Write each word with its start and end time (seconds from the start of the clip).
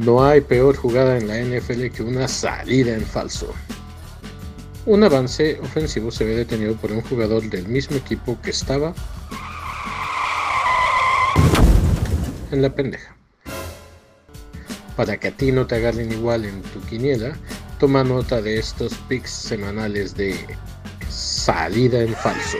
No 0.00 0.24
hay 0.24 0.40
peor 0.40 0.76
jugada 0.76 1.18
en 1.18 1.28
la 1.28 1.36
NFL 1.36 1.88
que 1.88 2.02
una 2.02 2.26
salida 2.26 2.94
en 2.94 3.04
falso. 3.04 3.52
Un 4.86 5.04
avance 5.04 5.60
ofensivo 5.60 6.10
se 6.10 6.24
ve 6.24 6.36
detenido 6.36 6.74
por 6.76 6.90
un 6.90 7.02
jugador 7.02 7.42
del 7.50 7.68
mismo 7.68 7.98
equipo 7.98 8.40
que 8.40 8.48
estaba 8.48 8.94
en 12.50 12.62
la 12.62 12.74
pendeja. 12.74 13.14
Para 14.96 15.18
que 15.18 15.28
a 15.28 15.36
ti 15.36 15.52
no 15.52 15.66
te 15.66 15.74
agarren 15.74 16.10
igual 16.10 16.46
en 16.46 16.62
tu 16.62 16.80
quiniela, 16.86 17.36
toma 17.78 18.02
nota 18.02 18.40
de 18.40 18.58
estos 18.58 18.94
picks 19.06 19.30
semanales 19.30 20.16
de 20.16 20.34
salida 21.10 22.00
en 22.00 22.14
falso. 22.14 22.56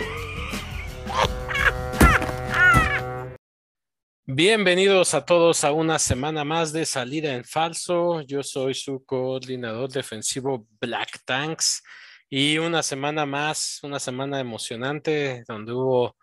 Bienvenidos 4.32 5.14
a 5.14 5.24
todos 5.24 5.64
a 5.64 5.72
una 5.72 5.98
semana 5.98 6.44
más 6.44 6.72
de 6.72 6.86
salida 6.86 7.34
en 7.34 7.44
falso. 7.44 8.20
Yo 8.20 8.44
soy 8.44 8.74
su 8.74 9.04
coordinador 9.04 9.90
defensivo 9.90 10.68
Black 10.80 11.22
Tanks 11.24 11.82
y 12.28 12.56
una 12.58 12.84
semana 12.84 13.26
más, 13.26 13.80
una 13.82 13.98
semana 13.98 14.38
emocionante 14.38 15.42
donde 15.48 15.72
hubo 15.72 16.16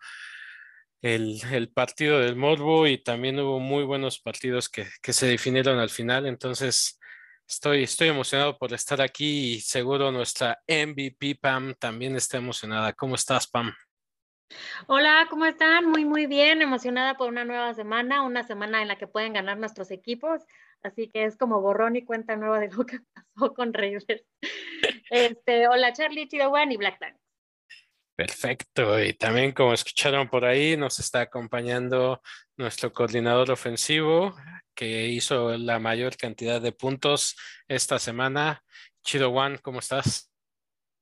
el, 1.02 1.70
partido 1.74 2.20
del 2.20 2.34
Morbo 2.34 2.86
y 2.86 2.96
también 2.96 3.38
hubo 3.40 3.60
muy 3.60 3.84
buenos 3.84 4.18
partidos 4.18 4.70
que, 4.70 4.86
que, 5.02 5.12
se 5.12 5.26
definieron 5.26 5.78
al 5.78 5.90
final. 5.90 6.24
Entonces, 6.24 6.98
estoy, 7.46 7.82
estoy 7.82 8.08
emocionado 8.08 8.56
por 8.56 8.72
estar 8.72 9.02
aquí 9.02 9.56
y 9.56 9.60
seguro 9.60 10.10
nuestra 10.10 10.58
MVP 10.66 11.34
Pam 11.42 11.74
también 11.78 12.16
está 12.16 12.38
emocionada. 12.38 12.94
¿Cómo 12.94 13.16
estás, 13.16 13.46
Pam? 13.46 13.70
Hola, 14.86 15.26
¿cómo 15.28 15.44
están? 15.44 15.86
Muy, 15.86 16.04
muy 16.04 16.26
bien, 16.26 16.62
emocionada 16.62 17.16
por 17.16 17.28
una 17.28 17.44
nueva 17.44 17.74
semana, 17.74 18.22
una 18.22 18.42
semana 18.44 18.82
en 18.82 18.88
la 18.88 18.96
que 18.96 19.06
pueden 19.06 19.32
ganar 19.32 19.58
nuestros 19.58 19.90
equipos, 19.90 20.42
así 20.82 21.08
que 21.08 21.24
es 21.24 21.36
como 21.36 21.60
borrón 21.60 21.96
y 21.96 22.04
cuenta 22.04 22.36
nueva 22.36 22.58
de 22.60 22.68
lo 22.76 22.86
que 22.86 23.00
pasó 23.12 23.54
con 23.54 23.74
Reyes. 23.74 24.06
Este, 25.10 25.68
hola 25.68 25.92
Charlie, 25.92 26.28
Chido 26.28 26.50
One 26.50 26.74
y 26.74 26.76
Black 26.76 26.98
Tank. 26.98 27.16
Perfecto, 28.16 29.00
y 29.00 29.12
también 29.12 29.52
como 29.52 29.72
escucharon 29.72 30.28
por 30.28 30.44
ahí, 30.44 30.76
nos 30.76 30.98
está 30.98 31.20
acompañando 31.20 32.20
nuestro 32.56 32.92
coordinador 32.92 33.50
ofensivo 33.50 34.34
que 34.74 35.06
hizo 35.06 35.56
la 35.56 35.78
mayor 35.78 36.16
cantidad 36.16 36.60
de 36.60 36.72
puntos 36.72 37.36
esta 37.68 37.98
semana. 37.98 38.64
Chido 39.02 39.30
One, 39.30 39.58
¿cómo 39.60 39.78
estás? 39.78 40.27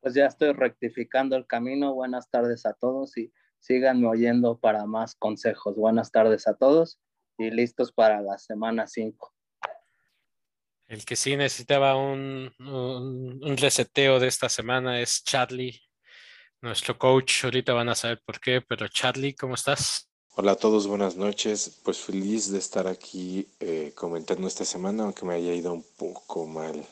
Pues 0.06 0.14
ya 0.14 0.26
estoy 0.26 0.52
rectificando 0.52 1.34
el 1.34 1.48
camino. 1.48 1.92
Buenas 1.92 2.30
tardes 2.30 2.64
a 2.64 2.74
todos 2.74 3.18
y 3.18 3.32
síganme 3.58 4.06
oyendo 4.06 4.56
para 4.56 4.86
más 4.86 5.16
consejos. 5.16 5.74
Buenas 5.74 6.12
tardes 6.12 6.46
a 6.46 6.54
todos 6.54 7.00
y 7.36 7.50
listos 7.50 7.90
para 7.90 8.22
la 8.22 8.38
semana 8.38 8.86
5. 8.86 9.34
El 10.86 11.04
que 11.04 11.16
sí 11.16 11.34
necesitaba 11.34 11.96
un, 11.96 12.52
un, 12.60 13.56
reseteo 13.56 14.20
de 14.20 14.28
esta 14.28 14.48
semana 14.48 15.00
es 15.00 15.24
Charlie, 15.24 15.82
nuestro 16.60 16.96
coach. 16.96 17.42
Ahorita 17.42 17.72
van 17.72 17.88
a 17.88 17.96
saber 17.96 18.22
por 18.24 18.38
qué, 18.38 18.60
pero 18.60 18.86
Charlie, 18.86 19.34
¿cómo 19.34 19.56
estás? 19.56 20.08
Hola 20.36 20.52
a 20.52 20.56
todos, 20.56 20.86
buenas 20.86 21.16
noches. 21.16 21.80
Pues 21.82 21.98
feliz 21.98 22.52
de 22.52 22.60
estar 22.60 22.86
aquí 22.86 23.48
eh, 23.58 23.90
comentando 23.96 24.46
esta 24.46 24.64
semana, 24.64 25.02
aunque 25.02 25.26
me 25.26 25.34
haya 25.34 25.52
ido 25.52 25.72
un 25.72 25.84
poco 25.98 26.46
mal 26.46 26.86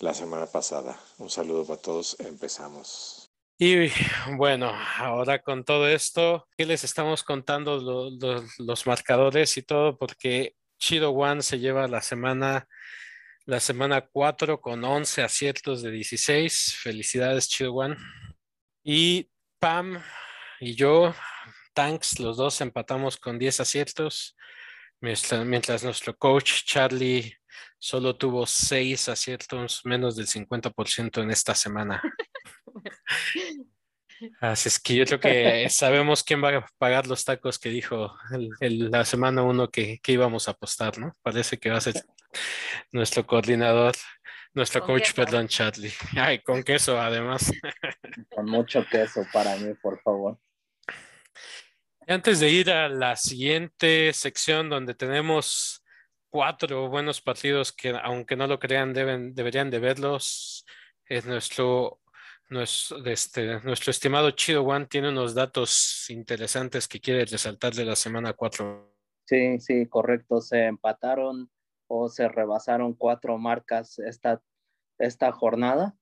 la 0.00 0.14
semana 0.14 0.46
pasada. 0.46 0.98
Un 1.18 1.30
saludo 1.30 1.66
para 1.66 1.80
todos, 1.80 2.16
empezamos. 2.20 3.30
Y 3.58 3.88
bueno, 4.36 4.70
ahora 4.98 5.40
con 5.40 5.64
todo 5.64 5.88
esto, 5.88 6.46
¿qué 6.56 6.66
les 6.66 6.84
estamos 6.84 7.22
contando 7.22 8.10
los 8.58 8.86
marcadores 8.86 9.56
y 9.56 9.62
todo? 9.62 9.96
Porque 9.96 10.54
Chido 10.78 11.10
One 11.10 11.40
se 11.40 11.58
lleva 11.58 11.88
la 11.88 12.02
semana, 12.02 12.68
la 13.46 13.60
semana 13.60 14.02
4 14.02 14.60
con 14.60 14.84
11 14.84 15.22
aciertos 15.22 15.82
de 15.82 15.90
16. 15.90 16.76
Felicidades, 16.82 17.48
Chido 17.48 17.72
One. 17.72 17.96
Y 18.84 19.30
Pam 19.58 20.02
y 20.60 20.74
yo, 20.74 21.14
Tanks, 21.72 22.20
los 22.20 22.36
dos 22.36 22.60
empatamos 22.60 23.16
con 23.16 23.38
10 23.38 23.60
aciertos, 23.60 24.36
mientras 25.00 25.82
nuestro 25.82 26.14
coach 26.16 26.64
Charlie 26.64 27.36
solo 27.78 28.16
tuvo 28.16 28.46
seis 28.46 29.08
aciertos, 29.08 29.82
menos 29.84 30.16
del 30.16 30.26
50% 30.26 31.22
en 31.22 31.30
esta 31.30 31.54
semana. 31.54 32.02
Así 34.40 34.68
es 34.68 34.78
que 34.78 34.94
yo 34.94 35.04
creo 35.04 35.20
que 35.20 35.68
sabemos 35.68 36.22
quién 36.22 36.42
va 36.42 36.56
a 36.56 36.66
pagar 36.78 37.06
los 37.06 37.24
tacos 37.24 37.58
que 37.58 37.68
dijo 37.68 38.16
la 38.60 39.04
semana 39.04 39.42
uno 39.42 39.70
que, 39.70 40.00
íbamos 40.06 40.48
a 40.48 40.52
apostar, 40.52 40.98
¿no? 40.98 41.12
Parece 41.22 41.58
que 41.58 41.70
va 41.70 41.76
a 41.76 41.82
ser 41.82 41.94
nuestro 42.92 43.26
coordinador, 43.26 43.94
nuestro 44.54 44.82
coach, 44.82 45.12
perdón, 45.12 45.48
Charlie. 45.48 45.92
Ay, 46.16 46.40
con 46.40 46.62
queso 46.62 46.98
además. 47.00 47.52
Con 48.30 48.46
mucho 48.46 48.86
queso 48.90 49.26
para 49.32 49.56
mí, 49.56 49.74
por 49.74 50.00
favor. 50.00 50.38
Antes 52.08 52.40
de 52.40 52.50
ir 52.50 52.70
a 52.70 52.88
la 52.88 53.16
siguiente 53.16 54.12
sección 54.12 54.70
donde 54.70 54.94
tenemos 54.94 55.84
cuatro 56.30 56.88
buenos 56.88 57.20
partidos 57.20 57.72
que, 57.72 57.90
aunque 58.02 58.36
no 58.36 58.46
lo 58.46 58.58
crean, 58.58 58.92
deben, 58.92 59.34
deberían 59.34 59.70
de 59.70 59.78
verlos. 59.78 60.64
Es 61.04 61.24
nuestro, 61.26 62.00
nuestro, 62.48 63.04
este, 63.06 63.60
nuestro 63.60 63.90
estimado 63.90 64.30
Chido 64.32 64.62
One 64.62 64.86
tiene 64.86 65.08
unos 65.08 65.34
datos 65.34 66.08
interesantes 66.10 66.88
que 66.88 67.00
quiere 67.00 67.24
resaltar 67.24 67.74
de 67.74 67.84
la 67.84 67.96
semana 67.96 68.32
cuatro. 68.32 68.94
Sí, 69.24 69.58
sí, 69.60 69.86
correcto. 69.86 70.40
Se 70.40 70.66
empataron 70.66 71.50
o 71.88 72.08
se 72.08 72.28
rebasaron 72.28 72.94
cuatro 72.94 73.38
marcas 73.38 73.98
esta, 73.98 74.42
esta 74.98 75.32
jornada. 75.32 75.96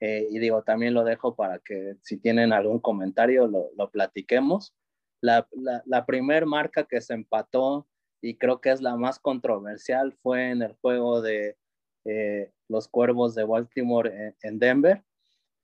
Eh, 0.00 0.26
y 0.30 0.38
digo, 0.38 0.62
también 0.62 0.94
lo 0.94 1.04
dejo 1.04 1.36
para 1.36 1.58
que 1.58 1.96
si 2.02 2.16
tienen 2.16 2.52
algún 2.52 2.80
comentario 2.80 3.46
lo, 3.46 3.70
lo 3.76 3.90
platiquemos. 3.90 4.74
La, 5.20 5.46
la, 5.52 5.82
la 5.84 6.06
primer 6.06 6.46
marca 6.46 6.84
que 6.84 7.00
se 7.02 7.12
empató 7.12 7.86
y 8.22 8.36
creo 8.36 8.60
que 8.60 8.70
es 8.70 8.80
la 8.80 8.96
más 8.96 9.18
controversial, 9.18 10.12
fue 10.22 10.50
en 10.50 10.62
el 10.62 10.74
juego 10.74 11.22
de 11.22 11.56
eh, 12.04 12.52
los 12.68 12.88
Cuervos 12.88 13.34
de 13.34 13.44
Baltimore 13.44 14.34
en, 14.42 14.58
Denver. 14.58 15.02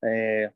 Eh, 0.03 0.51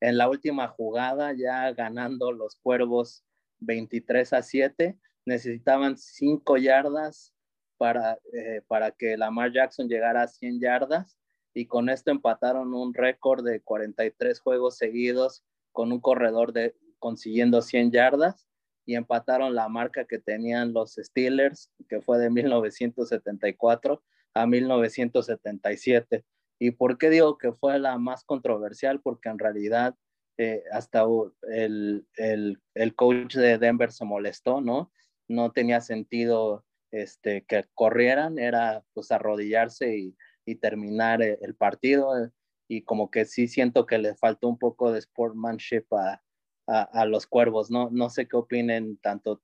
en 0.00 0.18
la 0.18 0.28
última 0.28 0.68
jugada, 0.68 1.32
ya 1.32 1.72
ganando 1.72 2.32
los 2.32 2.56
Cuervos 2.56 3.24
23 3.60 4.32
a 4.32 4.42
7, 4.42 4.98
necesitaban 5.24 5.96
5 5.96 6.56
yardas 6.58 7.34
para, 7.76 8.18
eh, 8.32 8.62
para 8.66 8.90
que 8.90 9.16
Lamar 9.16 9.52
Jackson 9.52 9.88
llegara 9.88 10.22
a 10.22 10.28
100 10.28 10.60
yardas 10.60 11.18
y 11.54 11.66
con 11.66 11.88
esto 11.88 12.10
empataron 12.10 12.74
un 12.74 12.94
récord 12.94 13.44
de 13.44 13.60
43 13.60 14.40
juegos 14.40 14.76
seguidos 14.76 15.44
con 15.72 15.92
un 15.92 16.00
corredor 16.00 16.52
de 16.52 16.76
consiguiendo 16.98 17.62
100 17.62 17.92
yardas 17.92 18.47
y 18.88 18.94
empataron 18.94 19.54
la 19.54 19.68
marca 19.68 20.06
que 20.06 20.18
tenían 20.18 20.72
los 20.72 20.94
Steelers, 20.94 21.70
que 21.90 22.00
fue 22.00 22.18
de 22.18 22.30
1974 22.30 24.02
a 24.32 24.46
1977. 24.46 26.24
¿Y 26.58 26.70
por 26.70 26.96
qué 26.96 27.10
digo 27.10 27.36
que 27.36 27.52
fue 27.52 27.78
la 27.78 27.98
más 27.98 28.24
controversial? 28.24 29.02
Porque 29.02 29.28
en 29.28 29.38
realidad 29.38 29.94
eh, 30.38 30.62
hasta 30.72 31.04
el, 31.50 32.06
el, 32.16 32.62
el, 32.72 32.94
coach 32.94 33.34
de 33.34 33.58
Denver 33.58 33.92
se 33.92 34.06
molestó, 34.06 34.62
¿no? 34.62 34.90
No 35.28 35.52
tenía 35.52 35.82
sentido 35.82 36.64
este, 36.90 37.44
que 37.44 37.66
corrieran, 37.74 38.38
era 38.38 38.82
pues 38.94 39.12
arrodillarse 39.12 39.98
y, 39.98 40.16
terminar 40.62 41.20
el, 41.20 41.36
el 41.42 41.54
partido. 41.54 42.32
Y 42.68 42.84
como 42.84 43.10
que 43.10 43.26
sí 43.26 43.48
siento 43.48 43.84
que 43.84 43.98
le 43.98 44.14
faltó 44.14 44.48
un 44.48 44.58
poco 44.58 44.92
de 44.92 45.02
sportsmanship 45.02 45.84
a, 45.92 46.22
a, 46.68 47.06
los 47.06 47.26
cuervos. 47.26 47.70
No, 47.70 47.88
no 47.90 48.10
sé 48.10 48.28
qué 48.28 48.36
opinen 48.36 48.98
tanto 48.98 49.42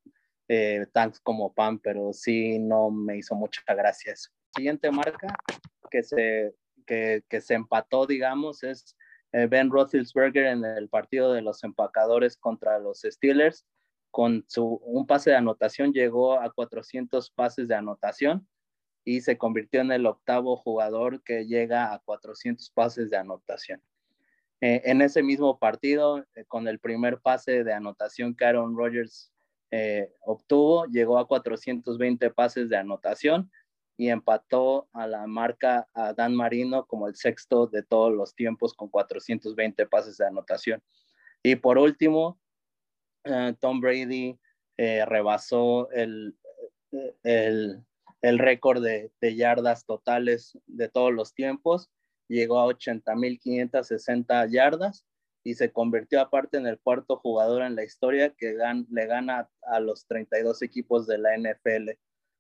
eh, 0.48 0.86
Tanks 0.92 1.20
como 1.20 1.52
Pam, 1.54 1.78
pero 1.78 2.12
sí 2.12 2.58
no 2.58 2.90
me 2.90 3.16
hizo 3.16 3.34
mucha 3.34 3.62
gracia 3.74 4.12
eso. 4.12 4.30
Siguiente 4.54 4.90
marca 4.90 5.34
que 5.90 6.02
se, 6.02 6.54
que, 6.86 7.24
que 7.28 7.40
se 7.40 7.54
empató, 7.54 8.06
digamos, 8.06 8.62
es 8.62 8.96
eh, 9.32 9.46
Ben 9.46 9.70
Roethlisberger 9.70 10.46
en 10.46 10.64
el 10.64 10.88
partido 10.88 11.32
de 11.32 11.42
los 11.42 11.64
empacadores 11.64 12.36
contra 12.36 12.78
los 12.78 13.02
Steelers. 13.02 13.66
Con 14.10 14.44
su, 14.46 14.80
un 14.84 15.06
pase 15.06 15.30
de 15.30 15.36
anotación 15.36 15.92
llegó 15.92 16.38
a 16.38 16.52
400 16.52 17.30
pases 17.30 17.66
de 17.66 17.74
anotación 17.74 18.46
y 19.04 19.22
se 19.22 19.36
convirtió 19.36 19.80
en 19.80 19.90
el 19.90 20.06
octavo 20.06 20.56
jugador 20.56 21.22
que 21.24 21.46
llega 21.46 21.92
a 21.92 21.98
400 21.98 22.70
pases 22.70 23.10
de 23.10 23.16
anotación. 23.16 23.82
Eh, 24.66 24.80
en 24.86 25.02
ese 25.02 25.22
mismo 25.22 25.58
partido, 25.58 26.24
eh, 26.34 26.46
con 26.48 26.68
el 26.68 26.78
primer 26.78 27.20
pase 27.20 27.64
de 27.64 27.74
anotación 27.74 28.34
que 28.34 28.46
Aaron 28.46 28.74
Rodgers 28.74 29.30
eh, 29.70 30.10
obtuvo, 30.22 30.86
llegó 30.86 31.18
a 31.18 31.28
420 31.28 32.30
pases 32.30 32.70
de 32.70 32.78
anotación 32.78 33.50
y 33.98 34.08
empató 34.08 34.88
a 34.94 35.06
la 35.06 35.26
marca 35.26 35.86
a 35.92 36.14
Dan 36.14 36.34
Marino 36.34 36.86
como 36.86 37.08
el 37.08 37.14
sexto 37.14 37.66
de 37.66 37.82
todos 37.82 38.10
los 38.14 38.34
tiempos 38.34 38.72
con 38.72 38.88
420 38.88 39.84
pases 39.84 40.16
de 40.16 40.28
anotación. 40.28 40.82
Y 41.42 41.56
por 41.56 41.76
último, 41.76 42.40
Tom 43.60 43.80
Brady 43.82 44.38
rebasó 44.78 45.90
el, 45.90 46.38
el, 47.22 47.84
el 48.22 48.38
récord 48.38 48.82
de, 48.82 49.12
de, 49.20 49.36
yardas 49.36 49.84
totales 49.84 50.58
de 50.66 50.88
todos 50.88 51.12
los 51.12 51.34
tiempos. 51.34 51.90
Llegó 52.28 52.60
a 52.60 52.66
80.560 52.66 54.50
yardas 54.50 55.06
y 55.44 55.54
se 55.54 55.70
convirtió 55.70 56.20
aparte 56.20 56.56
en 56.56 56.66
el 56.66 56.78
cuarto 56.78 57.18
jugador 57.18 57.62
en 57.62 57.76
la 57.76 57.84
historia 57.84 58.30
que 58.30 58.56
le 58.90 59.06
gana 59.06 59.50
a 59.62 59.80
los 59.80 60.06
32 60.06 60.62
equipos 60.62 61.06
de 61.06 61.18
la 61.18 61.36
NFL. 61.36 61.90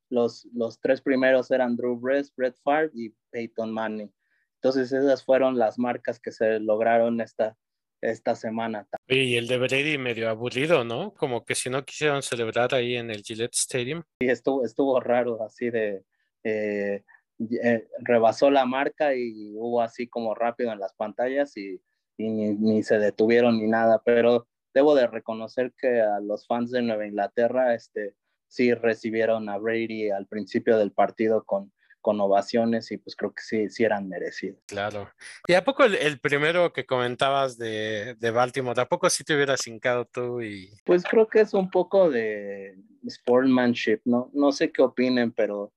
Los, 0.08 0.48
los 0.54 0.80
tres 0.80 1.02
primeros 1.02 1.50
eran 1.50 1.76
Drew 1.76 1.98
Brees, 1.98 2.34
Brett 2.34 2.56
Favre 2.62 2.90
y 2.94 3.14
Peyton 3.30 3.72
Manning. 3.72 4.12
Entonces 4.54 4.90
esas 4.92 5.22
fueron 5.22 5.58
las 5.58 5.78
marcas 5.78 6.18
que 6.18 6.32
se 6.32 6.58
lograron 6.60 7.20
esta, 7.20 7.56
esta 8.00 8.34
semana. 8.34 8.88
Y 9.06 9.36
el 9.36 9.46
de 9.46 9.58
Brady 9.58 9.98
medio 9.98 10.30
aburrido, 10.30 10.84
¿no? 10.84 11.12
Como 11.12 11.44
que 11.44 11.54
si 11.54 11.68
no 11.68 11.84
quisieron 11.84 12.22
celebrar 12.22 12.74
ahí 12.74 12.96
en 12.96 13.10
el 13.10 13.22
Gillette 13.22 13.54
Stadium. 13.54 14.02
Sí, 14.20 14.28
estuvo, 14.28 14.64
estuvo 14.64 15.00
raro, 15.00 15.42
así 15.42 15.68
de... 15.68 16.04
Eh, 16.44 17.02
eh, 17.50 17.88
rebasó 17.98 18.50
la 18.50 18.66
marca 18.66 19.14
y 19.14 19.54
hubo 19.56 19.80
así 19.80 20.06
como 20.08 20.34
rápido 20.34 20.72
en 20.72 20.80
las 20.80 20.94
pantallas 20.94 21.56
y, 21.56 21.80
y 22.16 22.28
ni, 22.28 22.54
ni, 22.54 22.82
se 22.82 22.98
detuvieron 22.98 23.58
ni 23.58 23.66
nada, 23.66 24.02
pero 24.04 24.46
debo 24.72 24.94
de 24.94 25.06
reconocer 25.06 25.72
que 25.76 26.00
a 26.00 26.20
los 26.20 26.46
fans 26.46 26.70
de 26.70 26.82
Nueva 26.82 27.06
Inglaterra 27.06 27.74
este, 27.74 28.14
sí 28.48 28.72
recibieron 28.74 29.48
a 29.48 29.58
Brady 29.58 30.10
al 30.10 30.26
principio 30.26 30.78
del 30.78 30.92
partido 30.92 31.44
con, 31.44 31.72
con 32.04 32.20
ovaciones 32.20 32.92
y 32.92 32.98
pues 32.98 33.16
creo 33.16 33.32
que 33.32 33.42
sí, 33.42 33.70
sí 33.70 33.82
eran 33.82 34.08
merecidos. 34.10 34.60
Claro. 34.66 35.10
¿Y 35.48 35.54
a 35.54 35.64
poco 35.64 35.84
el, 35.84 36.20
primero 36.20 36.70
que 36.72 36.84
comentabas 36.84 37.56
de, 37.56 38.14
de, 38.18 38.30
Baltimore, 38.30 38.78
a 38.78 38.88
poco 38.88 39.08
sí 39.08 39.24
te 39.24 39.34
hubieras 39.34 39.66
hincado 39.66 40.04
tú? 40.04 40.42
Y... 40.42 40.70
Pues 40.84 41.02
creo 41.02 41.26
que 41.26 41.40
es 41.40 41.54
un 41.54 41.70
poco 41.70 42.10
de 42.10 42.76
sportsmanship, 43.08 44.00
¿no? 44.04 44.30
No 44.34 44.52
sé 44.52 44.70
qué 44.70 44.82
opinen, 44.82 45.32
pero 45.32 45.72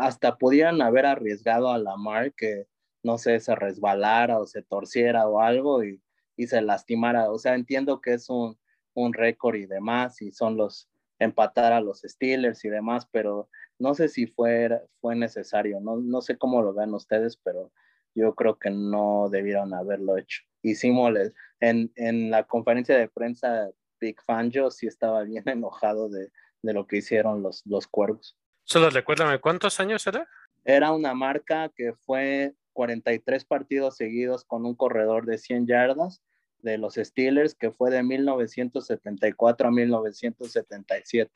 hasta 0.00 0.36
podían 0.38 0.80
haber 0.82 1.06
arriesgado 1.06 1.70
a 1.70 1.78
Lamar 1.78 2.32
que, 2.34 2.66
no 3.02 3.18
sé, 3.18 3.40
se 3.40 3.54
resbalara 3.54 4.38
o 4.38 4.46
se 4.46 4.62
torciera 4.62 5.28
o 5.28 5.40
algo 5.40 5.84
y, 5.84 6.02
y 6.36 6.46
se 6.46 6.62
lastimara. 6.62 7.30
O 7.30 7.38
sea, 7.38 7.54
entiendo 7.54 8.00
que 8.00 8.14
es 8.14 8.30
un, 8.30 8.58
un 8.94 9.12
récord 9.12 9.56
y 9.56 9.66
demás 9.66 10.20
y 10.22 10.32
son 10.32 10.56
los 10.56 10.88
empatar 11.18 11.72
a 11.72 11.80
los 11.80 12.02
Steelers 12.02 12.64
y 12.64 12.68
demás, 12.68 13.08
pero 13.10 13.48
no 13.78 13.94
sé 13.94 14.08
si 14.08 14.26
fue, 14.26 14.82
fue 15.00 15.16
necesario, 15.16 15.80
no, 15.80 15.96
no 15.96 16.20
sé 16.20 16.38
cómo 16.38 16.62
lo 16.62 16.72
ven 16.74 16.94
ustedes, 16.94 17.36
pero 17.36 17.72
yo 18.14 18.34
creo 18.34 18.58
que 18.58 18.70
no 18.70 19.28
debieron 19.30 19.74
haberlo 19.74 20.16
hecho. 20.16 20.42
Hicimos, 20.62 21.12
en, 21.60 21.92
en 21.96 22.30
la 22.30 22.44
conferencia 22.44 22.96
de 22.96 23.08
prensa, 23.08 23.70
Big 24.00 24.20
Fan, 24.22 24.50
yo 24.50 24.70
sí 24.70 24.86
estaba 24.86 25.22
bien 25.22 25.44
enojado 25.48 26.08
de, 26.08 26.30
de 26.62 26.72
lo 26.72 26.86
que 26.86 26.98
hicieron 26.98 27.42
los, 27.42 27.64
los 27.66 27.86
cuervos. 27.86 28.36
Solo 28.68 28.90
recuérdame, 28.90 29.38
¿cuántos 29.38 29.80
años 29.80 30.06
era? 30.06 30.28
Era 30.62 30.92
una 30.92 31.14
marca 31.14 31.70
que 31.74 31.94
fue 31.94 32.52
43 32.74 33.46
partidos 33.46 33.96
seguidos 33.96 34.44
con 34.44 34.66
un 34.66 34.74
corredor 34.74 35.24
de 35.24 35.38
100 35.38 35.66
yardas 35.66 36.22
de 36.58 36.76
los 36.76 36.96
Steelers, 36.96 37.54
que 37.54 37.70
fue 37.70 37.90
de 37.90 38.02
1974 38.02 39.68
a 39.68 39.70
1977. 39.70 41.32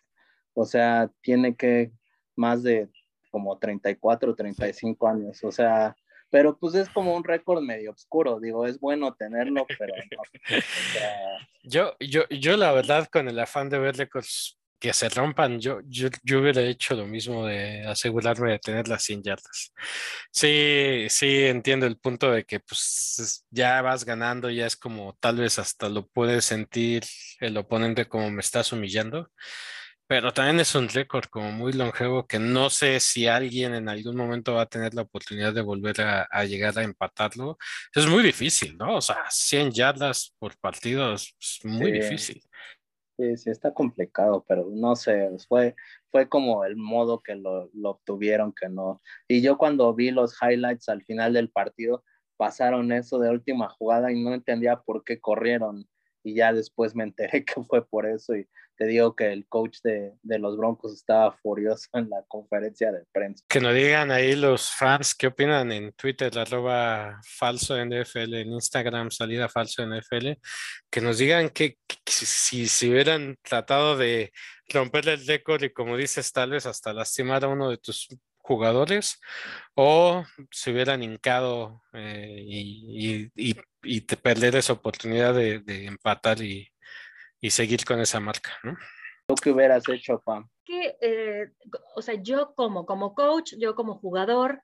O 0.52 0.67
sea, 0.67 1.11
tiene 1.23 1.56
que 1.56 1.90
más 2.37 2.62
de 2.62 2.90
como 3.31 3.58
34, 3.58 4.34
35 4.34 5.08
años, 5.08 5.43
o 5.43 5.50
sea, 5.50 5.96
pero 6.29 6.58
pues 6.58 6.75
es 6.75 6.90
como 6.90 7.17
un 7.17 7.25
récord 7.25 7.62
medio 7.62 7.93
oscuro, 7.93 8.40
digo, 8.40 8.67
es 8.67 8.79
bueno 8.79 9.14
tenerlo, 9.14 9.64
pero 9.79 9.94
no. 9.96 10.23
yo, 11.62 11.96
yo, 11.99 12.29
yo 12.29 12.58
la 12.58 12.73
verdad 12.73 13.08
con 13.11 13.26
el 13.29 13.38
afán 13.38 13.70
de 13.70 13.79
ver 13.79 13.96
récords 13.96 14.58
que 14.82 14.93
se 14.93 15.08
rompan, 15.08 15.61
yo, 15.61 15.81
yo, 15.87 16.08
yo, 16.25 16.40
hubiera 16.40 16.61
hecho 16.62 16.96
lo 16.96 17.06
mismo 17.06 17.46
de 17.46 17.87
asegurarme 17.87 18.50
de 18.50 18.58
tener 18.58 18.88
las 18.88 19.05
100 19.05 19.23
yardas. 19.23 19.73
Sí, 20.32 21.06
sí, 21.08 21.44
entiendo 21.44 21.87
el 21.87 21.99
punto 21.99 22.32
de 22.32 22.44
que 22.44 22.58
pues 22.58 23.46
ya 23.50 23.81
vas 23.81 24.05
ganando, 24.05 24.50
ya 24.50 24.67
es 24.67 24.76
como 24.76 25.17
tal 25.20 25.37
vez 25.37 25.61
hasta 25.61 25.88
lo 25.88 26.08
puedes 26.08 26.44
sentir 26.46 27.05
el 27.38 27.56
oponente 27.58 28.08
como 28.08 28.29
me 28.32 28.40
estás 28.40 28.73
humillando 28.73 29.31
pero 30.08 30.31
también 30.32 30.61
es 30.61 30.75
un 30.75 30.90
récord 30.90 31.25
como 31.31 31.52
muy 31.52 31.73
longevo 31.73 32.26
que 32.26 32.38
no 32.38 32.69
sé 32.69 33.00
si 33.00 33.26
alguien 33.26 33.75
en 33.75 33.88
algún 33.88 34.14
momento 34.14 34.52
va 34.52 34.62
a 34.62 34.67
tener 34.67 34.93
la 34.93 35.02
oportunidad 35.02 35.55
de 35.55 35.62
volver 35.62 36.02
a, 36.02 36.44
llegar 36.44 36.79
a 36.79 36.82
empatarlo. 36.82 37.56
Es 37.94 38.06
muy 38.06 38.23
difícil, 38.23 38.76
¿no? 38.76 38.96
O 38.96 39.00
sea, 39.00 39.25
100 39.31 39.73
yardas 39.73 40.34
por 40.38 40.55
partido 40.58 41.14
es 41.14 41.34
muy 41.62 41.93
difícil. 41.93 42.43
Sí, 43.18 43.36
sí, 43.36 43.50
está 43.50 43.74
complicado, 43.74 44.44
pero 44.48 44.66
no 44.70 44.96
sé, 44.96 45.28
fue, 45.46 45.76
fue 46.10 46.28
como 46.28 46.64
el 46.64 46.76
modo 46.76 47.20
que 47.22 47.34
lo, 47.34 47.68
lo 47.74 47.90
obtuvieron, 47.90 48.52
que 48.58 48.68
no. 48.70 49.02
Y 49.28 49.42
yo 49.42 49.58
cuando 49.58 49.94
vi 49.94 50.10
los 50.10 50.34
highlights 50.42 50.88
al 50.88 51.02
final 51.04 51.34
del 51.34 51.50
partido, 51.50 52.02
pasaron 52.36 52.90
eso 52.90 53.18
de 53.18 53.30
última 53.30 53.68
jugada 53.68 54.10
y 54.10 54.22
no 54.22 54.32
entendía 54.32 54.80
por 54.80 55.04
qué 55.04 55.20
corrieron 55.20 55.86
y 56.24 56.34
ya 56.34 56.52
después 56.52 56.94
me 56.94 57.04
enteré 57.04 57.44
que 57.44 57.62
fue 57.64 57.86
por 57.86 58.06
eso 58.06 58.34
y 58.34 58.46
te 58.76 58.86
digo 58.86 59.14
que 59.14 59.32
el 59.32 59.46
coach 59.46 59.78
de, 59.84 60.14
de, 60.22 60.38
los 60.38 60.56
Broncos 60.56 60.94
estaba 60.94 61.32
furioso 61.32 61.88
en 61.92 62.08
la 62.08 62.24
conferencia 62.26 62.90
de 62.90 63.04
prensa. 63.12 63.44
Que 63.48 63.60
nos 63.60 63.74
digan 63.74 64.10
ahí 64.10 64.34
los 64.34 64.70
fans 64.70 65.14
qué 65.14 65.28
opinan 65.28 65.70
en 65.72 65.92
Twitter, 65.92 66.36
arroba 66.38 67.20
falso 67.22 67.76
NFL, 67.76 68.34
en 68.34 68.52
Instagram 68.52 69.10
salida 69.10 69.48
falso 69.48 69.86
NFL, 69.86 70.32
que 70.90 71.00
nos 71.00 71.19
digan 71.19 71.50
que, 71.50 71.78
si, 72.06 72.66
si, 72.66 72.90
hubieran 72.90 73.36
tratado 73.42 73.96
de 73.96 74.32
romper 74.69 75.08
el 75.08 75.26
récord 75.26 75.62
y 75.62 75.72
como 75.72 75.96
dices 75.96 76.32
tal 76.32 76.50
vez 76.50 76.66
hasta 76.66 76.92
lastimar 76.94 77.44
a 77.44 77.48
uno 77.48 77.69
de 77.69 77.76
tus 77.76 78.08
jugadores 78.42 79.20
o 79.74 80.24
se 80.50 80.72
hubieran 80.72 81.02
hincado 81.02 81.82
eh, 81.92 82.42
y, 82.44 83.30
y, 83.34 83.56
y, 83.82 84.00
te 84.02 84.16
perder 84.16 84.56
esa 84.56 84.74
oportunidad 84.74 85.34
de, 85.34 85.60
de 85.60 85.86
empatar 85.86 86.42
y, 86.42 86.68
seguir 87.48 87.84
con 87.84 88.00
esa 88.00 88.20
marca, 88.20 88.52
¿no? 88.62 88.76
¿Tú 89.26 89.34
qué 89.34 89.50
hubieras 89.50 89.88
hecho, 89.88 90.20
Pam? 90.20 90.48
Que, 90.64 90.96
eh, 91.00 91.50
o 91.96 92.02
sea, 92.02 92.14
yo 92.14 92.54
como, 92.54 92.86
como 92.86 93.14
coach, 93.14 93.54
yo 93.58 93.74
como 93.74 93.98
jugador, 93.98 94.62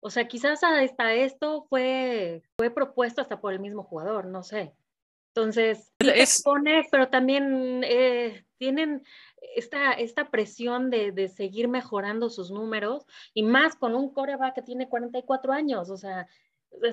o 0.00 0.10
sea, 0.10 0.28
quizás 0.28 0.62
hasta 0.62 1.14
esto 1.14 1.66
fue, 1.68 2.42
fue 2.56 2.70
propuesto 2.70 3.22
hasta 3.22 3.40
por 3.40 3.52
el 3.52 3.60
mismo 3.60 3.82
jugador, 3.82 4.26
no 4.26 4.42
sé. 4.42 4.74
Entonces, 5.34 5.92
es... 5.98 6.42
pone, 6.42 6.86
pero 6.90 7.08
también 7.08 7.82
eh, 7.84 8.44
tienen 8.58 9.02
esta, 9.54 9.92
esta 9.92 10.30
presión 10.30 10.90
de, 10.90 11.12
de, 11.12 11.28
seguir 11.28 11.68
mejorando 11.68 12.30
sus 12.30 12.50
números 12.50 13.06
y 13.34 13.42
más 13.42 13.76
con 13.76 13.94
un 13.94 14.12
coreback 14.12 14.54
que 14.54 14.62
tiene 14.62 14.88
44 14.88 15.52
años. 15.52 15.90
O 15.90 15.96
sea, 15.96 16.28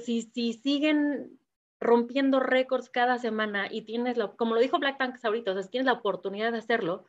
si, 0.03 0.23
si 0.23 0.53
siguen 0.53 1.39
rompiendo 1.79 2.39
récords 2.39 2.89
cada 2.89 3.17
semana 3.17 3.67
y 3.71 3.83
tienes, 3.83 4.17
la, 4.17 4.31
como 4.35 4.55
lo 4.55 4.61
dijo 4.61 4.79
Black 4.79 4.97
Tanks 4.97 5.23
ahorita, 5.23 5.51
o 5.51 5.53
sea, 5.53 5.69
tienes 5.69 5.85
la 5.85 5.93
oportunidad 5.93 6.51
de 6.51 6.57
hacerlo, 6.57 7.05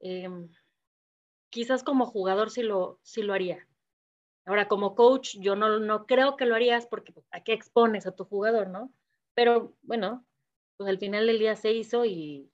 eh, 0.00 0.28
quizás 1.50 1.84
como 1.84 2.06
jugador 2.06 2.50
sí 2.50 2.62
lo, 2.62 2.98
sí 3.02 3.22
lo 3.22 3.34
haría. 3.34 3.66
Ahora, 4.46 4.66
como 4.68 4.94
coach, 4.94 5.36
yo 5.38 5.54
no, 5.54 5.78
no 5.78 6.06
creo 6.06 6.36
que 6.36 6.46
lo 6.46 6.54
harías 6.54 6.86
porque 6.86 7.12
pues, 7.12 7.26
a 7.30 7.42
qué 7.42 7.52
expones 7.52 8.06
a 8.06 8.16
tu 8.16 8.24
jugador, 8.24 8.68
¿no? 8.68 8.92
Pero 9.34 9.76
bueno, 9.82 10.26
pues 10.76 10.88
al 10.88 10.98
final 10.98 11.26
del 11.26 11.38
día 11.38 11.54
se 11.54 11.72
hizo 11.72 12.04
y 12.04 12.50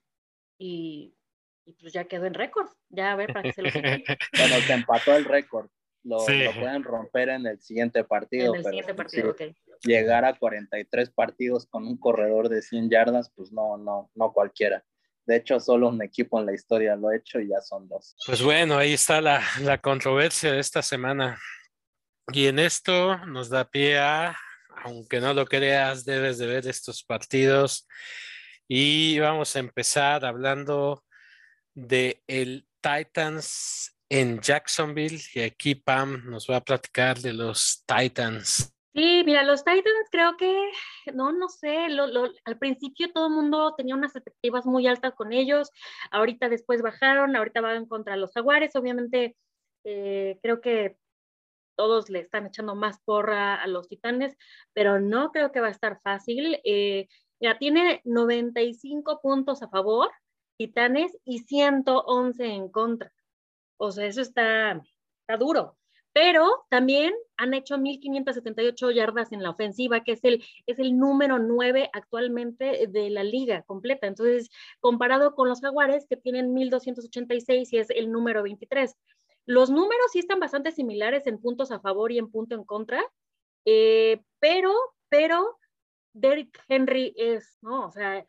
y 1.67 1.73
pues 1.73 1.91
ya 1.91 2.05
quedó 2.05 2.25
en 2.25 2.33
récord. 2.33 2.69
Ya 2.89 3.11
a 3.11 3.15
ver 3.15 3.33
para 3.33 3.43
qué 3.43 3.53
se 3.53 3.61
lo 3.61 3.69
Bueno, 3.71 4.55
se 4.65 4.73
empató 4.73 5.15
el 5.15 5.25
récord. 5.25 5.69
Lo, 6.03 6.19
lo, 6.19 6.53
pueden 6.53 6.83
romper 6.83 7.27
en 7.27 7.45
el 7.45 7.59
siguiente 7.59 8.05
partido. 8.05 8.53
En 8.53 8.59
el 8.59 8.65
siguiente 8.65 8.93
partido, 8.93 9.31
ok. 9.31 9.41
Llegar 9.81 10.23
a 10.23 10.37
43 10.39 11.09
partidos 11.09 11.67
con 11.67 11.85
un 11.85 11.97
corredor 11.97 12.47
de 12.47 12.61
100 12.61 12.89
yardas, 12.89 13.29
pues 13.35 13.51
no, 13.51 13.77
no, 13.77 14.09
no 14.15 14.31
cualquiera. 14.31 14.85
De 15.25 15.35
hecho, 15.35 15.59
solo 15.59 15.89
un 15.89 16.01
equipo 16.01 16.39
en 16.39 16.45
la 16.45 16.53
historia 16.53 16.95
lo 16.95 17.09
ha 17.09 17.17
hecho 17.17 17.41
y 17.41 17.49
ya 17.49 17.59
son 17.59 17.89
dos. 17.89 18.15
Pues 18.25 18.41
bueno, 18.41 18.77
ahí 18.77 18.93
está 18.93 19.19
la, 19.19 19.43
la 19.59 19.79
controversia 19.79 20.53
de 20.53 20.59
esta 20.59 20.81
semana. 20.81 21.37
Y 22.31 22.47
en 22.47 22.59
esto 22.59 23.17
nos 23.25 23.49
da 23.49 23.69
pie 23.69 23.97
a, 23.99 24.37
aunque 24.83 25.19
no 25.19 25.33
lo 25.33 25.45
creas, 25.45 26.05
debes 26.05 26.37
de 26.37 26.47
ver 26.47 26.65
estos 26.67 27.03
partidos. 27.03 27.85
Y 28.69 29.19
vamos 29.19 29.53
a 29.57 29.59
empezar 29.59 30.23
hablando 30.23 31.03
de 31.77 32.23
el 32.25 32.67
Titans 32.81 33.95
en 34.09 34.41
Jacksonville 34.41 35.19
y 35.35 35.41
aquí 35.41 35.75
Pam 35.75 36.23
nos 36.25 36.49
va 36.49 36.57
a 36.57 36.63
platicar 36.63 37.19
de 37.19 37.33
los 37.33 37.85
Titans. 37.85 38.73
Sí, 38.95 39.21
mira, 39.23 39.43
los 39.43 39.63
Titans 39.63 40.07
creo 40.09 40.35
que, 40.37 40.71
no, 41.13 41.31
no 41.31 41.49
sé, 41.49 41.89
lo, 41.89 42.07
lo, 42.07 42.31
al 42.45 42.57
principio 42.57 43.11
todo 43.13 43.27
el 43.27 43.33
mundo 43.33 43.75
tenía 43.77 43.93
unas 43.93 44.15
expectativas 44.15 44.65
muy 44.65 44.87
altas 44.87 45.13
con 45.13 45.31
ellos, 45.33 45.69
ahorita 46.09 46.49
después 46.49 46.81
bajaron, 46.81 47.35
ahorita 47.35 47.61
van 47.61 47.85
contra 47.85 48.15
los 48.15 48.31
Jaguares, 48.33 48.75
obviamente 48.75 49.35
eh, 49.83 50.39
creo 50.41 50.61
que 50.61 50.97
todos 51.75 52.09
le 52.09 52.21
están 52.21 52.47
echando 52.47 52.73
más 52.73 52.99
porra 53.05 53.61
a 53.61 53.67
los 53.67 53.87
Titanes, 53.87 54.35
pero 54.73 54.99
no 54.99 55.31
creo 55.31 55.51
que 55.51 55.61
va 55.61 55.67
a 55.67 55.71
estar 55.71 56.01
fácil. 56.01 56.59
Eh, 56.63 57.07
ya 57.39 57.59
tiene 57.59 58.01
95 58.03 59.21
puntos 59.21 59.61
a 59.61 59.69
favor, 59.69 60.09
Titanes 60.57 61.17
y 61.23 61.39
111 61.39 62.45
en 62.45 62.69
contra. 62.69 63.11
O 63.77 63.91
sea, 63.91 64.05
eso 64.07 64.21
está, 64.21 64.81
está 65.21 65.37
duro. 65.37 65.77
Pero 66.13 66.65
también 66.69 67.13
han 67.37 67.53
hecho 67.53 67.77
1.578 67.77 68.91
yardas 68.91 69.31
en 69.31 69.43
la 69.43 69.51
ofensiva, 69.51 70.03
que 70.03 70.13
es 70.13 70.23
el, 70.23 70.43
es 70.65 70.79
el 70.79 70.97
número 70.97 71.37
9 71.37 71.91
actualmente 71.93 72.87
de 72.87 73.09
la 73.11 73.23
liga 73.23 73.61
completa. 73.63 74.07
Entonces, 74.07 74.49
comparado 74.79 75.35
con 75.35 75.47
los 75.47 75.61
Jaguares, 75.61 76.07
que 76.09 76.17
tienen 76.17 76.55
1.286 76.55 77.67
y 77.71 77.77
es 77.77 77.91
el 77.91 78.11
número 78.11 78.41
23. 78.41 78.95
Los 79.45 79.69
números 79.69 80.11
sí 80.11 80.19
están 80.19 80.39
bastante 80.39 80.71
similares 80.71 81.27
en 81.27 81.39
puntos 81.39 81.71
a 81.71 81.79
favor 81.79 82.11
y 82.11 82.17
en 82.17 82.31
punto 82.31 82.55
en 82.55 82.63
contra, 82.63 83.01
eh, 83.65 84.21
pero, 84.39 84.73
pero 85.09 85.57
Derrick 86.13 86.59
Henry 86.67 87.13
es, 87.15 87.57
¿no? 87.61 87.85
O 87.85 87.91
sea, 87.91 88.25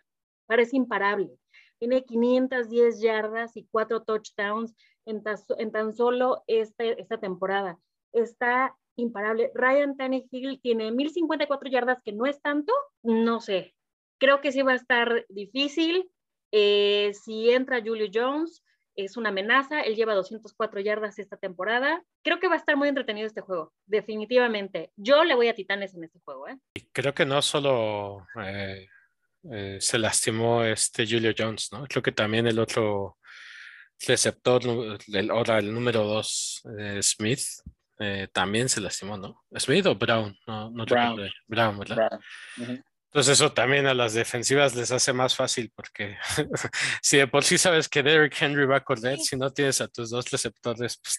parece 0.46 0.76
imparable. 0.76 1.30
Tiene 1.78 2.04
510 2.04 3.00
yardas 3.00 3.56
y 3.56 3.66
4 3.70 4.02
touchdowns 4.02 4.74
en, 5.06 5.22
tan 5.72 5.94
solo 5.94 6.44
este, 6.46 7.00
esta 7.00 7.18
temporada. 7.18 7.78
Está 8.12 8.76
imparable. 8.96 9.50
Ryan 9.54 9.96
Tannehill 9.96 10.60
tiene 10.60 10.90
1054 10.90 11.70
yardas, 11.70 12.02
que 12.04 12.12
no 12.12 12.26
es 12.26 12.40
tanto, 12.42 12.72
no 13.02 13.40
sé. 13.40 13.74
Creo 14.18 14.40
que 14.40 14.52
sí 14.52 14.62
va 14.62 14.72
a 14.72 14.76
estar 14.76 15.24
difícil. 15.28 16.10
Eh, 16.50 17.12
si 17.14 17.50
entra 17.50 17.82
Julio 17.84 18.08
Jones, 18.12 18.64
es 18.98 19.16
una 19.16 19.28
amenaza. 19.28 19.80
Él 19.80 19.94
lleva 19.94 20.14
204 20.14 20.80
yardas 20.80 21.18
esta 21.18 21.36
temporada. 21.36 22.02
Creo 22.24 22.40
que 22.40 22.48
va 22.48 22.54
a 22.54 22.58
estar 22.58 22.76
muy 22.76 22.88
entretenido 22.88 23.26
este 23.26 23.40
juego, 23.40 23.72
definitivamente. 23.86 24.90
Yo 24.96 25.24
le 25.24 25.36
voy 25.36 25.48
a 25.48 25.54
Titanes 25.54 25.94
en 25.94 26.04
este 26.04 26.18
juego. 26.24 26.48
¿eh? 26.48 26.58
Creo 26.92 27.14
que 27.14 27.24
no 27.24 27.40
solo 27.40 28.26
eh, 28.42 28.88
eh, 29.52 29.78
se 29.80 29.98
lastimó 29.98 30.64
este 30.64 31.06
Julio 31.06 31.32
Jones, 31.36 31.68
¿no? 31.72 31.84
Creo 31.86 32.02
que 32.02 32.12
también 32.12 32.46
el 32.46 32.58
otro 32.58 33.18
receptor, 34.06 34.62
el, 35.08 35.30
ahora 35.30 35.58
el 35.58 35.72
número 35.72 36.04
2, 36.04 36.62
Smith, 37.02 37.40
también 38.32 38.68
se 38.68 38.80
lastimó, 38.80 39.18
¿no? 39.18 39.42
¿Smith 39.58 39.86
o 39.86 39.96
Brown? 39.96 40.36
No, 40.46 40.70
no 40.70 40.84
Brown. 40.84 41.28
Brown, 41.48 41.78
¿verdad? 41.80 42.20
Entonces 43.10 43.40
eso 43.40 43.52
también 43.52 43.86
a 43.86 43.94
las 43.94 44.12
defensivas 44.12 44.74
les 44.76 44.92
hace 44.92 45.14
más 45.14 45.34
fácil 45.34 45.72
porque 45.74 46.18
si 47.02 47.16
de 47.16 47.26
por 47.26 47.42
sí 47.42 47.56
sabes 47.56 47.88
que 47.88 48.02
Derrick 48.02 48.40
Henry 48.40 48.66
va 48.66 48.76
a 48.76 48.84
correr, 48.84 49.18
si 49.18 49.34
no 49.36 49.50
tienes 49.50 49.80
a 49.80 49.88
tus 49.88 50.10
dos 50.10 50.30
receptores, 50.30 51.00
pues 51.02 51.18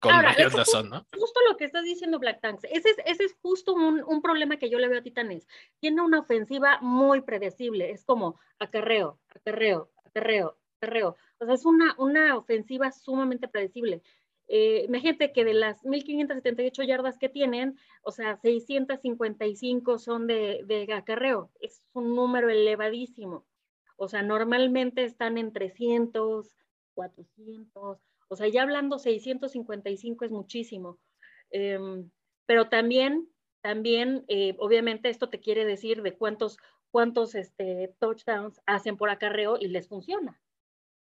con 0.00 0.12
mayor 0.14 0.54
razón, 0.54 0.90
¿no? 0.90 1.06
Justo 1.12 1.40
lo 1.48 1.56
que 1.56 1.64
estás 1.64 1.84
diciendo, 1.84 2.18
Black 2.18 2.40
Tanks. 2.40 2.64
Ese 2.64 2.90
es, 2.90 2.96
ese 3.04 3.24
es 3.24 3.36
justo 3.42 3.74
un, 3.74 4.02
un, 4.06 4.22
problema 4.22 4.56
que 4.56 4.70
yo 4.70 4.78
le 4.78 4.88
veo 4.88 5.00
a 5.00 5.02
Titanes. 5.02 5.46
Tiene 5.80 6.02
una 6.02 6.20
ofensiva 6.20 6.78
muy 6.80 7.22
predecible. 7.22 7.90
Es 7.90 8.04
como 8.04 8.38
acarreo, 8.58 9.18
acarreo, 9.34 9.90
acarreo, 10.04 10.56
acarreo. 10.76 11.16
O 11.40 11.44
sea, 11.44 11.54
es 11.54 11.64
una, 11.64 11.94
una 11.98 12.36
ofensiva 12.36 12.92
sumamente 12.92 13.48
predecible. 13.48 14.02
Eh, 14.48 14.84
imagínate 14.88 15.32
que 15.32 15.44
de 15.44 15.52
las 15.52 15.82
1.578 15.84 16.86
yardas 16.86 17.18
que 17.18 17.28
tienen, 17.28 17.78
o 18.02 18.12
sea, 18.12 18.36
655 18.36 19.98
son 19.98 20.26
de, 20.26 20.62
de 20.64 20.92
acarreo. 20.94 21.50
Es 21.60 21.82
un 21.92 22.14
número 22.14 22.48
elevadísimo. 22.48 23.44
O 23.96 24.08
sea, 24.08 24.22
normalmente 24.22 25.04
están 25.04 25.38
en 25.38 25.52
300, 25.52 26.54
400. 26.94 28.07
O 28.28 28.36
sea, 28.36 28.48
ya 28.48 28.62
hablando 28.62 28.98
655 28.98 30.24
es 30.24 30.30
muchísimo. 30.30 30.98
Em, 31.50 32.10
pero 32.46 32.68
también, 32.68 33.28
también, 33.62 34.24
eh, 34.28 34.54
obviamente 34.58 35.08
esto 35.08 35.28
te 35.28 35.40
quiere 35.40 35.64
decir 35.64 36.02
de 36.02 36.16
cuántos, 36.16 36.58
cuántos 36.90 37.34
este, 37.34 37.94
touchdowns 37.98 38.60
hacen 38.66 38.96
por 38.96 39.10
acarreo 39.10 39.56
y 39.58 39.68
les 39.68 39.88
funciona, 39.88 40.40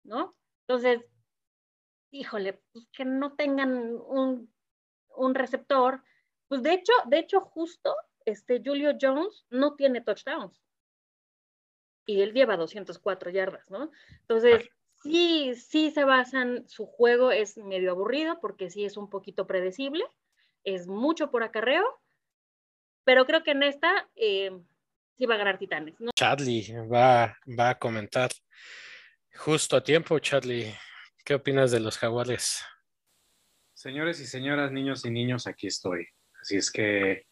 ¿no? 0.03 0.35
Entonces, 0.67 1.05
híjole, 2.11 2.61
pues 2.71 2.87
que 2.91 3.05
no 3.05 3.35
tengan 3.35 3.71
un, 4.07 4.53
un, 5.15 5.35
receptor. 5.35 6.03
Pues 6.47 6.63
de 6.63 6.73
hecho, 6.73 6.93
de 7.07 7.19
hecho, 7.19 7.41
justo 7.41 7.95
este 8.25 8.61
Julio 8.63 8.97
Jones 8.99 9.45
no 9.49 9.75
tiene 9.75 10.01
touchdowns. 10.01 10.61
Y 12.05 12.21
él 12.21 12.33
lleva 12.33 12.57
204 12.57 13.31
yardas, 13.31 13.69
¿no? 13.69 13.91
Entonces, 14.21 14.69
sí, 15.03 15.53
sí 15.55 15.91
se 15.91 16.03
basan, 16.03 16.67
su 16.67 16.85
juego 16.85 17.31
es 17.31 17.57
medio 17.57 17.91
aburrido 17.91 18.39
porque 18.39 18.69
sí 18.69 18.85
es 18.85 18.97
un 18.97 19.09
poquito 19.09 19.47
predecible, 19.47 20.05
es 20.63 20.87
mucho 20.87 21.31
por 21.31 21.43
acarreo, 21.43 21.85
pero 23.03 23.25
creo 23.25 23.43
que 23.43 23.51
en 23.51 23.63
esta 23.63 24.09
eh, 24.15 24.51
sí 25.17 25.25
va 25.25 25.35
a 25.35 25.37
ganar 25.37 25.57
Titanes. 25.57 25.99
¿no? 25.99 26.11
Charlie 26.15 26.73
va, 26.91 27.37
va 27.57 27.69
a 27.69 27.79
comentar 27.79 28.31
justo 29.35 29.77
a 29.77 29.83
tiempo, 29.83 30.19
Charlie. 30.19 30.73
¿Qué 31.23 31.35
opinas 31.35 31.71
de 31.71 31.79
los 31.79 31.97
jaguares? 31.97 32.63
Señores 33.73 34.19
y 34.19 34.25
señoras, 34.25 34.71
niños 34.71 35.05
y 35.05 35.11
niños, 35.11 35.45
aquí 35.45 35.67
estoy. 35.67 36.07
Así 36.41 36.57
es 36.57 36.71
que 36.71 37.26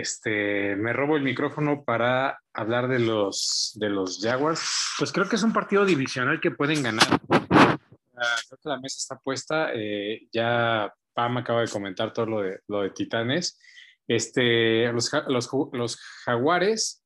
este, 0.00 0.76
me 0.76 0.92
robo 0.92 1.16
el 1.16 1.22
micrófono 1.22 1.82
para 1.82 2.38
hablar 2.52 2.86
de 2.86 2.98
los, 2.98 3.72
de 3.76 3.88
los 3.88 4.20
Jaguars. 4.20 4.60
Pues 4.98 5.10
creo 5.10 5.26
que 5.26 5.36
es 5.36 5.42
un 5.42 5.54
partido 5.54 5.86
divisional 5.86 6.38
que 6.38 6.50
pueden 6.50 6.82
ganar. 6.82 7.06
Creo 7.28 8.58
que 8.62 8.68
la 8.68 8.78
mesa 8.78 8.96
está 8.98 9.18
puesta. 9.18 9.70
Eh, 9.72 10.28
ya 10.30 10.92
Pam 11.14 11.38
acaba 11.38 11.62
de 11.62 11.68
comentar 11.68 12.12
todo 12.12 12.26
lo 12.26 12.42
de, 12.42 12.60
lo 12.68 12.82
de 12.82 12.90
Titanes. 12.90 13.58
Este, 14.06 14.92
los, 14.92 15.10
los, 15.28 15.50
los 15.72 15.96
Jaguares 16.24 17.02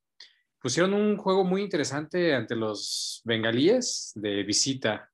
pusieron 0.60 0.92
un 0.92 1.16
juego 1.16 1.44
muy 1.44 1.62
interesante 1.62 2.34
ante 2.34 2.56
los 2.56 3.22
bengalíes 3.24 4.10
de 4.16 4.42
visita. 4.42 5.08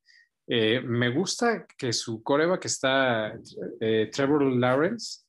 Eh, 0.48 0.80
me 0.80 1.10
gusta 1.10 1.66
que 1.76 1.92
su 1.92 2.22
coreba 2.22 2.58
que 2.58 2.68
está 2.68 3.34
eh, 3.80 4.08
Trevor 4.10 4.44
Lawrence, 4.44 5.25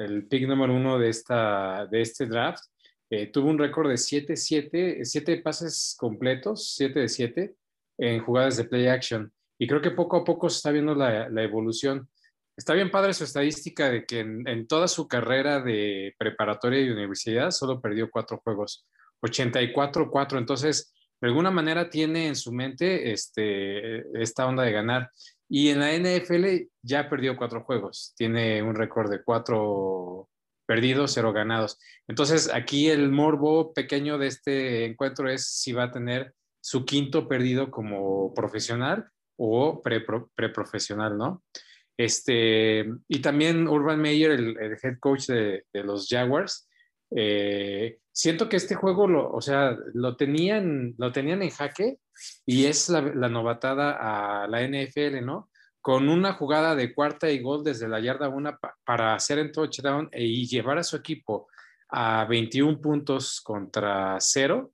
el 0.00 0.26
pick 0.26 0.46
número 0.46 0.74
uno 0.74 0.98
de, 0.98 1.08
esta, 1.08 1.86
de 1.86 2.00
este 2.00 2.26
draft, 2.26 2.64
eh, 3.10 3.26
tuvo 3.26 3.50
un 3.50 3.58
récord 3.58 3.88
de 3.88 3.96
7-7, 3.96 5.04
7 5.04 5.38
pases 5.38 5.96
completos, 5.98 6.74
7 6.74 7.00
de 7.00 7.08
7 7.08 7.54
en 7.98 8.24
jugadas 8.24 8.56
de 8.56 8.64
play 8.64 8.86
action. 8.86 9.32
Y 9.58 9.66
creo 9.66 9.82
que 9.82 9.90
poco 9.90 10.18
a 10.18 10.24
poco 10.24 10.48
se 10.48 10.56
está 10.56 10.70
viendo 10.70 10.94
la, 10.94 11.28
la 11.28 11.42
evolución. 11.42 12.08
Está 12.56 12.74
bien 12.74 12.90
padre 12.90 13.14
su 13.14 13.24
estadística 13.24 13.90
de 13.90 14.04
que 14.04 14.20
en, 14.20 14.46
en, 14.48 14.66
toda 14.66 14.88
su 14.88 15.06
carrera 15.06 15.60
de 15.60 16.14
preparatoria 16.18 16.80
y 16.80 16.90
universidad 16.90 17.50
solo 17.50 17.80
perdió 17.80 18.10
cuatro 18.10 18.40
juegos, 18.42 18.86
84-4. 19.22 20.38
Entonces, 20.38 20.94
de 21.20 21.28
alguna 21.28 21.50
manera 21.50 21.90
tiene 21.90 22.28
en 22.28 22.36
su 22.36 22.52
mente 22.52 23.12
este, 23.12 24.22
esta 24.22 24.46
onda 24.46 24.62
de 24.62 24.72
ganar. 24.72 25.10
Y 25.52 25.70
en 25.70 25.80
la 25.80 25.92
NFL 25.92 26.68
ya 26.80 27.10
perdió 27.10 27.36
cuatro 27.36 27.64
juegos, 27.64 28.14
tiene 28.16 28.62
un 28.62 28.76
récord 28.76 29.10
de 29.10 29.24
cuatro 29.24 30.28
perdidos, 30.64 31.12
cero 31.12 31.32
ganados. 31.32 31.76
Entonces 32.06 32.48
aquí 32.54 32.88
el 32.88 33.10
morbo 33.10 33.74
pequeño 33.74 34.16
de 34.16 34.28
este 34.28 34.84
encuentro 34.84 35.28
es 35.28 35.48
si 35.48 35.72
va 35.72 35.84
a 35.84 35.90
tener 35.90 36.34
su 36.62 36.84
quinto 36.84 37.26
perdido 37.26 37.72
como 37.72 38.32
profesional 38.32 39.08
o 39.36 39.82
preprofesional, 39.82 41.18
¿no? 41.18 41.42
Este, 41.96 42.86
y 43.08 43.20
también 43.20 43.66
Urban 43.66 44.00
Meyer, 44.00 44.30
el, 44.30 44.56
el 44.58 44.78
head 44.80 44.98
coach 45.00 45.26
de, 45.26 45.64
de 45.72 45.82
los 45.82 46.06
Jaguars, 46.08 46.68
eh, 47.16 47.98
siento 48.20 48.50
que 48.50 48.58
este 48.58 48.74
juego, 48.74 49.08
lo, 49.08 49.30
o 49.32 49.40
sea, 49.40 49.74
lo 49.94 50.14
tenían, 50.14 50.94
lo 50.98 51.10
tenían 51.10 51.40
en 51.40 51.48
jaque 51.48 51.96
y 52.44 52.66
es 52.66 52.90
la, 52.90 53.00
novatada 53.00 54.42
a 54.42 54.46
la 54.46 54.60
NFL, 54.60 55.24
¿no? 55.24 55.48
Con 55.80 56.10
una 56.10 56.34
jugada 56.34 56.76
de 56.76 56.94
cuarta 56.94 57.30
y 57.30 57.40
gol 57.40 57.64
desde 57.64 57.88
la 57.88 57.98
yarda 57.98 58.28
una 58.28 58.58
pa 58.58 58.76
para 58.84 59.14
hacer 59.14 59.38
en 59.38 59.52
touchdown 59.52 60.10
e, 60.12 60.24
y 60.24 60.46
llevar 60.46 60.76
a 60.76 60.82
su 60.82 60.96
equipo 60.96 61.48
a 61.88 62.26
21 62.26 62.78
puntos 62.82 63.40
contra 63.40 64.18
cero, 64.20 64.72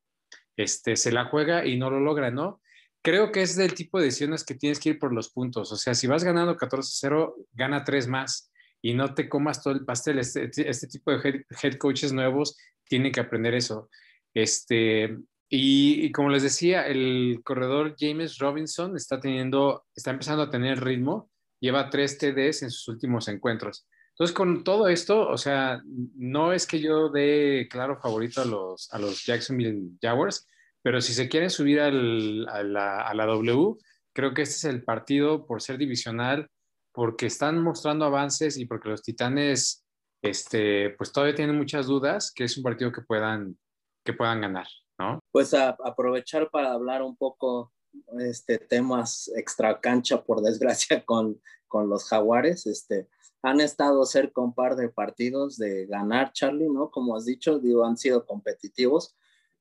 este, 0.56 0.96
se 0.96 1.12
la 1.12 1.26
juega 1.26 1.64
y 1.64 1.78
no 1.78 1.88
lo 1.88 2.00
logra, 2.00 2.32
¿no? 2.32 2.60
Creo 3.00 3.30
que 3.30 3.42
es 3.42 3.54
del 3.54 3.74
tipo 3.74 4.00
de 4.00 4.06
decisiones 4.06 4.42
que 4.42 4.56
tienes 4.56 4.80
que 4.80 4.88
ir 4.88 4.98
por 4.98 5.12
los 5.12 5.30
puntos. 5.30 5.70
O 5.70 5.76
sea, 5.76 5.94
si 5.94 6.08
vas 6.08 6.24
ganando 6.24 6.56
14-0, 6.56 7.34
gana 7.52 7.84
tres 7.84 8.08
más 8.08 8.50
y 8.82 8.94
no 8.94 9.14
te 9.14 9.28
comas 9.28 9.62
todo 9.62 9.74
el 9.74 9.84
pastel. 9.84 10.18
Este, 10.18 10.50
este 10.68 10.88
tipo 10.88 11.12
de 11.12 11.44
head, 11.62 11.74
coaches 11.78 12.12
nuevos 12.12 12.56
tienen 12.88 13.12
que 13.12 13.20
aprender 13.20 13.54
eso. 13.54 13.90
Este, 14.34 15.16
y, 15.48 16.06
y, 16.06 16.12
como 16.12 16.30
les 16.30 16.42
decía, 16.42 16.86
el 16.86 17.40
corredor 17.44 17.94
James 17.98 18.38
Robinson 18.38 18.96
está 18.96 19.20
teniendo, 19.20 19.86
está 19.94 20.10
empezando 20.10 20.42
a 20.42 20.50
tener 20.50 20.82
ritmo, 20.82 21.30
lleva 21.60 21.90
tres 21.90 22.18
TDs 22.18 22.62
en 22.62 22.70
sus 22.70 22.88
últimos 22.88 23.28
encuentros. 23.28 23.86
Entonces, 24.10 24.34
con 24.34 24.64
todo 24.64 24.88
esto, 24.88 25.28
o 25.28 25.36
sea, 25.36 25.82
no 26.14 26.52
es 26.52 26.66
que 26.66 26.80
yo 26.80 27.10
dé 27.10 27.68
claro 27.70 27.98
favorito 28.00 28.40
a 28.40 28.46
los, 28.46 28.92
a 28.92 28.98
los 28.98 29.24
Jacksonville 29.24 29.90
Jaguars, 30.00 30.46
pero 30.82 31.02
si 31.02 31.12
se 31.12 31.28
quieren 31.28 31.50
subir 31.50 31.80
al, 31.80 32.48
a, 32.48 32.62
la, 32.62 33.02
a 33.02 33.12
la 33.12 33.26
W, 33.26 33.76
creo 34.14 34.32
que 34.32 34.42
este 34.42 34.54
es 34.54 34.64
el 34.64 34.84
partido 34.84 35.46
por 35.46 35.60
ser 35.60 35.76
divisional, 35.76 36.48
porque 36.92 37.26
están 37.26 37.62
mostrando 37.62 38.06
avances 38.06 38.56
y 38.56 38.64
porque 38.64 38.88
los 38.88 39.02
Titanes, 39.02 39.85
este, 40.22 40.90
pues 40.90 41.12
todavía 41.12 41.34
tienen 41.34 41.56
muchas 41.56 41.86
dudas, 41.86 42.32
que 42.32 42.44
es 42.44 42.56
un 42.56 42.62
partido 42.62 42.92
que 42.92 43.02
puedan, 43.02 43.58
que 44.04 44.12
puedan 44.12 44.40
ganar, 44.40 44.66
¿no? 44.98 45.20
Pues 45.30 45.54
aprovechar 45.54 46.50
para 46.50 46.72
hablar 46.72 47.02
un 47.02 47.16
poco 47.16 47.72
este 48.18 48.58
temas 48.58 49.30
extra 49.36 49.80
cancha, 49.80 50.22
por 50.22 50.40
desgracia, 50.40 51.04
con, 51.06 51.40
con 51.68 51.88
los 51.88 52.04
jaguares. 52.04 52.66
Este, 52.66 53.08
han 53.42 53.60
estado 53.60 54.04
cerca 54.04 54.40
un 54.40 54.54
par 54.54 54.76
de 54.76 54.88
partidos 54.88 55.56
de 55.56 55.86
ganar, 55.86 56.32
Charlie, 56.32 56.68
¿no? 56.68 56.90
Como 56.90 57.16
has 57.16 57.24
dicho, 57.24 57.60
han 57.84 57.96
sido 57.96 58.26
competitivos, 58.26 59.16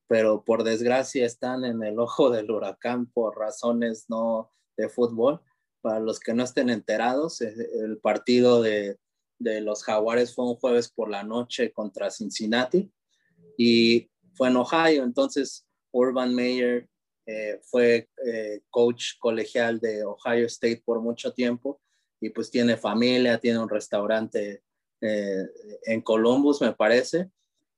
pero 0.07 0.43
por 0.43 0.63
desgracia 0.63 1.25
están 1.25 1.65
en 1.65 1.83
el 1.83 1.99
ojo 1.99 2.29
del 2.29 2.51
huracán 2.51 3.07
por 3.07 3.37
razones 3.37 4.05
no 4.09 4.51
de 4.77 4.89
fútbol. 4.89 5.41
Para 5.81 5.99
los 5.99 6.19
que 6.19 6.33
no 6.33 6.43
estén 6.43 6.71
enterados, 6.71 7.41
eh, 7.41 7.53
el 7.83 7.99
partido 7.99 8.61
de, 8.63 8.97
de 9.39 9.61
los 9.61 9.83
Jaguares 9.83 10.33
fue 10.33 10.45
un 10.45 10.55
jueves 10.55 10.89
por 10.89 11.09
la 11.09 11.23
noche 11.23 11.71
contra 11.71 12.09
Cincinnati 12.09 12.91
y 13.57 14.09
fue 14.33 14.49
en 14.49 14.57
Ohio, 14.57 15.03
entonces 15.03 15.65
Urban 15.91 16.33
Meyer 16.33 16.87
eh, 17.25 17.59
fue 17.63 18.07
eh, 18.23 18.61
coach 18.69 19.17
colegial 19.19 19.79
de 19.79 20.03
Ohio 20.03 20.45
State 20.45 20.83
por 20.85 21.01
mucho 21.01 21.33
tiempo 21.33 21.81
y 22.21 22.29
pues 22.29 22.51
tiene 22.51 22.77
familia, 22.77 23.39
tiene 23.39 23.59
un 23.59 23.69
restaurante 23.69 24.61
eh, 25.01 25.43
en 25.85 26.01
Columbus, 26.01 26.61
me 26.61 26.73
parece, 26.73 27.31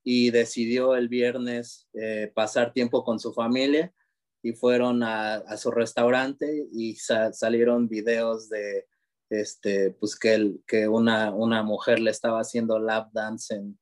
y 0.03 0.31
decidió 0.31 0.95
el 0.95 1.09
viernes 1.09 1.89
pasar 2.33 2.71
tiempo 2.71 3.03
con 3.03 3.19
su 3.19 3.33
familia 3.33 3.93
y 4.41 4.53
fueron 4.53 5.03
a, 5.03 5.57
su 5.57 5.69
restaurante 5.69 6.67
y 6.71 6.95
salieron 6.95 7.89
videos 7.89 8.47
de 8.47 8.85
este, 9.29 9.91
pues 9.91 10.17
que, 10.17 10.55
que 10.65 10.87
una, 10.87 11.33
una 11.33 11.63
mujer 11.63 11.99
le 11.99 12.11
estaba 12.11 12.39
haciendo 12.39 12.79
lap 12.79 13.09
dance 13.13 13.55
en, 13.55 13.79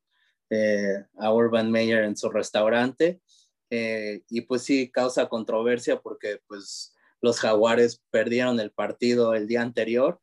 a 1.18 1.32
Urban 1.32 1.70
Meyer 1.70 2.04
en 2.04 2.16
su 2.16 2.30
restaurante 2.30 3.20
eh, 3.70 4.22
y 4.28 4.42
pues 4.42 4.62
sí, 4.62 4.90
causa 4.90 5.28
controversia 5.28 6.00
porque 6.00 6.40
pues 6.46 6.94
los 7.20 7.40
jaguares 7.40 8.02
perdieron 8.10 8.60
el 8.60 8.70
partido 8.70 9.34
el 9.34 9.48
día 9.48 9.62
anterior 9.62 10.20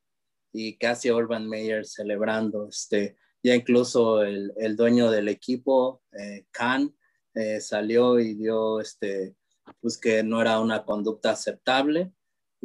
y 0.53 0.77
casi 0.77 1.11
Urban 1.11 1.49
Meyer 1.49 1.85
celebrando, 1.85 2.69
este, 2.69 3.17
ya 3.41 3.55
incluso 3.55 4.23
el, 4.23 4.53
el 4.57 4.75
dueño 4.75 5.09
del 5.09 5.27
equipo, 5.27 6.03
eh, 6.11 6.45
Khan, 6.51 6.95
eh, 7.33 7.59
salió 7.59 8.19
y 8.19 8.35
dio, 8.35 8.79
este, 8.79 9.35
pues 9.81 9.97
que 9.97 10.23
no 10.23 10.41
era 10.41 10.59
una 10.59 10.85
conducta 10.85 11.31
aceptable 11.31 12.13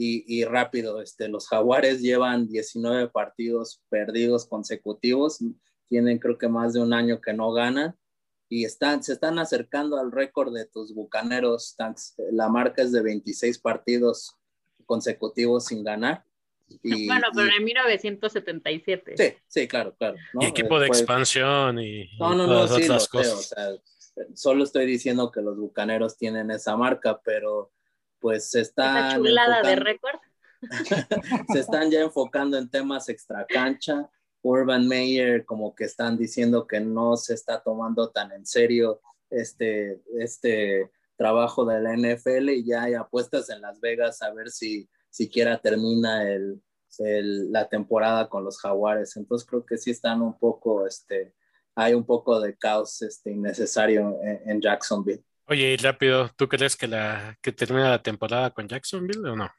y, 0.00 0.22
y, 0.28 0.44
rápido, 0.44 1.02
este, 1.02 1.26
los 1.26 1.48
jaguares 1.48 2.00
llevan 2.00 2.46
19 2.46 3.08
partidos 3.08 3.82
perdidos 3.88 4.46
consecutivos, 4.46 5.40
tienen 5.88 6.20
creo 6.20 6.38
que 6.38 6.46
más 6.46 6.72
de 6.72 6.80
un 6.80 6.92
año 6.92 7.20
que 7.20 7.32
no 7.32 7.50
ganan 7.50 7.96
y 8.48 8.64
están, 8.64 9.02
se 9.02 9.14
están 9.14 9.40
acercando 9.40 9.98
al 9.98 10.12
récord 10.12 10.54
de 10.54 10.66
tus 10.66 10.94
bucaneros. 10.94 11.74
La 12.30 12.48
marca 12.48 12.82
es 12.82 12.92
de 12.92 13.02
26 13.02 13.58
partidos 13.58 14.36
consecutivos 14.86 15.66
sin 15.66 15.82
ganar. 15.82 16.22
Y, 16.80 17.08
bueno, 17.08 17.26
pero 17.34 17.50
en 17.56 17.64
1977. 17.64 19.14
Sí, 19.16 19.34
sí, 19.48 19.66
claro, 19.66 19.96
claro. 19.96 20.16
Y 20.38 20.46
equipo 20.46 20.78
de 20.78 20.86
expansión 20.86 21.80
y, 21.80 22.08
no, 22.20 22.36
no, 22.36 22.46
no, 22.46 22.68
sí, 22.68 22.84
otras 22.84 23.08
cosas. 23.08 23.52
solo 24.34 24.62
estoy 24.62 24.86
diciendo 24.86 25.32
que 25.32 25.40
los 25.40 25.56
bucaneros 25.58 26.16
tienen 26.16 26.52
esa 26.52 26.76
marca, 26.76 27.20
pero 27.24 27.72
pues 28.20 28.50
se 28.50 28.60
están. 28.60 29.16
chulada 29.16 29.62
de 29.62 29.76
récord. 29.76 30.18
se 31.52 31.60
están 31.60 31.90
ya 31.90 32.00
enfocando 32.00 32.58
en 32.58 32.68
temas 32.68 33.08
extracancha 33.08 34.10
Urban 34.42 34.88
Meyer 34.88 35.44
como 35.44 35.74
que 35.74 35.84
están 35.84 36.16
diciendo 36.16 36.66
que 36.66 36.80
no 36.80 37.16
se 37.16 37.34
está 37.34 37.62
tomando 37.62 38.10
tan 38.10 38.32
en 38.32 38.44
serio 38.44 39.00
este, 39.30 40.02
este 40.18 40.90
trabajo 41.16 41.64
de 41.64 41.80
la 41.80 41.96
NFL 41.96 42.50
y 42.50 42.64
ya 42.64 42.84
hay 42.84 42.94
apuestas 42.94 43.50
en 43.50 43.60
Las 43.60 43.80
Vegas 43.80 44.22
a 44.22 44.32
ver 44.32 44.50
si 44.50 44.88
siquiera 45.10 45.60
termina 45.60 46.28
el, 46.30 46.62
la 47.52 47.68
temporada 47.68 48.28
con 48.28 48.44
los 48.44 48.58
jaguares. 48.58 49.16
Entonces 49.16 49.46
creo 49.48 49.64
que 49.66 49.76
sí 49.76 49.90
están 49.90 50.22
un 50.22 50.38
poco, 50.38 50.86
este, 50.86 51.34
hay 51.74 51.94
un 51.94 52.04
poco 52.04 52.40
de 52.40 52.56
caos 52.56 53.02
este, 53.02 53.32
innecesario 53.32 54.16
en, 54.22 54.60
Jacksonville. 54.60 55.24
Oye, 55.50 55.72
y 55.72 55.76
rápido, 55.78 56.30
¿tú 56.36 56.46
crees 56.46 56.76
que, 56.76 56.86
la, 56.86 57.38
que 57.40 57.52
termina 57.52 57.88
la 57.88 58.02
temporada 58.02 58.50
con 58.50 58.68
Jacksonville 58.68 59.26
o 59.26 59.34
no? 59.34 59.50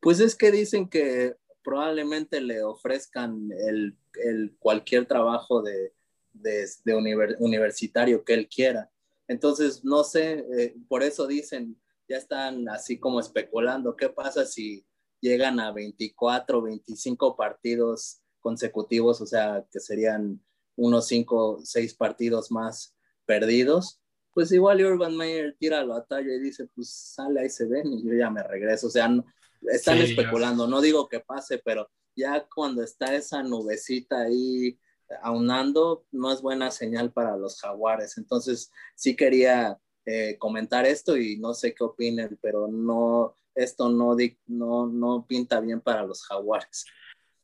Pues 0.00 0.18
es 0.18 0.34
que 0.34 0.50
dicen 0.50 0.88
que 0.88 1.36
probablemente 1.62 2.40
le 2.40 2.64
ofrezcan 2.64 3.48
el, 3.66 3.96
el 4.22 4.56
cualquier 4.58 5.06
trabajo 5.06 5.62
de, 5.62 5.92
de, 6.32 7.36
universitario 7.38 8.24
que 8.24 8.34
él 8.34 8.48
quiera. 8.48 8.90
Entonces, 9.28 9.84
no 9.84 10.02
sé, 10.02 10.44
eh, 10.58 10.74
por 10.88 11.04
eso 11.04 11.28
dicen, 11.28 11.80
ya 12.08 12.16
están 12.16 12.68
así 12.68 12.98
como 12.98 13.20
especulando, 13.20 13.96
¿qué 13.96 14.08
pasa 14.08 14.44
si 14.44 14.84
llegan 15.20 15.60
a 15.60 15.70
24, 15.70 16.60
25 16.60 17.36
partidos 17.36 18.20
consecutivos, 18.40 19.20
o 19.20 19.26
sea, 19.26 19.64
que 19.70 19.78
serían 19.78 20.44
unos 20.76 21.06
5, 21.06 21.60
6 21.62 21.94
partidos 21.94 22.50
más 22.50 22.96
perdidos? 23.24 24.00
Pues 24.34 24.52
igual 24.52 24.84
Urban 24.84 25.16
Meyer 25.16 25.56
tira 25.58 25.84
la 25.84 25.94
batalla 25.94 26.34
y 26.34 26.40
dice, 26.40 26.66
pues 26.74 26.90
sale 26.90 27.40
ahí 27.40 27.48
se 27.48 27.66
ven 27.66 27.92
y 27.92 28.04
yo 28.04 28.14
ya 28.14 28.30
me 28.30 28.42
regreso. 28.42 28.88
O 28.88 28.90
sea, 28.90 29.08
no, 29.08 29.24
están 29.62 29.98
especulando, 29.98 30.66
no 30.66 30.80
digo 30.80 31.08
que 31.08 31.20
pase, 31.20 31.60
pero 31.64 31.88
ya 32.16 32.46
cuando 32.54 32.82
está 32.82 33.14
esa 33.14 33.42
nubecita 33.42 34.22
ahí 34.22 34.78
aunando, 35.22 36.06
no 36.12 36.32
es 36.32 36.42
buena 36.42 36.70
señal 36.70 37.12
para 37.12 37.36
los 37.36 37.60
jaguares. 37.60 38.18
Entonces, 38.18 38.70
sí 38.94 39.16
quería 39.16 39.78
eh, 40.04 40.36
comentar 40.38 40.84
esto 40.86 41.16
y 41.16 41.36
no 41.38 41.54
sé 41.54 41.74
qué 41.74 41.84
opinen, 41.84 42.38
pero 42.42 42.68
no, 42.68 43.36
esto 43.54 43.88
no, 43.88 44.16
no, 44.46 44.86
no 44.86 45.26
pinta 45.26 45.60
bien 45.60 45.80
para 45.80 46.04
los 46.04 46.24
jaguares. 46.26 46.84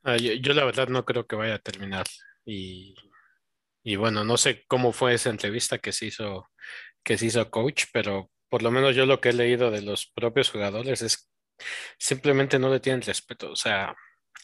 Ah, 0.02 0.16
yo, 0.16 0.54
la 0.54 0.64
verdad 0.64 0.88
no 0.88 1.04
creo 1.04 1.26
que 1.26 1.36
vaya 1.36 1.56
a 1.56 1.58
terminar. 1.58 2.06
Y, 2.44 2.94
y, 3.82 3.96
bueno, 3.96 4.24
no 4.24 4.36
sé 4.36 4.64
cómo 4.68 4.92
fue 4.92 5.14
esa 5.14 5.30
entrevista 5.30 5.78
que 5.78 5.92
se 5.92 6.06
hizo, 6.06 6.50
que 7.02 7.18
se 7.18 7.26
hizo 7.26 7.50
coach, 7.50 7.84
pero 7.92 8.30
por 8.48 8.62
lo 8.62 8.70
menos 8.70 8.96
yo 8.96 9.06
lo 9.06 9.20
que 9.20 9.30
he 9.30 9.32
leído 9.32 9.70
de 9.70 9.82
los 9.82 10.06
propios 10.06 10.50
jugadores 10.50 11.02
es 11.02 11.30
simplemente 11.98 12.58
no 12.58 12.70
le 12.70 12.80
tienen 12.80 13.02
respeto. 13.02 13.50
O 13.52 13.56
sea, 13.56 13.94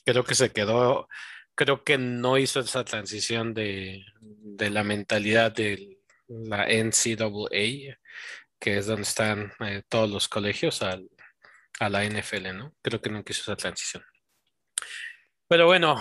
creo 0.04 0.24
que 0.24 0.34
se 0.34 0.52
quedó, 0.52 1.08
creo 1.54 1.84
que 1.84 1.98
no 1.98 2.38
hizo 2.38 2.60
esa 2.60 2.84
transición 2.84 3.54
de, 3.54 4.04
la 4.58 4.84
mentalidad 4.84 5.52
de 5.52 5.98
la 6.28 6.66
NCAA, 6.66 7.98
que 8.58 8.78
es 8.78 8.86
donde 8.86 9.02
están 9.02 9.52
eh, 9.60 9.82
todos 9.88 10.10
los 10.10 10.28
colegios, 10.28 10.82
al, 10.82 11.08
a 11.80 11.88
la 11.88 12.04
NFL, 12.04 12.54
¿no? 12.54 12.74
Creo 12.82 13.00
que 13.00 13.10
no 13.10 13.24
quiso 13.24 13.42
esa 13.42 13.56
transición. 13.56 14.04
Pero 15.48 15.66
bueno, 15.66 16.00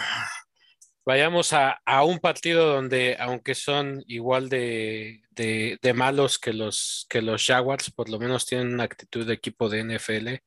vayamos 1.05 1.53
a, 1.53 1.79
un 2.03 2.19
partido 2.19 2.67
donde, 2.67 3.15
aunque 3.19 3.55
son 3.55 4.03
igual 4.07 4.49
de, 4.49 5.21
de, 5.31 5.93
malos 5.93 6.39
que 6.39 6.51
los, 6.51 7.05
que 7.09 7.21
los 7.21 7.45
Jaguars, 7.45 7.91
por 7.91 8.09
lo 8.09 8.19
menos 8.19 8.45
tienen 8.45 8.73
una 8.73 8.83
actitud 8.85 9.25
de 9.25 9.33
equipo 9.33 9.69
de 9.69 9.83
NFL. 9.83 10.41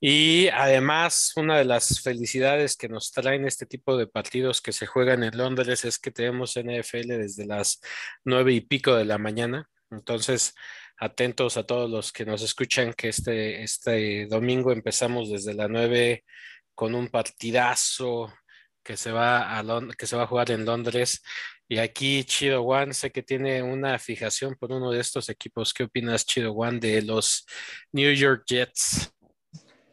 Y 0.00 0.48
además, 0.48 1.32
una 1.36 1.56
de 1.56 1.64
las 1.64 2.00
felicidades 2.02 2.76
que 2.76 2.88
nos 2.88 3.12
traen 3.12 3.46
este 3.46 3.64
tipo 3.64 3.96
de 3.96 4.06
partidos 4.06 4.60
que 4.60 4.72
se 4.72 4.86
juegan 4.86 5.22
en 5.22 5.38
Londres 5.38 5.84
es 5.84 5.98
que 5.98 6.10
tenemos 6.10 6.56
NFL 6.56 7.08
desde 7.08 7.46
las 7.46 7.80
nueve 8.24 8.52
y 8.52 8.60
pico 8.60 8.94
de 8.96 9.04
la 9.06 9.18
mañana. 9.18 9.70
Entonces, 9.90 10.54
atentos 10.98 11.56
a 11.56 11.64
todos 11.64 11.88
los 11.90 12.12
que 12.12 12.26
nos 12.26 12.42
escuchan 12.42 12.92
que 12.92 13.08
este, 13.08 13.62
este 13.62 14.26
domingo 14.26 14.72
empezamos 14.72 15.30
desde 15.30 15.54
las 15.54 15.70
nueve 15.70 16.24
con 16.74 16.94
un 16.94 17.08
partidazo 17.08 18.32
que 18.84 18.96
se 18.96 19.10
va 19.10 19.58
a 19.58 19.64
que 19.98 20.06
se 20.06 20.16
va 20.16 20.24
a 20.24 20.26
jugar 20.26 20.50
en 20.50 20.64
Londres. 20.64 21.22
Y 21.66 21.78
aquí 21.78 22.24
Chido 22.24 22.62
One, 22.62 22.92
sé 22.92 23.10
que 23.10 23.22
tiene 23.22 23.62
una 23.62 23.98
fijación 23.98 24.54
por 24.54 24.70
uno 24.70 24.90
de 24.90 25.00
estos 25.00 25.30
equipos. 25.30 25.72
¿Qué 25.72 25.84
opinas, 25.84 26.26
Chido 26.26 26.52
One, 26.52 26.78
de 26.78 27.02
los 27.02 27.46
New 27.92 28.12
York 28.12 28.44
Jets? 28.46 29.10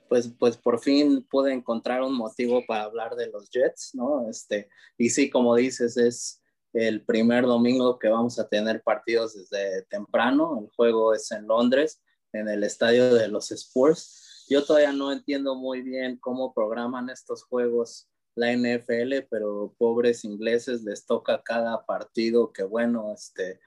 Pues, 0.10 0.28
pues 0.38 0.58
por 0.58 0.82
fin 0.82 1.26
pude 1.30 1.54
encontrar 1.54 2.02
un 2.02 2.14
motivo 2.14 2.66
para 2.68 2.84
hablar 2.84 3.16
de 3.16 3.28
los 3.28 3.50
Jets, 3.50 3.96
¿no? 3.96 4.30
Este, 4.30 4.70
y 4.98 5.10
sí, 5.10 5.30
como 5.30 5.56
dices, 5.56 5.96
es 5.96 6.42
el 6.74 7.06
primer 7.06 7.46
domingo 7.46 7.98
que 7.98 8.10
vamos 8.10 8.38
a 8.38 8.50
tener 8.50 8.84
partidos 8.84 9.34
desde 9.34 9.84
temprano. 9.84 10.60
El 10.62 10.70
juego 10.76 11.14
es 11.14 11.32
en 11.32 11.48
Londres, 11.48 12.02
en 12.34 12.50
el 12.50 12.66
estadio 12.66 13.14
de 13.14 13.30
los 13.30 13.52
Spurs. 13.52 14.46
Yo 14.50 14.66
todavía 14.66 14.92
no 14.92 15.14
entiendo 15.14 15.56
muy 15.56 15.82
bien 15.82 16.18
cómo 16.18 16.54
programan 16.54 17.10
estos 17.10 17.44
juegos 17.44 18.11
la 18.36 18.52
NFL, 18.54 19.28
pero 19.30 19.74
pobres 19.78 20.24
ingleses 20.24 20.84
les 20.84 21.06
toca 21.06 21.42
cada 21.44 21.86
partido 21.86 22.52
que 22.52 22.64
bueno, 22.64 23.14
este, 23.14 23.60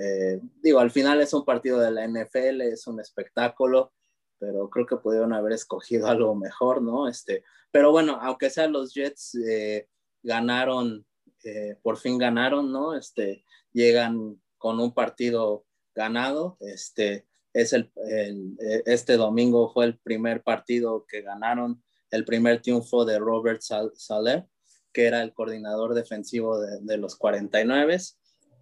eh, 0.00 0.40
digo, 0.62 0.80
al 0.80 0.90
final 0.90 1.20
es 1.20 1.32
un 1.32 1.44
partido 1.44 1.78
de 1.80 1.90
la 1.90 2.06
NFL, 2.06 2.60
es 2.62 2.86
un 2.86 3.00
espectáculo, 3.00 3.92
pero 4.38 4.70
creo 4.70 4.86
que 4.86 4.96
pudieron 4.96 5.32
haber 5.32 5.52
escogido 5.52 6.06
algo 6.08 6.34
mejor, 6.34 6.82
¿no? 6.82 7.08
Este, 7.08 7.44
pero 7.70 7.90
bueno, 7.90 8.18
aunque 8.20 8.50
sea 8.50 8.68
los 8.68 8.94
Jets 8.94 9.34
eh, 9.36 9.88
ganaron, 10.22 11.06
eh, 11.44 11.76
por 11.82 11.96
fin 11.96 12.18
ganaron, 12.18 12.72
¿no? 12.72 12.96
Este, 12.96 13.44
llegan 13.72 14.40
con 14.58 14.78
un 14.78 14.92
partido 14.92 15.64
ganado, 15.94 16.56
este, 16.60 17.26
es 17.52 17.72
el, 17.72 17.90
este 18.86 19.16
domingo 19.16 19.72
fue 19.72 19.86
el 19.86 19.98
primer 19.98 20.42
partido 20.44 21.04
que 21.08 21.22
ganaron 21.22 21.82
el 22.10 22.24
primer 22.24 22.60
triunfo 22.62 23.04
de 23.04 23.18
Robert 23.18 23.60
Saleh 23.60 24.46
que 24.92 25.06
era 25.06 25.22
el 25.22 25.32
coordinador 25.32 25.94
defensivo 25.94 26.58
de, 26.60 26.96
los 26.96 27.16
49. 27.16 27.98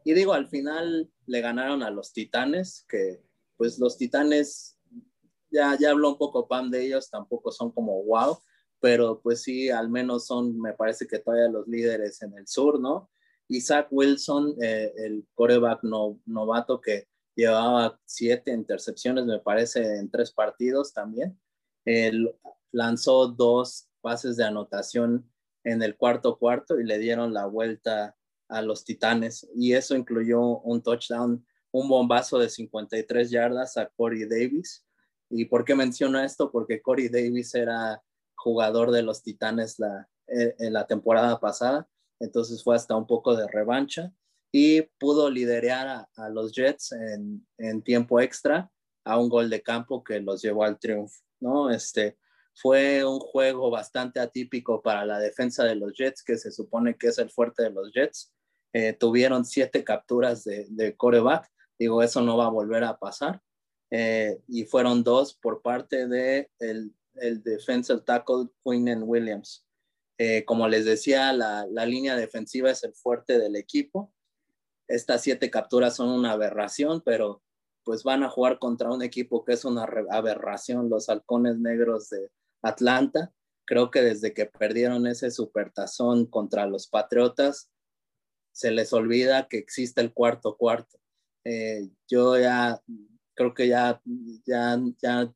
Y 0.05 0.13
digo, 0.15 0.33
al 0.33 0.49
final 0.49 1.11
le 1.27 1.41
ganaron 1.41 1.83
a 1.83 1.91
los 1.91 2.13
Titanes, 2.13 2.85
que 2.89 3.23
pues 3.57 3.79
los 3.79 3.97
Titanes, 3.97 4.79
ya, 5.51 5.77
ya 5.79 5.91
habló 5.91 6.11
un 6.11 6.19
poco 6.19 6.47
Pam 6.47 6.71
de 6.71 6.87
ellos, 6.87 7.11
tampoco 7.11 7.51
son 7.51 7.73
como 7.73 8.03
wow, 8.05 8.39
pero 8.81 9.21
pues 9.21 9.43
sí, 9.43 9.71
al 9.71 9.91
menos 9.91 10.27
son, 10.27 10.61
me 10.61 10.75
parece 10.75 11.07
que 11.07 11.19
todavía 11.19 11.49
los 11.49 11.67
líderes 11.67 12.23
en 12.23 12.37
el 12.37 12.47
sur, 12.47 12.79
¿no? 12.79 13.11
Isaac 13.49 13.89
Wilson, 13.91 14.57
eh, 14.61 14.93
el 14.97 15.27
coreback 15.35 15.81
novato 15.83 16.81
que 16.81 17.09
llevaba 17.35 17.99
siete 18.05 18.53
intercepciones, 18.53 19.25
me 19.25 19.41
parece, 19.41 19.97
en 19.97 20.11
tres 20.11 20.33
partidos 20.33 20.93
también. 20.93 21.41
Él 21.87 22.35
lanzó 22.73 23.29
dos 23.29 23.89
pases 24.01 24.37
de 24.37 24.45
anotación 24.45 25.31
en 25.65 25.83
el 25.83 25.97
cuarto 25.97 26.39
cuarto 26.39 26.81
y 26.81 26.85
le 26.85 26.99
dieron 26.99 27.35
la 27.35 27.47
vuelta 27.47 28.17
a 28.49 28.63
los 28.63 28.85
Titanes. 28.85 29.49
Y 29.55 29.73
eso 29.73 29.97
incluyó 29.97 30.41
un 30.41 30.83
touchdown, 30.83 31.45
un 31.71 31.89
bombazo 31.89 32.39
de 32.39 32.49
53 32.49 33.31
yardas 33.31 33.77
a 33.77 33.87
Corey 33.87 34.25
Davis. 34.27 34.85
¿Y 35.31 35.45
por 35.45 35.65
qué 35.65 35.75
menciono 35.75 36.21
esto? 36.21 36.51
Porque 36.51 36.81
Corey 36.81 37.09
Davis 37.09 37.55
era 37.55 38.03
jugador 38.35 38.91
de 38.93 39.03
los 39.03 39.23
Titanes 39.23 39.79
la, 39.79 40.09
eh, 40.29 40.55
en 40.59 40.75
la 40.75 40.87
temporada 40.87 41.41
pasada, 41.41 41.89
entonces 42.21 42.63
fue 42.63 42.77
hasta 42.77 42.95
un 42.95 43.07
poco 43.07 43.35
de 43.35 43.49
revancha 43.49 44.13
y 44.53 44.83
pudo 44.99 45.31
liderar 45.31 46.07
a, 46.15 46.29
los 46.29 46.53
Jets 46.53 46.93
en, 46.93 47.47
en, 47.57 47.83
tiempo 47.83 48.21
extra 48.21 48.71
a 49.05 49.19
un 49.19 49.31
gol 49.31 49.49
de 49.49 49.63
campo 49.63 50.05
que 50.05 50.21
los 50.21 50.43
llevó 50.43 50.65
al 50.65 50.79
triunfo, 50.79 51.23
¿no? 51.41 51.71
Este, 51.71 52.19
fue 52.61 53.05
un 53.05 53.21
juego 53.21 53.71
bastante 53.71 54.19
atípico 54.19 54.83
para 54.83 55.05
la 55.05 55.21
defensa 55.21 55.65
de 55.65 55.77
los 55.77 55.93
Jets, 55.97 56.25
que 56.25 56.37
se 56.37 56.51
supone 56.51 56.97
que 56.97 57.09
es 57.09 57.19
el 57.19 57.31
fuerte 57.31 57.63
de 57.63 57.71
los 57.71 57.93
Jets. 57.93 58.33
Eh, 58.73 58.95
tuvieron 58.95 59.45
siete 59.45 59.85
capturas 59.85 60.43
de, 60.45 60.67
de, 60.69 60.97
coreback, 60.97 61.49
digo, 61.79 62.03
eso 62.03 62.21
no 62.21 62.37
va 62.37 62.47
a 62.47 62.51
volver 62.51 62.83
a 62.83 62.99
pasar. 62.99 63.41
Eh, 63.91 64.43
y 64.49 64.65
fueron 64.65 65.05
dos 65.05 65.35
por 65.35 65.63
parte 65.63 66.09
de 66.09 66.51
el, 66.59 66.93
el 67.15 67.43
defensive 67.43 68.01
tackle 68.01 68.49
Quinn 68.65 69.03
Williams. 69.05 69.65
Eh, 70.19 70.45
como 70.45 70.67
les 70.67 70.85
decía, 70.85 71.33
la, 71.33 71.65
la, 71.71 71.87
línea 71.87 72.17
defensiva 72.17 72.71
es 72.71 72.83
el 72.83 72.93
fuerte 72.93 73.39
del 73.39 73.55
equipo. 73.55 74.13
Estas 74.89 75.23
siete 75.23 75.49
capturas 75.49 75.95
son 75.95 76.09
una 76.09 76.33
aberración, 76.33 77.03
pero 77.05 77.41
pues 77.85 78.03
van 78.03 78.25
a 78.25 78.29
jugar 78.29 78.59
contra 78.59 78.91
un 78.91 79.03
equipo 79.03 79.45
que 79.45 79.53
es 79.53 79.65
una 79.65 79.85
aberración, 80.11 80.91
los 80.91 81.09
halcones 81.09 81.59
negros 81.59 82.11
de 82.11 82.31
Atlanta. 82.63 83.33
Creo 83.65 83.91
que 83.91 84.01
desde 84.01 84.35
que 84.35 84.47
perdieron 84.47 85.07
ese 85.07 85.31
supertazón 85.31 86.27
contra 86.27 86.67
los 86.67 86.87
Patriotas, 86.87 87.71
se 88.53 88.71
les 88.71 88.93
olvida 88.93 89.49
que 89.49 89.59
existe 89.59 90.01
el 90.01 90.13
cuarto 90.13 90.57
cuarto. 90.57 90.99
Eh, 91.45 91.89
yo 92.09 92.39
ya 92.39 92.83
creo 93.35 93.55
que 93.55 93.69
ya, 93.69 94.03
ya, 94.45 95.33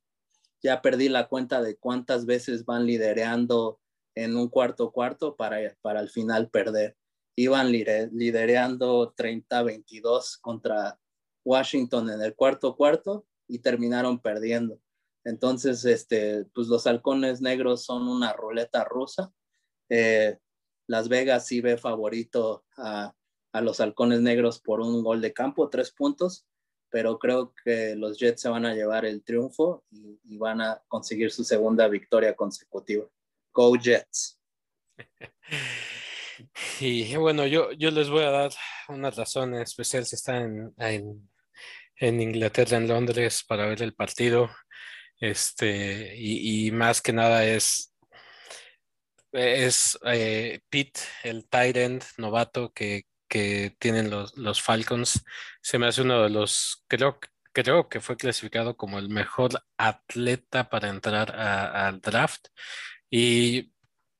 ya 0.62 0.82
perdí 0.82 1.08
la 1.08 1.28
cuenta 1.28 1.62
de 1.62 1.76
cuántas 1.76 2.26
veces 2.26 2.64
van 2.64 2.84
lidereando 2.84 3.80
en 4.16 4.36
un 4.36 4.48
cuarto 4.48 4.92
cuarto 4.92 5.36
para, 5.36 5.58
para 5.80 6.00
al 6.00 6.10
final 6.10 6.50
perder. 6.50 6.96
Iban 7.36 7.70
lidereando 7.70 9.14
30-22 9.14 10.40
contra 10.40 10.98
Washington 11.44 12.10
en 12.10 12.22
el 12.22 12.34
cuarto 12.34 12.76
cuarto 12.76 13.24
y 13.48 13.60
terminaron 13.60 14.18
perdiendo. 14.20 14.78
Entonces, 15.24 15.84
este, 15.84 16.44
pues 16.54 16.68
los 16.68 16.86
halcones 16.86 17.40
negros 17.40 17.84
son 17.84 18.08
una 18.08 18.32
ruleta 18.32 18.84
rusa. 18.84 19.32
Eh, 19.88 20.38
Las 20.86 21.08
Vegas 21.08 21.46
sí 21.46 21.60
ve 21.60 21.76
favorito 21.76 22.64
a, 22.76 23.14
a 23.52 23.60
los 23.60 23.80
halcones 23.80 24.20
negros 24.20 24.60
por 24.60 24.80
un 24.80 25.02
gol 25.02 25.20
de 25.20 25.32
campo, 25.32 25.68
tres 25.68 25.92
puntos, 25.92 26.46
pero 26.90 27.18
creo 27.18 27.54
que 27.64 27.94
los 27.96 28.18
Jets 28.18 28.42
se 28.42 28.48
van 28.48 28.66
a 28.66 28.74
llevar 28.74 29.04
el 29.04 29.22
triunfo 29.22 29.84
y, 29.90 30.36
van 30.36 30.60
a 30.60 30.82
conseguir 30.88 31.30
su 31.30 31.44
segunda 31.44 31.88
victoria 31.88 32.34
consecutiva. 32.34 33.06
Go 33.52 33.76
Jets. 33.76 34.38
Y 36.80 37.14
bueno, 37.14 37.46
yo, 37.46 37.70
yo 37.72 37.92
les 37.92 38.08
voy 38.08 38.24
a 38.24 38.30
dar 38.30 38.50
una 38.88 39.10
razón 39.10 39.54
especial 39.54 40.04
si 40.04 40.16
están 40.16 40.74
en, 40.76 41.30
en, 41.96 42.20
Inglaterra, 42.20 42.78
en 42.78 42.88
Londres, 42.88 43.44
para 43.46 43.66
ver 43.66 43.80
el 43.82 43.94
partido. 43.94 44.50
Este, 45.22 46.16
y, 46.16 46.72
más 46.72 47.00
que 47.00 47.12
nada 47.12 47.44
es, 47.46 47.94
es 49.30 49.96
eh, 50.04 50.60
Pete, 50.68 51.00
el 51.22 51.48
tight 51.48 51.76
end 51.76 52.04
novato 52.18 52.72
que, 52.72 53.04
que 53.28 53.76
tienen 53.78 54.10
los, 54.10 54.36
los 54.36 54.60
Falcons. 54.60 55.24
Se 55.62 55.78
me 55.78 55.86
hace 55.86 56.02
uno 56.02 56.24
de 56.24 56.30
los, 56.30 56.84
creo, 56.88 57.20
creo 57.52 57.88
que 57.88 58.00
fue 58.00 58.16
clasificado 58.16 58.76
como 58.76 58.98
el 58.98 59.10
mejor 59.10 59.62
atleta 59.76 60.68
para 60.68 60.88
entrar 60.88 61.30
al 61.36 62.00
draft. 62.00 62.48
Y 63.08 63.72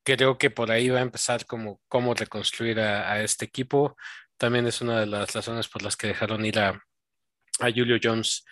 creo 0.05 0.39
que 0.39 0.51
por 0.51 0.71
ahí 0.71 0.89
va 0.89 1.01
a 1.01 1.03
empezar 1.03 1.47
como 1.47 1.81
cómo 1.89 2.15
reconstruir 2.15 2.79
a, 2.79 3.23
este 3.25 3.45
equipo. 3.45 3.97
También 4.37 4.69
es 4.69 4.81
una 4.81 5.01
de 5.01 5.07
las 5.07 5.33
razones 5.35 5.67
por 5.67 5.83
las 5.83 5.97
que 5.97 6.07
dejaron 6.07 6.47
ir 6.47 6.61
a, 6.61 6.81
a 7.59 7.71
Julio 7.75 7.99
Jones 8.01 8.45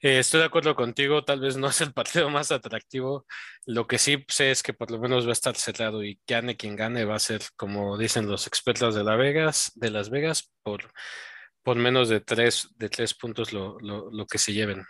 eh, 0.00 0.20
estoy 0.20 0.40
de 0.40 0.46
acuerdo 0.46 0.74
contigo, 0.76 1.24
tal 1.24 1.40
vez 1.40 1.56
no 1.56 1.68
es 1.68 1.80
el 1.80 1.92
partido 1.92 2.30
más 2.30 2.52
atractivo. 2.52 3.26
Lo 3.66 3.86
que 3.86 3.98
sí 3.98 4.24
sé 4.28 4.50
es 4.50 4.62
que 4.62 4.72
por 4.72 4.90
lo 4.90 4.98
menos 4.98 5.26
va 5.26 5.30
a 5.30 5.32
estar 5.32 5.56
cerrado 5.56 6.04
y 6.04 6.20
gane 6.26 6.56
quien 6.56 6.76
gane 6.76 7.04
va 7.04 7.16
a 7.16 7.18
ser, 7.18 7.42
como 7.56 7.98
dicen 7.98 8.28
los 8.28 8.46
expertos 8.46 8.94
de, 8.94 9.04
Las 9.90 10.10
Vegas, 10.10 10.52
por, 10.62 10.92
por 11.62 11.76
menos 11.76 12.08
de 12.08 12.20
tres, 12.20 12.68
de 12.76 12.88
tres 12.88 13.14
puntos 13.14 13.52
lo, 13.52 13.78
lo, 13.80 14.26
que 14.26 14.38
se 14.38 14.52
lleven. 14.52 14.84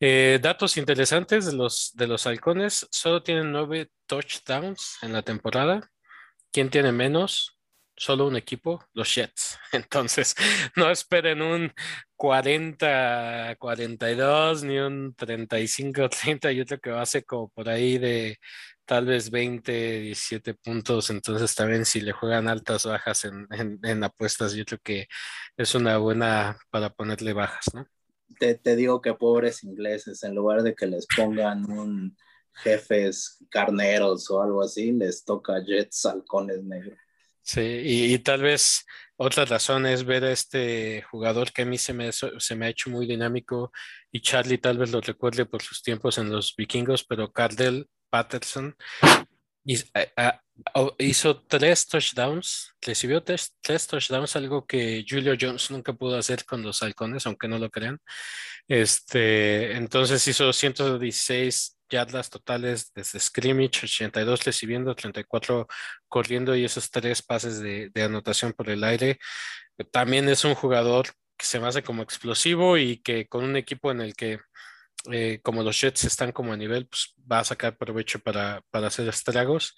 Eh, 0.00 0.38
datos 0.42 0.76
interesantes 0.76 1.46
de 1.46 1.52
los, 1.52 1.92
de 1.94 2.06
los 2.06 2.26
halcones, 2.26 2.88
solo 2.90 3.22
tienen 3.22 3.52
nueve 3.52 3.90
touchdowns 4.06 4.98
en 5.02 5.12
la 5.12 5.22
temporada. 5.22 5.90
¿Quién 6.52 6.70
tiene 6.70 6.92
menos? 6.92 7.60
solo 8.00 8.26
un 8.26 8.36
equipo, 8.36 8.82
los 8.94 9.14
Jets. 9.14 9.58
Entonces, 9.72 10.34
no 10.76 10.90
esperen 10.90 11.42
un 11.42 11.72
40-42 12.20 14.64
ni 14.64 14.78
un 14.78 15.16
35-30. 15.16 16.52
Yo 16.52 16.66
creo 16.66 16.80
que 16.80 16.90
va 16.90 17.00
a 17.00 17.06
ser 17.06 17.24
como 17.24 17.48
por 17.48 17.70
ahí 17.70 17.96
de 17.96 18.36
tal 18.84 19.06
vez 19.06 19.30
20, 19.30 20.00
17 20.00 20.52
puntos. 20.54 21.08
Entonces, 21.08 21.54
también 21.54 21.86
si 21.86 22.02
le 22.02 22.12
juegan 22.12 22.46
altas 22.46 22.84
bajas 22.84 23.24
en, 23.24 23.48
en, 23.82 24.04
apuestas, 24.04 24.52
yo 24.52 24.66
creo 24.66 24.80
que 24.84 25.08
es 25.56 25.74
una 25.74 25.96
buena 25.96 26.58
para 26.70 26.90
ponerle 26.90 27.32
bajas, 27.32 27.72
¿no? 27.72 27.86
Te, 28.38 28.54
te 28.54 28.76
digo 28.76 29.00
que 29.00 29.14
pobres 29.14 29.64
ingleses, 29.64 30.22
en 30.22 30.34
lugar 30.34 30.62
de 30.62 30.74
que 30.74 30.86
les 30.86 31.06
pongan 31.16 31.70
un 31.70 32.18
jefes 32.52 33.42
carneros 33.48 34.30
o 34.30 34.42
algo 34.42 34.62
así, 34.62 34.92
les 34.92 35.24
toca 35.24 35.64
Jets 35.64 36.04
halcones 36.04 36.62
negros. 36.62 36.98
Sí, 37.42 37.60
y, 37.84 38.18
tal 38.18 38.42
vez 38.42 38.84
otra 39.16 39.44
razón 39.44 39.86
es 39.86 40.04
ver 40.04 40.24
a 40.24 40.32
este 40.32 41.02
jugador 41.10 41.52
que 41.52 41.62
a 41.62 41.66
mí 41.66 41.78
se 41.78 41.92
me, 41.92 42.10
se 42.12 42.56
me 42.56 42.66
ha 42.66 42.68
hecho 42.68 42.90
muy 42.90 43.06
dinámico 43.06 43.72
y 44.12 44.20
Charlie 44.20 44.58
tal 44.58 44.78
vez 44.78 44.90
lo 44.90 45.00
recuerde 45.00 45.46
por 45.46 45.62
sus 45.62 45.82
tiempos 45.82 46.18
en 46.18 46.30
los 46.30 46.54
vikingos, 46.56 47.04
pero 47.04 47.32
Cardell 47.32 47.86
Patterson 48.10 48.76
hizo 50.98 51.42
tres 51.42 51.86
touchdowns, 51.86 52.74
recibió 52.80 53.22
tres, 53.22 53.54
tres, 53.60 53.86
touchdowns, 53.86 54.36
algo 54.36 54.66
que 54.66 55.04
Julio 55.08 55.34
Jones 55.38 55.70
nunca 55.70 55.92
pudo 55.92 56.16
hacer 56.16 56.44
con 56.44 56.62
los 56.62 56.82
halcones, 56.82 57.26
aunque 57.26 57.48
no 57.48 57.58
lo 57.58 57.70
crean. 57.70 57.98
Este, 58.68 59.72
entonces 59.76 60.26
hizo 60.28 60.52
116 60.52 61.78
yardas 61.90 62.30
totales 62.30 62.92
desde 62.94 63.20
scrimmage, 63.20 63.84
82 63.84 64.44
recibiendo, 64.44 64.94
34 64.94 65.66
corriendo 66.08 66.56
y 66.56 66.64
esos 66.64 66.90
tres 66.90 67.22
pases 67.22 67.60
de, 67.60 67.90
anotación 68.02 68.52
por 68.52 68.70
el 68.70 68.84
aire. 68.84 69.18
También 69.92 70.28
es 70.28 70.44
un 70.44 70.54
jugador 70.54 71.08
que 71.36 71.46
se 71.46 71.60
me 71.60 71.68
hace 71.68 71.82
como 71.82 72.02
explosivo 72.02 72.78
y 72.78 72.98
que 72.98 73.26
con 73.26 73.44
un 73.44 73.56
equipo 73.56 73.90
en 73.90 74.00
el 74.00 74.14
que 74.14 74.40
eh, 75.10 75.40
como 75.42 75.62
los 75.62 75.80
Jets 75.80 76.04
están 76.04 76.32
como 76.32 76.52
a 76.52 76.56
nivel, 76.56 76.86
pues 76.86 77.14
va 77.30 77.40
a 77.40 77.44
sacar 77.44 77.76
provecho 77.76 78.20
para, 78.20 78.62
hacer 78.72 79.08
estragos. 79.08 79.74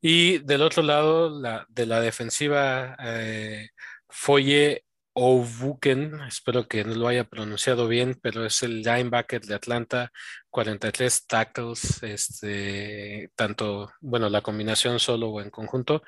Y 0.00 0.38
del 0.38 0.62
otro 0.62 0.82
lado, 0.82 1.40
la, 1.40 1.66
de 1.68 1.86
la 1.86 2.00
defensiva, 2.00 2.96
eh, 3.00 3.68
Foye 4.08 4.84
Ovuken, 5.20 6.20
espero 6.28 6.68
que 6.68 6.84
no 6.84 6.94
lo 6.94 7.08
haya 7.08 7.24
pronunciado 7.24 7.88
bien, 7.88 8.18
pero 8.22 8.46
es 8.46 8.62
el 8.62 8.82
linebacker 8.82 9.42
de 9.42 9.54
Atlanta, 9.56 10.12
43 10.50 11.26
tackles, 11.26 12.02
este, 12.04 13.30
tanto, 13.34 13.90
bueno, 14.00 14.28
la 14.30 14.42
combinación 14.42 15.00
solo 15.00 15.30
o 15.30 15.40
en 15.40 15.50
conjunto, 15.50 16.02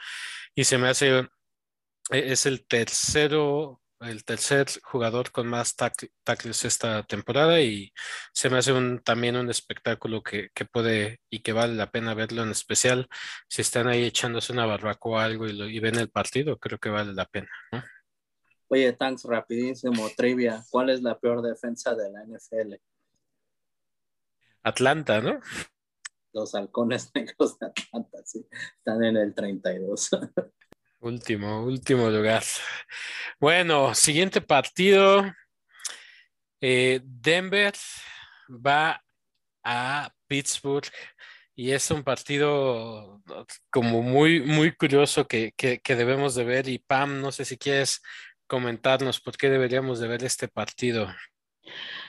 y 0.55 0.65
se 0.65 0.79
me 0.79 0.89
hace, 0.89 1.29
e, 2.11 2.33
es 2.33 2.47
el 2.47 2.67
tercero 2.67 3.81
el 4.01 4.25
tercer 4.25 4.67
jugador 4.83 5.31
con 5.31 5.47
más 5.47 5.77
tackles 5.77 6.65
esta 6.65 7.03
temporada 7.03 7.61
y 7.61 7.93
se 8.33 8.49
me 8.49 8.59
hace 8.59 8.73
un, 8.73 9.01
también 9.01 9.37
un 9.37 9.51
espectáculo 9.51 10.23
que, 10.23 10.51
puede 10.73 11.21
y 11.31 11.41
que 11.41 11.53
vale 11.53 11.75
la 11.75 11.91
pena 11.91 12.15
verlo 12.15 12.43
en 12.43 12.51
especial 12.51 13.09
si 13.49 13.63
están 13.63 13.89
ahí 13.89 14.05
echándose 14.05 14.53
una 14.53 14.67
barbacoa 14.67 15.19
o 15.19 15.21
algo 15.21 15.49
y, 15.49 15.81
ven 15.81 15.97
el 15.97 16.11
partido, 16.11 16.59
creo 16.59 16.79
que 16.79 16.89
vale 16.91 17.13
la 17.13 17.27
pena. 17.27 17.51
Oye, 18.73 18.93
thanks, 18.93 19.25
rapidísimo, 19.25 20.09
trivia. 20.17 20.65
¿Cuál 20.71 20.91
es 20.91 21.03
la 21.03 21.19
peor 21.19 21.43
defensa 21.43 21.93
de 21.97 22.09
la 22.09 22.25
NFL? 22.25 22.75
Atlanta, 24.63 25.21
¿no? 25.21 25.41
Los 26.33 26.55
halcones 26.55 27.11
negros 27.15 27.59
de 27.59 27.67
Atlanta, 27.67 28.19
sí. 28.25 28.47
Están 28.79 29.03
en 29.03 29.17
el 29.17 29.35
32. 29.35 30.11
Último, 31.01 31.65
último 31.65 32.11
lugar. 32.11 32.45
Bueno, 33.41 33.93
siguiente 33.93 34.41
partido. 34.41 35.25
Eh, 36.61 37.01
Denver 37.03 37.75
va 38.49 39.03
a 39.65 40.15
Pittsburgh 40.29 40.87
y 41.57 41.73
es 41.73 41.91
un 41.91 42.03
partido 42.05 43.23
como 43.71 44.03
muy, 44.03 44.41
muy 44.41 44.75
curioso 44.77 45.27
que, 45.27 45.53
que, 45.57 45.97
debemos 45.97 46.35
de 46.35 46.45
ver. 46.45 46.69
Y 46.69 46.79
Pam, 46.79 47.21
no 47.21 47.33
sé 47.33 47.45
si 47.45 47.59
quieres 47.59 48.03
comentarnos 48.51 49.21
por 49.21 49.37
qué 49.37 49.49
deberíamos 49.49 50.01
de 50.01 50.09
ver 50.09 50.25
este 50.25 50.49
partido. 50.49 51.07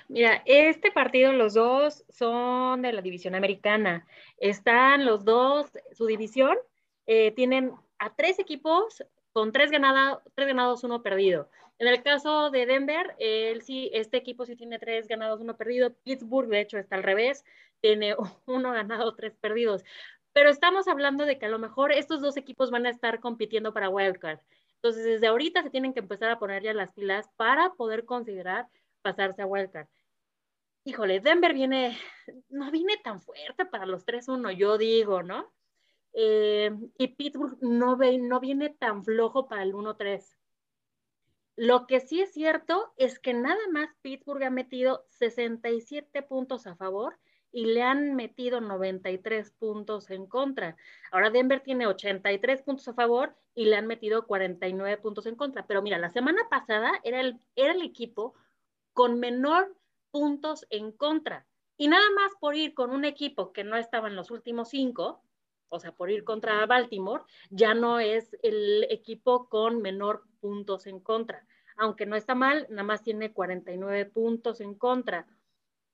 Mira, 0.07 0.41
este 0.47 0.91
partido 0.91 1.31
los 1.33 1.53
dos 1.53 2.03
son 2.09 2.81
de 2.81 2.91
la 2.91 3.03
división 3.03 3.35
americana. 3.35 4.07
Están 4.37 5.05
los 5.05 5.23
dos, 5.23 5.67
su 5.93 6.07
división, 6.07 6.57
eh, 7.05 7.31
tienen 7.31 7.73
a 7.99 8.15
tres 8.15 8.39
equipos 8.39 9.03
con 9.33 9.51
tres, 9.51 9.69
ganada, 9.69 10.23
tres 10.33 10.47
ganados, 10.47 10.83
uno 10.83 11.03
perdido. 11.03 11.47
En 11.77 11.87
el 11.87 12.01
caso 12.01 12.49
de 12.49 12.65
Denver, 12.65 13.15
él 13.19 13.61
sí, 13.61 13.91
este 13.93 14.17
equipo 14.17 14.45
sí 14.45 14.55
tiene 14.55 14.79
tres 14.79 15.07
ganados, 15.07 15.41
uno 15.41 15.55
perdido. 15.55 15.93
Pittsburgh, 16.03 16.49
de 16.49 16.61
hecho, 16.61 16.79
está 16.79 16.95
al 16.95 17.03
revés, 17.03 17.45
tiene 17.81 18.15
uno 18.47 18.71
ganado, 18.71 19.13
tres 19.13 19.37
perdidos. 19.39 19.83
Pero 20.33 20.49
estamos 20.49 20.87
hablando 20.87 21.25
de 21.25 21.37
que 21.37 21.45
a 21.45 21.49
lo 21.49 21.59
mejor 21.59 21.91
estos 21.91 22.19
dos 22.19 22.35
equipos 22.35 22.71
van 22.71 22.87
a 22.87 22.89
estar 22.89 23.19
compitiendo 23.19 23.73
para 23.73 23.89
Wildcard. 23.89 24.39
Entonces, 24.81 25.05
desde 25.05 25.27
ahorita 25.27 25.61
se 25.61 25.69
tienen 25.69 25.93
que 25.93 25.99
empezar 25.99 26.31
a 26.31 26.39
poner 26.39 26.63
ya 26.63 26.73
las 26.73 26.91
pilas 26.91 27.29
para 27.35 27.73
poder 27.73 28.03
considerar 28.03 28.67
pasarse 29.03 29.43
a 29.43 29.45
Wildcard. 29.45 29.87
Híjole, 30.85 31.19
Denver 31.19 31.53
viene, 31.53 31.95
no 32.49 32.71
viene 32.71 32.97
tan 32.97 33.21
fuerte 33.21 33.65
para 33.65 33.85
los 33.85 34.05
3-1, 34.05 34.51
yo 34.57 34.79
digo, 34.79 35.21
¿no? 35.21 35.53
Eh, 36.13 36.71
y 36.97 37.07
Pittsburgh 37.09 37.59
no, 37.61 37.95
ve, 37.95 38.17
no 38.17 38.39
viene 38.39 38.71
tan 38.71 39.05
flojo 39.05 39.47
para 39.47 39.61
el 39.61 39.75
1-3. 39.75 40.35
Lo 41.55 41.85
que 41.85 41.99
sí 41.99 42.21
es 42.21 42.33
cierto 42.33 42.91
es 42.97 43.19
que 43.19 43.35
nada 43.35 43.61
más 43.71 43.89
Pittsburgh 44.01 44.43
ha 44.43 44.49
metido 44.49 45.05
67 45.09 46.23
puntos 46.23 46.65
a 46.65 46.75
favor 46.75 47.19
y 47.51 47.65
le 47.65 47.83
han 47.83 48.15
metido 48.15 48.61
93 48.61 49.51
puntos 49.51 50.09
en 50.09 50.25
contra. 50.25 50.77
Ahora 51.11 51.29
Denver 51.29 51.61
tiene 51.61 51.87
83 51.87 52.61
puntos 52.61 52.87
a 52.87 52.93
favor 52.93 53.35
y 53.53 53.65
le 53.65 53.75
han 53.75 53.87
metido 53.87 54.25
49 54.25 54.97
puntos 54.97 55.25
en 55.25 55.35
contra. 55.35 55.65
Pero 55.67 55.81
mira, 55.81 55.97
la 55.97 56.09
semana 56.09 56.41
pasada 56.49 56.91
era 57.03 57.19
el, 57.19 57.39
era 57.55 57.73
el 57.73 57.81
equipo 57.81 58.35
con 58.93 59.19
menor 59.19 59.75
puntos 60.11 60.65
en 60.69 60.91
contra. 60.91 61.45
Y 61.77 61.87
nada 61.87 62.09
más 62.15 62.31
por 62.39 62.55
ir 62.55 62.73
con 62.73 62.91
un 62.91 63.05
equipo 63.05 63.51
que 63.51 63.63
no 63.63 63.75
estaba 63.75 64.07
en 64.07 64.15
los 64.15 64.29
últimos 64.31 64.69
cinco, 64.69 65.23
o 65.69 65.79
sea, 65.79 65.93
por 65.93 66.11
ir 66.11 66.23
contra 66.23 66.65
Baltimore, 66.65 67.23
ya 67.49 67.73
no 67.73 67.99
es 67.99 68.35
el 68.43 68.85
equipo 68.89 69.47
con 69.49 69.81
menor 69.81 70.23
puntos 70.39 70.85
en 70.85 70.99
contra. 70.99 71.45
Aunque 71.77 72.05
no 72.05 72.15
está 72.15 72.35
mal, 72.35 72.67
nada 72.69 72.83
más 72.83 73.01
tiene 73.01 73.31
49 73.33 74.05
puntos 74.05 74.61
en 74.61 74.75
contra. 74.75 75.25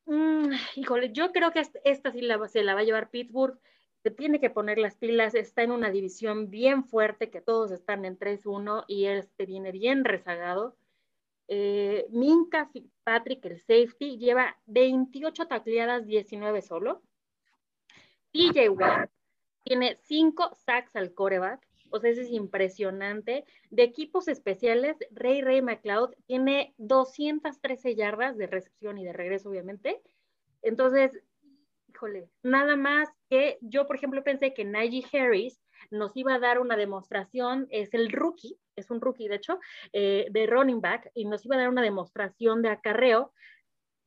Mm, 0.08 0.54
híjole, 0.76 1.12
yo 1.12 1.34
creo 1.34 1.52
que 1.52 1.62
esta 1.84 2.12
sí 2.12 2.22
la, 2.22 2.48
se 2.48 2.64
la 2.64 2.74
va 2.74 2.80
a 2.80 2.84
llevar 2.84 3.10
Pittsburgh. 3.10 3.60
Se 4.04 4.10
tiene 4.10 4.40
que 4.40 4.50
poner 4.50 4.78
las 4.78 4.96
pilas. 4.96 5.36
Está 5.36 5.64
en 5.64 5.72
una 5.72 5.92
división 5.92 6.50
bien 6.50 6.86
fuerte, 6.86 7.30
que 7.30 7.42
todos 7.42 7.72
están 7.72 8.06
en 8.06 8.18
3-1 8.18 8.86
y 8.88 9.06
este 9.06 9.46
viene 9.46 9.72
bien 9.72 10.06
rezagado. 10.06 10.78
Eh, 11.50 12.08
Minka 12.10 12.72
Patrick, 13.04 13.46
el 13.46 13.60
safety, 13.60 14.18
lleva 14.18 14.58
28 14.66 15.48
tacleadas, 15.48 16.06
19 16.06 16.62
solo. 16.62 17.04
TJ 18.32 18.70
Watt 18.70 19.10
tiene 19.64 19.96
cinco 19.96 20.52
sacks 20.66 20.96
al 20.96 21.14
coreback, 21.14 21.67
o 21.90 22.00
sea, 22.00 22.10
eso 22.10 22.22
es 22.22 22.30
impresionante. 22.30 23.46
De 23.70 23.84
equipos 23.84 24.28
especiales, 24.28 24.98
Ray 25.12 25.42
Ray 25.42 25.62
McLeod 25.62 26.14
tiene 26.26 26.74
213 26.78 27.96
yardas 27.96 28.38
de 28.38 28.48
recepción 28.48 28.98
y 28.98 29.06
de 29.06 29.14
regreso, 29.14 29.50
obviamente. 29.50 30.02
Entonces, 30.62 31.12
híjole, 31.88 32.30
nada 32.44 32.76
más 32.76 33.10
que 33.30 33.58
yo, 33.62 33.88
por 33.88 33.96
ejemplo, 33.96 34.24
pensé 34.24 34.54
que 34.54 34.66
Najee 34.66 35.06
Harris 35.12 35.62
nos 35.92 36.16
iba 36.16 36.36
a 36.36 36.40
dar 36.40 36.60
una 36.60 36.76
demostración, 36.76 37.68
es 37.70 37.94
el 37.94 38.12
rookie, 38.12 38.58
es 38.76 38.92
un 38.92 39.02
rookie 39.02 39.28
de 39.28 39.36
hecho, 39.36 39.60
eh, 39.94 40.28
de 40.32 40.48
running 40.48 40.82
back, 40.82 41.10
y 41.14 41.26
nos 41.26 41.46
iba 41.46 41.56
a 41.56 41.60
dar 41.60 41.70
una 41.70 41.82
demostración 41.82 42.62
de 42.62 42.70
acarreo, 42.70 43.34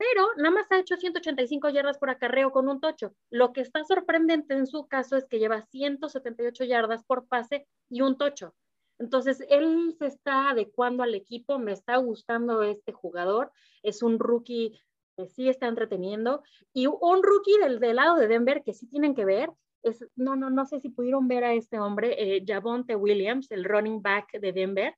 pero 0.01 0.29
nada 0.39 0.51
más 0.51 0.73
ha 0.73 0.79
hecho 0.79 0.97
185 0.97 1.69
yardas 1.69 1.99
por 1.99 2.09
acarreo 2.09 2.53
con 2.53 2.71
un 2.71 2.81
tocho. 2.81 3.13
Lo 3.29 3.53
que 3.53 3.61
está 3.61 3.85
sorprendente 3.85 4.55
en 4.55 4.67
su 4.67 4.89
caso 4.89 5.15
es 5.19 5.27
que 5.27 5.39
lleva 5.39 5.61
178 5.61 6.65
yardas 6.65 7.05
por 7.05 7.29
pase 7.29 7.67
y 7.91 8.01
un 8.01 8.17
tocho. 8.17 8.55
Entonces, 8.99 9.45
él 9.51 9.95
se 9.99 10.07
está 10.07 10.49
adecuando 10.49 11.03
al 11.03 11.15
equipo, 11.15 11.59
me 11.59 11.73
está 11.73 11.99
gustando 11.99 12.63
este 12.63 12.93
jugador, 12.93 13.53
es 13.83 14.03
un 14.03 14.19
rookie 14.19 14.81
que 15.19 15.27
sí 15.27 15.51
está 15.51 15.67
entreteniendo, 15.69 16.43
y 16.73 16.87
un 16.87 17.23
rookie 17.23 17.59
del, 17.59 17.79
del 17.79 17.97
lado 17.97 18.17
de 18.17 18.27
Denver 18.27 18.63
que 18.65 18.73
sí 18.73 18.87
tienen 18.87 19.15
que 19.15 19.27
ver, 19.27 19.51
es, 19.83 20.03
no, 20.17 20.35
no, 20.35 20.49
no 20.49 20.65
sé 20.65 20.81
si 20.81 20.89
pudieron 20.89 21.29
ver 21.29 21.45
a 21.45 21.53
este 21.53 21.79
hombre, 21.79 22.37
eh, 22.37 22.43
Javonte 22.47 22.97
Williams, 22.97 23.51
el 23.51 23.65
running 23.65 24.01
back 24.01 24.33
de 24.33 24.53
Denver, 24.53 24.95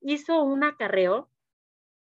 hizo 0.00 0.42
un 0.42 0.64
acarreo 0.64 1.28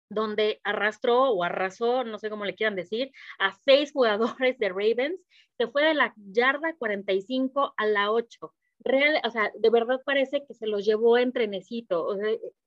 donde 0.09 0.59
arrastró 0.63 1.29
o 1.29 1.43
arrasó, 1.43 2.03
no 2.03 2.17
sé 2.17 2.29
cómo 2.29 2.45
le 2.45 2.55
quieran 2.55 2.75
decir, 2.75 3.11
a 3.37 3.53
seis 3.53 3.91
jugadores 3.93 4.57
de 4.57 4.69
Ravens, 4.69 5.21
se 5.57 5.67
fue 5.67 5.83
de 5.83 5.93
la 5.93 6.13
yarda 6.15 6.75
45 6.75 7.73
a 7.77 7.85
la 7.85 8.11
8. 8.11 8.53
Real, 8.81 9.21
o 9.25 9.29
sea, 9.29 9.51
de 9.55 9.69
verdad 9.69 10.01
parece 10.05 10.45
que 10.45 10.53
se 10.53 10.65
los 10.65 10.85
llevó 10.85 11.17
en 11.17 11.33
trenecito. 11.33 12.15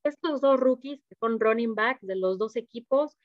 estos 0.04 0.40
dos 0.42 0.60
rookies 0.60 1.02
que 1.08 1.14
son 1.14 1.40
running 1.40 1.74
back 1.74 1.98
de 2.02 2.16
los 2.16 2.38
dos 2.38 2.54
equipos, 2.56 3.16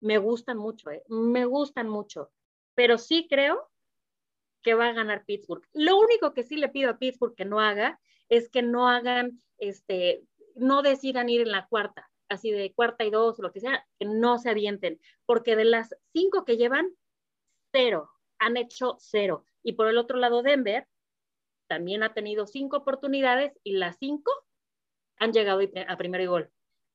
me 0.00 0.18
gustan 0.18 0.58
mucho, 0.58 0.90
¿eh? 0.90 1.02
me 1.08 1.44
gustan 1.44 1.88
mucho. 1.88 2.30
Pero 2.74 2.98
sí 2.98 3.26
creo 3.30 3.70
que 4.62 4.74
va 4.74 4.88
a 4.88 4.92
ganar 4.92 5.24
Pittsburgh. 5.24 5.64
Lo 5.72 5.96
único 5.96 6.34
que 6.34 6.42
sí 6.42 6.56
le 6.56 6.68
pido 6.68 6.90
a 6.90 6.98
Pittsburgh 6.98 7.36
que 7.36 7.44
no 7.44 7.60
haga 7.60 8.00
es 8.28 8.48
que 8.48 8.62
no 8.62 8.88
hagan, 8.88 9.40
este, 9.58 10.24
no 10.56 10.82
decidan 10.82 11.28
ir 11.28 11.40
en 11.40 11.52
la 11.52 11.66
cuarta 11.68 12.10
así 12.28 12.50
de 12.50 12.72
cuarta 12.72 13.04
y 13.04 13.10
dos, 13.10 13.38
lo 13.38 13.52
que 13.52 13.60
sea, 13.60 13.86
que 13.98 14.06
no 14.06 14.38
se 14.38 14.50
avienten, 14.50 15.00
porque 15.26 15.56
de 15.56 15.64
las 15.64 15.94
cinco 16.12 16.44
que 16.44 16.56
llevan, 16.56 16.94
cero, 17.72 18.10
han 18.38 18.56
hecho 18.56 18.96
cero. 18.98 19.44
Y 19.62 19.72
por 19.72 19.88
el 19.88 19.98
otro 19.98 20.18
lado, 20.18 20.42
Denver 20.42 20.86
también 21.68 22.02
ha 22.02 22.14
tenido 22.14 22.46
cinco 22.46 22.78
oportunidades 22.78 23.52
y 23.62 23.72
las 23.72 23.96
cinco 23.98 24.32
han 25.18 25.32
llegado 25.32 25.60
a 25.88 25.96
primero 25.96 26.24
y 26.24 26.26
gol. 26.26 26.50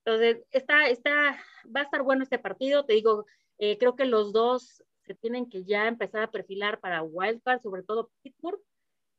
Entonces, 0.06 0.43
está, 0.52 0.88
está, 0.88 1.39
va 1.65 1.82
a 1.82 1.84
estar 1.84 2.02
bueno 2.02 2.24
este 2.24 2.39
partido. 2.39 2.86
Te 2.86 2.93
digo, 2.93 3.26
eh, 3.58 3.78
creo 3.78 3.96
que 3.96 4.06
los 4.06 4.34
dos 4.34 4.84
se 5.02 5.15
tienen 5.15 5.50
que 5.50 5.63
ya 5.63 5.88
empezar 5.88 6.24
a 6.24 6.32
perfilar 6.32 6.80
para 6.80 7.04
Wildcard, 7.04 7.62
sobre 7.62 7.84
todo 7.84 8.12
Pittsburgh. 8.22 8.62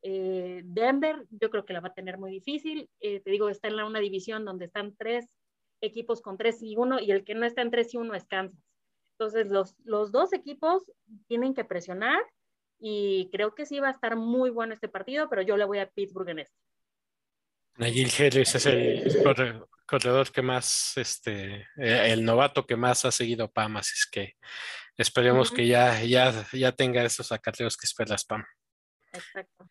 Eh, 0.02 0.62
Denver, 0.64 1.26
yo 1.30 1.50
creo 1.50 1.64
que 1.64 1.72
la 1.72 1.80
va 1.80 1.88
a 1.88 1.94
tener 1.94 2.18
muy 2.18 2.30
difícil. 2.30 2.90
Eh, 3.00 3.20
te 3.20 3.30
digo, 3.30 3.48
está 3.48 3.68
en 3.68 3.80
una 3.80 4.00
división 4.00 4.44
donde 4.44 4.66
están 4.66 4.94
tres 4.96 5.26
equipos 5.84 6.20
con 6.20 6.36
3 6.36 6.62
y 6.62 6.76
1 6.76 7.00
y 7.00 7.10
el 7.12 7.24
que 7.24 7.34
no 7.34 7.46
está 7.46 7.62
en 7.62 7.70
3 7.70 7.94
y 7.94 7.96
1 7.98 8.14
es 8.14 8.24
Kansas. 8.24 8.60
Entonces, 9.18 9.46
los, 9.48 9.76
los 9.84 10.10
dos 10.10 10.32
equipos 10.32 10.90
tienen 11.28 11.54
que 11.54 11.64
presionar 11.64 12.20
y 12.80 13.28
creo 13.30 13.54
que 13.54 13.66
sí 13.66 13.78
va 13.78 13.88
a 13.88 13.92
estar 13.92 14.16
muy 14.16 14.50
bueno 14.50 14.74
este 14.74 14.88
partido, 14.88 15.28
pero 15.28 15.42
yo 15.42 15.56
le 15.56 15.64
voy 15.64 15.78
a 15.78 15.88
Pittsburgh 15.88 16.28
en 16.30 16.40
este. 16.40 16.56
Nayil 17.76 18.10
Harris 18.18 18.54
es 18.54 18.66
el 18.66 19.22
corredor 19.86 20.30
que 20.30 20.42
más, 20.42 20.96
este, 20.96 21.66
eh, 21.76 22.12
el 22.12 22.24
novato 22.24 22.66
que 22.66 22.76
más 22.76 23.04
ha 23.04 23.10
seguido 23.10 23.50
Pam, 23.50 23.76
así 23.76 23.92
es 23.94 24.06
que 24.06 24.34
esperemos 24.96 25.50
que 25.50 25.66
ya, 25.66 26.02
ya, 26.02 26.46
ya 26.52 26.72
tenga 26.72 27.04
esos 27.04 27.32
acarreos 27.32 27.76
que 27.76 27.86
esperas 27.86 28.24
Pam. 28.24 28.44
Exacto. 29.12 29.68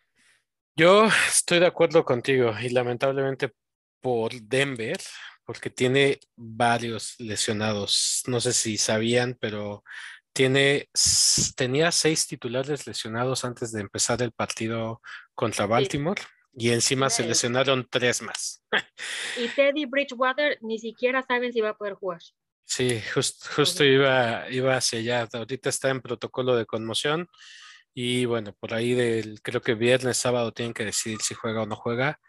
Yo 0.75 1.05
estoy 1.27 1.59
de 1.59 1.67
acuerdo 1.67 2.03
contigo 2.03 2.53
y 2.59 2.69
lamentablemente 2.69 3.53
por 4.01 4.33
Denver, 4.33 4.97
porque 5.45 5.69
tiene 5.69 6.19
varios 6.35 7.15
lesionados. 7.19 8.23
No 8.27 8.39
sé 8.41 8.53
si 8.53 8.77
sabían, 8.77 9.37
pero 9.39 9.83
tiene, 10.33 10.89
tenía 11.55 11.91
seis 11.91 12.27
titulares 12.27 12.87
lesionados 12.87 13.45
antes 13.45 13.71
de 13.71 13.81
empezar 13.81 14.21
el 14.21 14.31
partido 14.31 15.01
contra 15.35 15.65
Baltimore. 15.65 16.21
y 16.55 16.69
encima 16.69 17.09
se 17.09 17.25
lesionaron 17.25 17.87
tres 17.89 18.21
más. 18.21 18.63
y 19.37 19.47
Teddy 19.49 19.85
Bridgewater 19.85 20.57
ni 20.61 20.79
siquiera 20.79 21.23
saben 21.23 21.51
si 21.53 21.61
va 21.61 21.69
a 21.69 21.77
poder 21.77 21.93
jugar. 21.93 22.21
Sí, 22.65 23.01
justo 23.13 23.83
iba, 23.83 24.49
iba 24.49 24.75
hacia 24.75 24.99
allá. 24.99 25.27
Ahorita 25.31 25.69
está 25.69 25.89
en 25.89 26.01
protocolo 26.01 26.55
de 26.55 26.65
conmoción 26.65 27.27
y 27.93 28.25
bueno, 28.25 28.53
por 28.59 28.73
ahí 28.73 28.93
del, 28.93 29.41
creo 29.41 29.61
que 29.61 29.75
viernes, 29.75 30.17
sábado 30.17 30.51
tienen 30.51 30.73
que 30.73 30.85
decidir 30.85 31.21
si 31.21 31.35
juega 31.35 31.61
o 31.61 31.65
no 31.65 31.75
juega. 31.75 32.19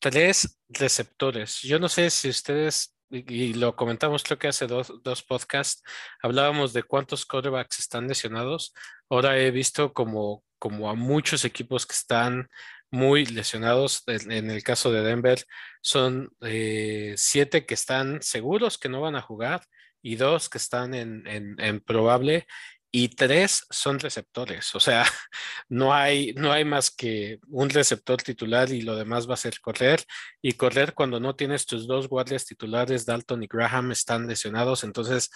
Tres 0.00 0.58
receptores. 0.68 1.60
Yo 1.60 1.78
no 1.78 1.88
sé 1.88 2.08
si 2.10 2.30
ustedes, 2.30 2.96
y, 3.10 3.52
lo 3.54 3.76
comentamos 3.76 4.22
creo 4.22 4.38
que 4.38 4.48
hace 4.48 4.66
dos, 4.66 4.92
dos 5.02 5.22
podcasts, 5.22 5.82
hablábamos 6.22 6.72
de 6.72 6.82
cuántos 6.82 7.26
quarterbacks 7.26 7.80
están 7.80 8.08
lesionados. 8.08 8.72
Ahora 9.10 9.38
he 9.38 9.50
visto 9.50 9.92
como, 9.92 10.42
como 10.58 10.88
a 10.88 10.94
muchos 10.94 11.44
equipos 11.44 11.86
que 11.86 11.94
están 11.94 12.48
muy 12.90 13.26
lesionados. 13.26 14.02
En, 14.06 14.50
el 14.50 14.62
caso 14.62 14.90
de 14.90 15.02
Denver, 15.02 15.44
son 15.82 16.30
eh, 16.40 17.14
siete 17.16 17.66
que 17.66 17.74
están 17.74 18.22
seguros 18.22 18.78
que 18.78 18.88
no 18.88 19.00
van 19.00 19.16
a 19.16 19.22
jugar 19.22 19.62
y 20.02 20.16
dos 20.16 20.48
que 20.48 20.58
están 20.58 20.94
en, 20.94 21.26
en, 21.26 21.80
probable 21.80 22.46
y 22.92 23.08
tres 23.08 23.66
son 23.70 23.98
receptores. 23.98 24.74
O 24.74 24.80
sea, 24.80 25.04
no 25.68 25.94
hay, 25.94 26.32
no 26.34 26.52
hay 26.52 26.64
más 26.64 26.90
que 26.90 27.38
un 27.48 27.70
receptor 27.70 28.22
titular 28.22 28.70
y 28.70 28.82
lo 28.82 28.96
demás 28.96 29.28
va 29.28 29.34
a 29.34 29.36
ser 29.36 29.60
correr. 29.60 30.02
Y 30.42 30.54
correr 30.54 30.94
cuando 30.94 31.20
no 31.20 31.36
tienes 31.36 31.66
tus 31.66 31.86
dos 31.86 32.08
guardias 32.08 32.46
titulares, 32.46 33.06
Dalton 33.06 33.42
y 33.42 33.46
Graham, 33.46 33.92
están 33.92 34.26
lesionados. 34.26 34.84
Entonces, 34.84 35.30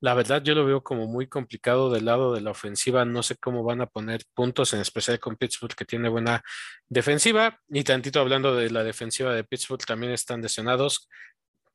la 0.00 0.14
verdad 0.14 0.42
yo 0.42 0.54
lo 0.54 0.64
veo 0.64 0.82
como 0.82 1.06
muy 1.06 1.26
complicado 1.28 1.90
del 1.90 2.06
lado 2.06 2.32
de 2.32 2.40
la 2.40 2.52
ofensiva. 2.52 3.04
No 3.04 3.22
sé 3.22 3.36
cómo 3.36 3.62
van 3.64 3.82
a 3.82 3.86
poner 3.86 4.22
puntos, 4.34 4.72
en 4.72 4.80
especial 4.80 5.20
con 5.20 5.36
Pittsburgh, 5.36 5.74
que 5.74 5.84
tiene 5.84 6.08
buena 6.08 6.42
defensiva. 6.88 7.60
Y 7.68 7.84
tantito 7.84 8.20
hablando 8.20 8.54
de 8.54 8.70
la 8.70 8.82
defensiva 8.82 9.34
de 9.34 9.44
Pittsburgh, 9.44 9.84
también 9.84 10.12
están 10.12 10.40
lesionados. 10.40 11.08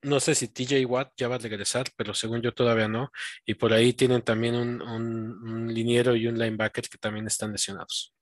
No 0.02 0.20
sé 0.20 0.34
si 0.34 0.48
TJ 0.48 0.84
Watt 0.86 1.12
ya 1.16 1.28
va 1.28 1.36
a 1.36 1.38
regresar, 1.38 1.86
pero 1.96 2.14
según 2.14 2.42
yo 2.42 2.52
todavía 2.52 2.88
no. 2.88 3.10
Y 3.44 3.54
por 3.54 3.72
ahí 3.72 3.92
tienen 3.92 4.22
también 4.22 4.54
un, 4.54 5.72
liniero 5.72 6.14
y 6.14 6.26
un 6.26 6.38
linebacker 6.38 6.88
que 6.88 6.98
también 6.98 7.26
están 7.26 7.52
lesionados. 7.52 8.14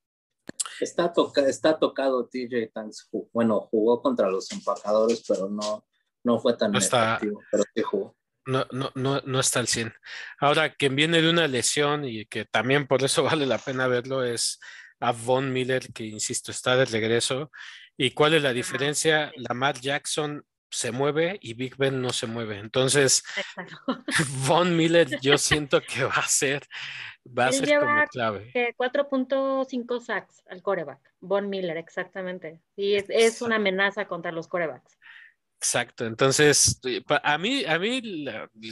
Está, 0.80 1.12
está 1.46 1.78
tocado 1.78 2.28
TJ 2.28 2.70
Tanks. 2.72 3.08
Bueno, 3.32 3.60
jugó 3.60 4.00
contra 4.02 4.30
los 4.30 4.50
empacadores, 4.52 5.22
pero 5.26 5.48
no, 5.48 5.84
no 6.22 6.38
fue 6.38 6.56
tan 6.56 6.74
efectivo, 6.74 7.40
pero 7.50 7.64
sí 7.74 7.82
jugó 7.82 8.16
no, 8.46 8.66
no, 8.72 8.90
no, 8.94 9.20
no 9.24 9.40
está 9.40 9.60
al 9.60 9.68
100. 9.68 9.94
Ahora, 10.38 10.74
quien 10.74 10.96
viene 10.96 11.22
de 11.22 11.30
una 11.30 11.48
lesión 11.48 12.04
y 12.04 12.26
que 12.26 12.44
también 12.44 12.86
por 12.86 13.02
eso 13.02 13.22
vale 13.24 13.46
la 13.46 13.58
pena 13.58 13.86
verlo 13.88 14.24
es 14.24 14.60
a 15.00 15.12
Von 15.12 15.52
Miller, 15.52 15.92
que 15.92 16.04
insisto, 16.04 16.50
está 16.50 16.76
de 16.76 16.84
regreso. 16.84 17.50
¿Y 17.96 18.12
cuál 18.12 18.34
es 18.34 18.42
la 18.42 18.52
diferencia? 18.52 19.32
Lamar 19.36 19.80
Jackson 19.80 20.44
se 20.74 20.92
mueve 20.92 21.38
y 21.40 21.54
Big 21.54 21.76
Ben 21.76 22.00
no 22.00 22.10
se 22.10 22.26
mueve. 22.26 22.58
Entonces, 22.58 23.22
Von 24.46 24.76
Miller 24.76 25.08
yo 25.20 25.38
siento 25.38 25.80
que 25.80 26.04
va 26.04 26.14
a 26.14 26.26
ser, 26.26 26.66
va 27.26 27.46
a 27.46 27.52
ser 27.52 27.78
como 27.78 28.04
clave. 28.06 28.74
4.5 28.76 30.00
sacks 30.00 30.42
al 30.48 30.62
coreback. 30.62 31.00
Von 31.20 31.48
Miller, 31.48 31.76
exactamente. 31.76 32.60
Y 32.76 32.94
es, 32.94 33.04
es 33.08 33.42
una 33.42 33.56
amenaza 33.56 34.06
contra 34.06 34.32
los 34.32 34.48
corebacks. 34.48 34.98
Exacto, 35.56 36.04
entonces 36.04 36.78
a 37.22 37.38
mí, 37.38 37.64
a 37.64 37.78
mí 37.78 38.26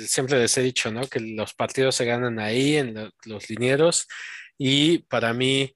siempre 0.07 0.38
les 0.38 0.59
he 0.59 0.62
dicho, 0.62 0.93
¿no? 0.93 1.07
Que 1.07 1.21
los 1.21 1.55
partidos 1.55 1.95
se 1.95 2.05
ganan 2.05 2.38
ahí 2.38 2.77
en 2.77 3.11
los 3.25 3.49
linieros 3.49 4.07
y 4.59 4.99
para 4.99 5.33
mí 5.33 5.73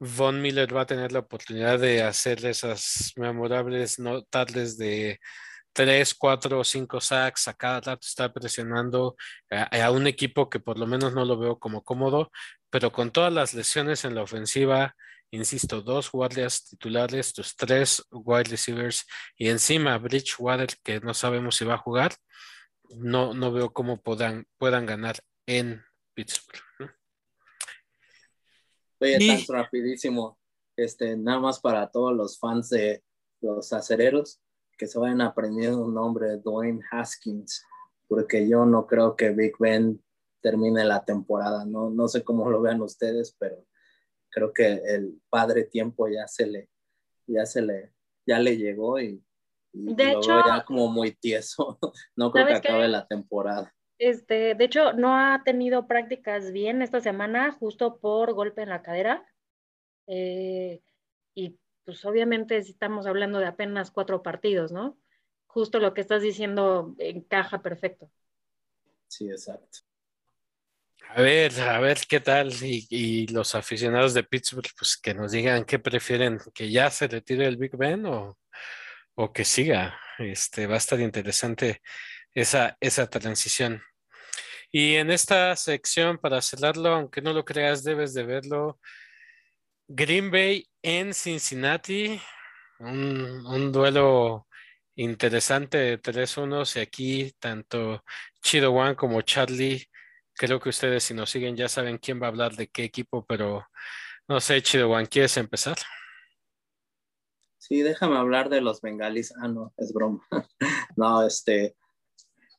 Von 0.00 0.42
Miller 0.42 0.74
va 0.74 0.82
a 0.82 0.86
tener 0.86 1.12
la 1.12 1.20
oportunidad 1.20 1.78
de 1.78 2.02
hacer 2.02 2.44
esas 2.44 3.12
memorables 3.16 4.00
no 4.00 4.22
tardes 4.24 4.76
de 4.76 5.20
tres, 5.76 6.14
cuatro 6.14 6.60
o 6.60 6.64
cinco 6.64 7.02
sacks 7.02 7.48
a 7.48 7.54
cada 7.54 7.82
rato 7.82 8.06
está 8.06 8.32
presionando 8.32 9.14
a, 9.50 9.90
un 9.90 10.06
equipo 10.06 10.48
que 10.48 10.58
por 10.58 10.78
lo 10.78 10.86
menos 10.86 11.12
no 11.12 11.26
lo 11.26 11.38
veo 11.38 11.58
como 11.58 11.84
cómodo, 11.84 12.32
pero 12.70 12.90
con 12.90 13.10
todas 13.10 13.30
las 13.30 13.52
lesiones 13.52 14.06
en 14.06 14.14
la 14.14 14.22
ofensiva, 14.22 14.96
insisto, 15.30 15.82
dos 15.82 16.10
guardias 16.10 16.64
titulares, 16.64 17.34
tus 17.34 17.54
tres 17.54 18.02
wide 18.10 18.44
receivers 18.44 19.04
y 19.36 19.50
encima 19.50 19.98
Bridgewater, 19.98 20.68
que 20.82 20.98
no 21.00 21.12
sabemos 21.12 21.56
si 21.56 21.66
va 21.66 21.74
a 21.74 21.78
jugar, 21.78 22.14
no, 22.96 23.34
no 23.34 23.52
veo 23.52 23.74
cómo 23.74 24.00
puedan, 24.00 24.46
puedan 24.56 24.86
ganar 24.86 25.18
en 25.44 25.84
Pittsburgh. 26.14 26.62
Oye, 28.98 29.18
tan 29.18 29.54
rapidísimo, 29.54 30.38
este, 30.74 31.18
nada 31.18 31.38
más 31.38 31.60
para 31.60 31.90
todos 31.90 32.16
los 32.16 32.38
fans 32.38 32.70
de 32.70 33.04
los 33.42 33.74
acereros, 33.74 34.40
que 34.76 34.86
se 34.86 34.98
vayan 34.98 35.20
aprendiendo 35.20 35.84
un 35.84 35.94
nombre, 35.94 36.38
Dwayne 36.38 36.82
Haskins, 36.90 37.64
porque 38.08 38.48
yo 38.48 38.64
no 38.64 38.86
creo 38.86 39.16
que 39.16 39.30
Big 39.30 39.54
Ben 39.58 40.02
termine 40.40 40.84
la 40.84 41.04
temporada, 41.04 41.64
no, 41.64 41.90
no 41.90 42.08
sé 42.08 42.22
cómo 42.22 42.48
lo 42.50 42.60
vean 42.60 42.80
ustedes, 42.80 43.34
pero 43.38 43.64
creo 44.30 44.52
que 44.52 44.66
el 44.66 45.20
padre 45.28 45.64
tiempo 45.64 46.08
ya 46.08 46.28
se 46.28 46.46
le, 46.46 46.68
ya 47.26 47.46
se 47.46 47.62
le, 47.62 47.92
ya 48.26 48.38
le 48.38 48.56
llegó 48.56 49.00
y, 49.00 49.22
de 49.72 50.12
hecho, 50.12 50.40
ya 50.46 50.64
como 50.64 50.88
muy 50.88 51.12
tieso. 51.12 51.78
No 52.16 52.30
creo 52.30 52.46
que 52.46 52.54
acabe 52.54 52.88
la 52.88 53.06
temporada. 53.06 53.74
Este, 53.98 54.54
de 54.54 54.64
hecho, 54.64 54.92
no 54.92 55.16
ha 55.16 55.42
tenido 55.44 55.86
prácticas 55.86 56.52
bien 56.52 56.82
esta 56.82 57.00
semana, 57.00 57.52
justo 57.52 57.98
por 57.98 58.32
golpe 58.34 58.62
en 58.62 58.70
la 58.70 58.82
cadera. 58.82 59.26
Eh, 60.06 60.82
y 60.84 60.85
pues 61.86 62.04
obviamente 62.04 62.62
si 62.62 62.72
estamos 62.72 63.06
hablando 63.06 63.38
de 63.38 63.46
apenas 63.46 63.90
cuatro 63.90 64.22
partidos, 64.22 64.72
¿no? 64.72 64.98
Justo 65.46 65.78
lo 65.78 65.94
que 65.94 66.02
estás 66.02 66.20
diciendo 66.20 66.94
encaja 66.98 67.62
perfecto. 67.62 68.10
Sí, 69.06 69.30
exacto. 69.30 69.78
A 71.10 71.22
ver, 71.22 71.58
a 71.60 71.78
ver 71.78 72.00
qué 72.08 72.20
tal. 72.20 72.52
Y, 72.60 73.28
los 73.28 73.54
aficionados 73.54 74.12
de 74.12 74.24
Pittsburgh, 74.24 74.68
pues 74.76 74.96
que 74.98 75.14
nos 75.14 75.32
digan 75.32 75.64
qué 75.64 75.78
prefieren, 75.78 76.40
que 76.52 76.70
ya 76.70 76.90
se 76.90 77.06
retire 77.06 77.46
el 77.46 77.56
Big 77.56 77.76
Ben 77.76 78.04
o, 78.06 78.36
o 79.14 79.32
que 79.32 79.44
siga. 79.44 79.98
Este, 80.18 80.66
va 80.66 80.74
a 80.74 80.78
estar 80.78 81.00
interesante 81.00 81.82
esa, 82.34 82.76
esa 82.80 83.08
transición. 83.08 83.82
Y 84.72 84.96
en 84.96 85.10
esta 85.10 85.54
sección, 85.56 86.18
para 86.18 86.42
cerrarlo, 86.42 86.90
aunque 86.90 87.22
no 87.22 87.32
lo 87.32 87.44
creas, 87.44 87.84
debes 87.84 88.12
de 88.12 88.24
verlo. 88.24 88.80
Green 89.88 90.30
Bay 90.30 90.68
en 90.88 91.14
Cincinnati, 91.14 92.16
un, 92.78 93.72
duelo 93.72 94.46
interesante 94.94 95.78
de 95.78 96.00
3-1 96.00 96.76
y 96.76 96.78
aquí 96.78 97.32
tanto 97.40 98.04
Chido 98.40 98.72
One 98.72 98.94
como 98.94 99.20
Charlie 99.22 99.84
creo 100.32 100.60
que 100.60 100.68
ustedes 100.68 101.02
si 101.02 101.12
nos 101.12 101.28
siguen 101.28 101.56
ya 101.56 101.68
saben 101.68 101.98
quién 101.98 102.22
va 102.22 102.26
a 102.26 102.28
hablar 102.28 102.54
de 102.54 102.68
qué 102.68 102.84
equipo, 102.84 103.26
pero 103.26 103.66
no 104.28 104.38
sé, 104.38 104.62
Chido 104.62 104.86
Juan, 104.86 105.06
¿quieres 105.06 105.36
empezar? 105.38 105.76
Sí, 107.58 107.82
déjame 107.82 108.16
hablar 108.16 108.48
de 108.48 108.60
los 108.60 108.80
bengalis. 108.80 109.34
Ah, 109.42 109.48
no, 109.48 109.74
es 109.78 109.92
broma. 109.92 110.24
no, 110.96 111.26
este, 111.26 111.76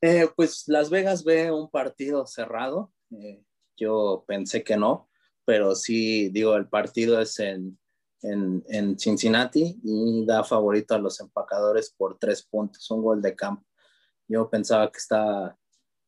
eh, 0.02 0.28
pues 0.36 0.66
Las 0.68 0.90
Vegas 0.90 1.24
ve 1.24 1.50
un 1.50 1.70
partido 1.72 2.28
cerrado. 2.28 2.92
Eh, 3.12 3.42
yo 3.78 4.26
pensé 4.28 4.66
que 4.66 4.76
no, 4.76 5.10
pero 5.46 5.76
sí, 5.76 6.28
digo, 6.28 6.58
el 6.58 6.68
partido 6.68 7.22
es 7.22 7.40
en, 7.40 7.80
en, 8.22 8.64
en, 8.68 8.98
Cincinnati 8.98 9.80
y 9.84 10.26
da 10.26 10.44
favorito 10.44 10.96
a 10.96 11.00
los 11.00 11.20
empacadores 11.20 11.94
por 11.96 12.18
tres 12.18 12.44
puntos, 12.44 12.90
un 12.92 13.02
gol 13.02 13.22
de 13.22 13.36
campo. 13.36 13.66
Yo 14.28 14.50
pensaba 14.50 14.92
que 14.92 14.98
está 14.98 15.58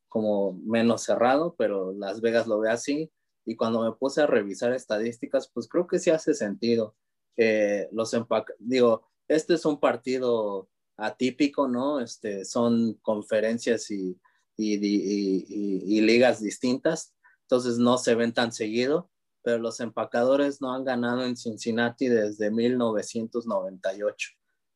como 0.07 0.53
menos 0.65 1.03
cerrado, 1.03 1.55
pero 1.57 1.93
Las 1.93 2.21
Vegas 2.21 2.47
lo 2.47 2.59
ve 2.59 2.69
así. 2.69 3.11
Y 3.45 3.55
cuando 3.55 3.81
me 3.81 3.91
puse 3.93 4.21
a 4.21 4.27
revisar 4.27 4.73
estadísticas, 4.73 5.49
pues 5.53 5.67
creo 5.67 5.87
que 5.87 5.99
sí 5.99 6.09
hace 6.09 6.33
sentido. 6.33 6.95
que 7.35 7.87
los 7.91 8.15
digo, 8.59 9.07
este 9.27 9.53
es 9.53 9.65
un 9.65 9.79
partido 9.79 10.67
atípico, 10.97 11.67
¿no? 11.67 11.99
Este, 11.99 12.43
son 12.45 12.95
conferencias 12.95 13.89
y, 13.91 14.19
y, 14.57 14.75
y, 14.75 15.45
y, 15.47 16.01
ligas 16.01 16.41
distintas, 16.41 17.15
entonces 17.43 17.77
no 17.77 17.97
se 17.97 18.15
ven 18.15 18.33
tan 18.33 18.51
seguido, 18.51 19.09
pero 19.41 19.57
los 19.57 19.79
empacadores 19.79 20.61
no 20.61 20.73
han 20.73 20.83
ganado 20.83 21.23
en 21.23 21.37
Cincinnati 21.37 22.07
desde 22.07 22.51
1998. 22.51 24.29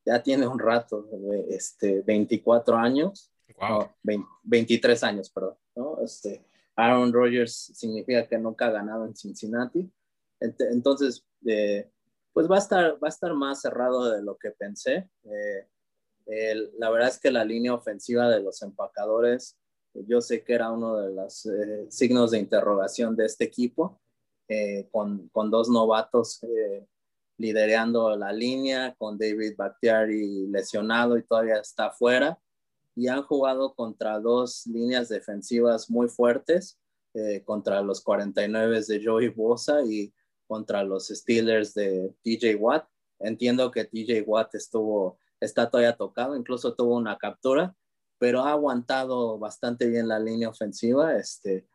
Ya 0.06 0.22
tiene 0.22 0.46
un 0.46 0.58
rato, 0.58 1.08
este, 1.48 2.02
24 2.02 2.76
años, 2.76 3.32
23 4.42 5.04
años, 5.04 5.30
perdón. 5.30 5.56
¿no? 5.76 5.98
Este, 6.02 6.44
Aaron 6.76 7.12
Rodgers 7.12 7.72
significa 7.74 8.26
que 8.26 8.38
nunca 8.38 8.66
ha 8.66 8.70
ganado 8.70 9.06
en 9.06 9.16
Cincinnati. 9.16 9.90
Entonces, 10.40 11.26
eh, 11.46 11.90
pues 12.32 12.50
va 12.50 12.56
a, 12.56 12.58
estar, 12.58 12.94
va 13.02 13.08
a 13.08 13.08
estar 13.08 13.32
más 13.34 13.60
cerrado 13.60 14.10
de 14.10 14.22
lo 14.22 14.36
que 14.36 14.50
pensé. 14.50 15.08
Eh, 16.26 16.70
la 16.78 16.90
verdad 16.90 17.08
es 17.08 17.18
que 17.18 17.30
la 17.30 17.44
línea 17.44 17.74
ofensiva 17.74 18.28
de 18.28 18.42
los 18.42 18.62
empacadores, 18.62 19.58
yo 19.94 20.20
sé 20.20 20.42
que 20.42 20.54
era 20.54 20.70
uno 20.70 20.96
de 20.96 21.14
los 21.14 21.46
eh, 21.46 21.86
signos 21.90 22.32
de 22.32 22.38
interrogación 22.38 23.14
de 23.14 23.26
este 23.26 23.44
equipo, 23.44 24.00
con, 24.90 25.28
con, 25.28 25.50
dos 25.50 25.68
novatos 25.68 26.40
liderando 27.36 28.16
la 28.16 28.32
línea 28.32 28.94
con 28.96 29.18
David 29.18 29.54
Bakhtiari 29.56 30.46
lesionado 30.48 31.18
y 31.18 31.24
todavía 31.24 31.58
está 31.58 31.90
fuera. 31.90 32.38
Y 32.96 33.08
han 33.08 33.22
jugado 33.22 33.74
contra 33.74 34.20
dos 34.20 34.66
líneas 34.66 35.08
defensivas 35.08 35.90
muy 35.90 36.08
fuertes, 36.08 36.78
eh, 37.14 37.42
contra 37.44 37.82
los 37.82 38.00
49 38.02 38.82
de 38.86 39.04
Joey 39.04 39.28
Bosa 39.28 39.82
y 39.82 40.12
contra 40.46 40.84
los 40.84 41.08
Steelers 41.08 41.74
de 41.74 42.14
TJ 42.22 42.56
Watt. 42.56 42.86
Entiendo 43.18 43.70
que 43.70 43.84
TJ 43.84 44.22
Watt 44.26 44.54
estuvo, 44.54 45.18
está 45.40 45.70
todavía 45.70 45.96
tocado, 45.96 46.36
incluso 46.36 46.74
tuvo 46.74 46.96
una 46.96 47.18
captura, 47.18 47.74
pero 48.18 48.42
ha 48.42 48.52
aguantado 48.52 49.38
bastante 49.38 49.88
bien 49.88 50.06
la 50.06 50.20
línea 50.20 50.48
ofensiva. 50.48 51.16
Este, 51.16 51.66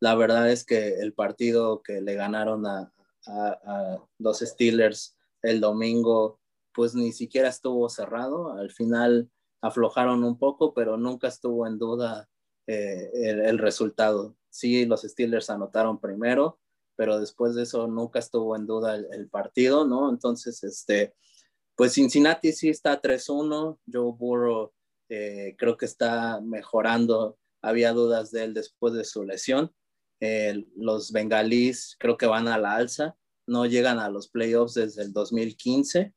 la 0.00 0.14
verdad 0.14 0.50
es 0.50 0.64
que 0.64 1.00
el 1.00 1.12
partido 1.12 1.82
que 1.82 2.00
le 2.00 2.14
ganaron 2.14 2.66
a, 2.66 2.92
a, 3.26 3.98
los 4.18 4.38
Steelers 4.40 5.16
el 5.42 5.60
domingo, 5.60 6.40
pues 6.72 6.94
ni 6.94 7.12
siquiera 7.12 7.48
estuvo 7.48 7.88
cerrado. 7.88 8.52
Al 8.52 8.70
final 8.70 9.30
aflojaron 9.60 10.24
un 10.24 10.38
poco, 10.38 10.74
pero 10.74 10.96
nunca 10.96 11.28
estuvo 11.28 11.66
en 11.66 11.78
duda 11.78 12.28
eh, 12.66 13.10
el, 13.14 13.58
resultado. 13.58 14.36
Sí, 14.50 14.86
los 14.86 15.02
Steelers 15.02 15.50
anotaron 15.50 16.00
primero, 16.00 16.58
pero 16.96 17.18
después 17.18 17.54
de 17.54 17.62
eso 17.62 17.86
nunca 17.86 18.18
estuvo 18.18 18.56
en 18.56 18.66
duda 18.66 18.94
el, 18.94 19.28
partido, 19.30 19.84
¿no? 19.86 20.10
Entonces, 20.10 20.62
este, 20.64 21.14
pues 21.76 21.94
Cincinnati 21.94 22.52
sí 22.52 22.68
está 22.68 23.00
3-1. 23.00 23.78
Joe 23.90 24.12
Burrow 24.16 24.72
eh, 25.08 25.54
creo 25.58 25.76
que 25.76 25.86
está 25.86 26.40
mejorando. 26.40 27.38
Había 27.62 27.92
dudas 27.92 28.30
de 28.30 28.44
él 28.44 28.54
después 28.54 28.94
de 28.94 29.04
su 29.04 29.24
lesión. 29.24 29.72
Eh, 30.20 30.66
los 30.76 31.12
bengalíes 31.12 31.96
creo 31.98 32.16
que 32.16 32.26
van 32.26 32.48
a 32.48 32.58
la 32.58 32.74
alza, 32.74 33.16
no 33.46 33.66
llegan 33.66 33.98
a 33.98 34.08
los 34.08 34.28
playoffs 34.28 34.74
desde 34.74 35.02
el 35.02 35.12
2015 35.12 36.12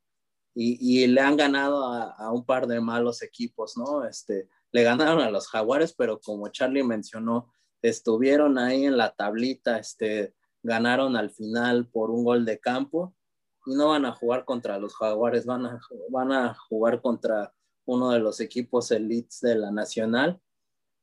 y, 0.54 1.08
le 1.08 1.22
han 1.22 1.38
ganado 1.38 1.86
a, 1.86 2.32
un 2.32 2.46
par 2.46 2.68
de 2.68 2.82
malos 2.82 3.22
equipos, 3.22 3.78
¿no? 3.78 4.04
Este, 4.04 4.50
le 4.72 4.84
ganaron 4.84 5.22
a 5.22 5.32
los 5.32 5.48
jaguares, 5.48 5.94
pero 5.94 6.20
como 6.20 6.50
Charlie 6.50 6.84
mencionó, 6.84 7.54
estuvieron 7.82 8.58
ahí 8.58 8.86
en 8.86 8.98
la 8.98 9.16
tablita, 9.16 9.78
este, 9.78 10.36
ganaron 10.62 11.16
al 11.16 11.32
final 11.32 11.88
por 11.88 12.12
un 12.12 12.26
gol 12.26 12.44
de 12.46 12.60
campo 12.60 13.16
y 13.66 13.76
no 13.76 13.90
van 13.90 14.06
a 14.06 14.12
jugar 14.12 14.44
contra 14.44 14.78
los 14.78 14.96
jaguares, 14.96 15.46
van 15.46 15.66
a, 15.68 15.80
van 16.10 16.32
a 16.34 16.54
jugar 16.54 17.02
contra 17.02 17.54
uno 17.86 18.12
de 18.12 18.20
los 18.20 18.40
equipos 18.42 18.92
elites 18.92 19.40
de 19.40 19.56
la 19.56 19.72
nacional 19.72 20.42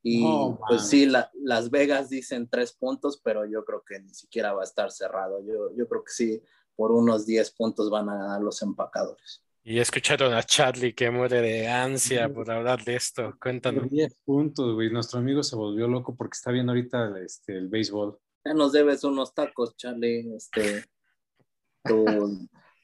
y 0.02 0.24
pues 0.68 0.88
sí, 0.88 1.06
Las 1.06 1.70
Vegas 1.70 2.08
dicen 2.08 2.48
tres 2.48 2.72
puntos, 2.72 3.20
pero 3.22 3.44
yo 3.46 3.64
creo 3.64 3.82
que 3.86 4.00
ni 4.00 4.14
siquiera 4.14 4.52
va 4.52 4.62
a 4.62 4.64
estar 4.64 4.90
cerrado. 4.90 5.44
Yo, 5.44 5.74
yo 5.76 5.88
creo 5.88 6.04
que 6.04 6.12
sí, 6.12 6.42
por 6.76 6.92
unos 6.92 7.26
10 7.26 7.50
puntos 7.52 7.90
van 7.90 8.08
a 8.08 8.16
ganar 8.16 8.40
los 8.40 8.62
empacadores. 8.62 9.42
Y 9.64 9.80
escucharon 9.80 10.32
a 10.32 10.42
Charlie 10.44 10.94
que 10.94 11.10
muere 11.10 11.42
de 11.42 11.68
ansia 11.68 12.32
por 12.32 12.50
hablar 12.50 12.84
de 12.84 12.94
esto. 12.94 13.34
Cuéntanos. 13.42 13.90
10 13.90 14.14
puntos, 14.24 14.74
güey. 14.74 14.90
Nuestro 14.90 15.18
amigo 15.18 15.42
se 15.42 15.56
volvió 15.56 15.88
loco 15.88 16.16
porque 16.16 16.36
está 16.36 16.52
viendo 16.52 16.72
ahorita 16.72 17.18
este, 17.20 17.58
el 17.58 17.68
béisbol. 17.68 18.18
Ya 18.44 18.54
nos 18.54 18.72
debes 18.72 19.04
unos 19.04 19.34
tacos, 19.34 19.76
Charlie. 19.76 20.34
Este, 20.36 20.84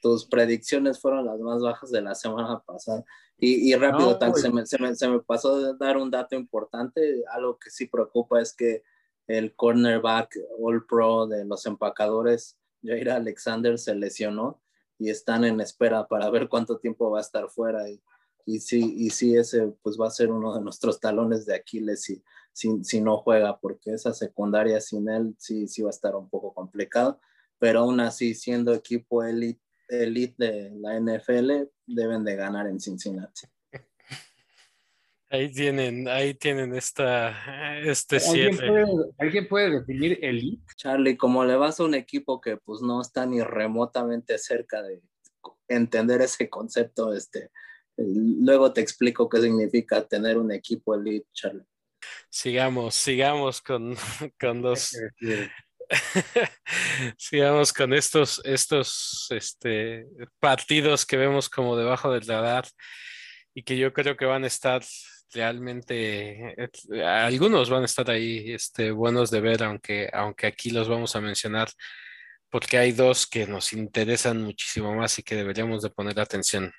tus 0.04 0.26
predicciones 0.26 1.00
fueron 1.00 1.24
las 1.24 1.40
más 1.40 1.62
bajas 1.62 1.90
de 1.90 2.02
la 2.02 2.14
semana 2.14 2.62
pasada. 2.62 3.02
Y, 3.38 3.74
rápido, 3.74 4.18
se, 4.34 4.52
me, 4.52 4.66
se, 4.66 4.78
me, 4.78 4.94
se, 4.94 5.08
me, 5.08 5.20
pasó 5.20 5.58
de 5.58 5.78
dar 5.78 5.96
un 5.96 6.10
dato 6.10 6.36
importante. 6.36 7.24
Algo 7.32 7.58
que 7.58 7.70
sí 7.70 7.86
preocupa 7.86 8.38
es 8.42 8.52
que 8.52 8.82
el 9.26 9.56
cornerback 9.56 10.38
All 10.60 10.84
Pro 10.84 11.26
de 11.26 11.46
los 11.46 11.64
empacadores, 11.64 12.58
Jair 12.82 13.12
Alexander, 13.12 13.78
se 13.78 13.94
lesionó 13.94 14.60
y 14.98 15.08
están 15.08 15.42
en 15.44 15.62
espera 15.62 16.06
para 16.06 16.28
ver 16.28 16.50
cuánto 16.50 16.76
tiempo 16.76 17.10
va 17.10 17.20
a 17.20 17.22
estar 17.22 17.48
fuera. 17.48 17.88
Y, 17.88 17.98
y 18.44 18.60
sí, 18.60 18.94
y 18.98 19.08
sí, 19.08 19.34
ese 19.34 19.68
pues 19.82 19.98
va 19.98 20.08
a 20.08 20.10
ser 20.10 20.30
uno 20.30 20.54
de 20.54 20.60
nuestros 20.60 21.00
talones 21.00 21.46
de 21.46 21.54
Aquiles 21.54 22.02
si, 22.02 22.22
si, 22.52 22.84
si 22.84 23.00
no 23.00 23.16
juega, 23.16 23.58
porque 23.58 23.94
esa 23.94 24.12
secundaria 24.12 24.82
sin 24.82 25.08
él 25.08 25.34
sí, 25.38 25.66
sí 25.66 25.80
va 25.80 25.88
a 25.88 25.96
estar 25.96 26.14
un 26.14 26.28
poco 26.28 26.52
complicado. 26.52 27.18
Pero 27.58 27.80
aún 27.80 28.00
así, 28.00 28.34
siendo 28.34 28.74
equipo 28.74 29.24
elite 29.24 29.63
elite 29.88 30.34
de 30.38 30.70
la 30.76 30.98
NFL 30.98 31.68
deben 31.86 32.24
de 32.24 32.36
ganar 32.36 32.66
en 32.66 32.80
Cincinnati. 32.80 33.46
Ahí 35.30 35.50
tienen, 35.50 36.06
ahí 36.06 36.34
tienen 36.34 36.76
esta, 36.76 37.80
este 37.80 38.18
¿Alguien 38.18 38.56
Puede, 38.56 38.86
¿Alguien 39.18 39.48
puede 39.48 39.80
definir 39.80 40.18
elite? 40.22 40.62
Charlie, 40.76 41.16
como 41.16 41.44
le 41.44 41.56
vas 41.56 41.80
a 41.80 41.84
un 41.84 41.94
equipo 41.94 42.40
que 42.40 42.56
pues 42.56 42.82
no 42.82 43.00
está 43.00 43.26
ni 43.26 43.42
remotamente 43.42 44.38
cerca 44.38 44.80
de 44.82 45.02
entender 45.66 46.20
ese 46.20 46.48
concepto, 46.48 47.12
este, 47.12 47.50
luego 47.96 48.72
te 48.72 48.80
explico 48.80 49.28
qué 49.28 49.40
significa 49.40 50.06
tener 50.06 50.38
un 50.38 50.52
equipo 50.52 50.94
elite, 50.94 51.26
Charlie. 51.32 51.66
Sigamos, 52.30 52.94
sigamos 52.94 53.60
con, 53.60 53.96
con 54.40 54.62
los, 54.62 54.96
Sigamos 57.18 57.72
con 57.72 57.92
estos, 57.92 58.40
estos 58.44 59.26
este, 59.30 60.06
partidos 60.38 61.06
que 61.06 61.16
vemos 61.16 61.48
como 61.48 61.76
debajo 61.76 62.12
del 62.12 62.26
radar 62.26 62.66
y 63.54 63.62
que 63.62 63.76
yo 63.76 63.92
creo 63.92 64.16
que 64.16 64.24
van 64.24 64.44
a 64.44 64.48
estar 64.48 64.82
realmente, 65.32 66.54
algunos 67.04 67.70
van 67.70 67.82
a 67.82 67.86
estar 67.86 68.10
ahí 68.10 68.52
este, 68.52 68.90
buenos 68.90 69.30
de 69.30 69.40
ver, 69.40 69.62
aunque, 69.62 70.08
aunque 70.12 70.46
aquí 70.46 70.70
los 70.70 70.88
vamos 70.88 71.14
a 71.16 71.20
mencionar 71.20 71.68
porque 72.54 72.78
hay 72.78 72.92
dos 72.92 73.26
que 73.26 73.48
nos 73.48 73.72
interesan 73.72 74.40
muchísimo 74.40 74.94
más 74.94 75.18
y 75.18 75.24
que 75.24 75.34
deberíamos 75.34 75.82
de 75.82 75.90
poner 75.90 76.20
atención. 76.20 76.72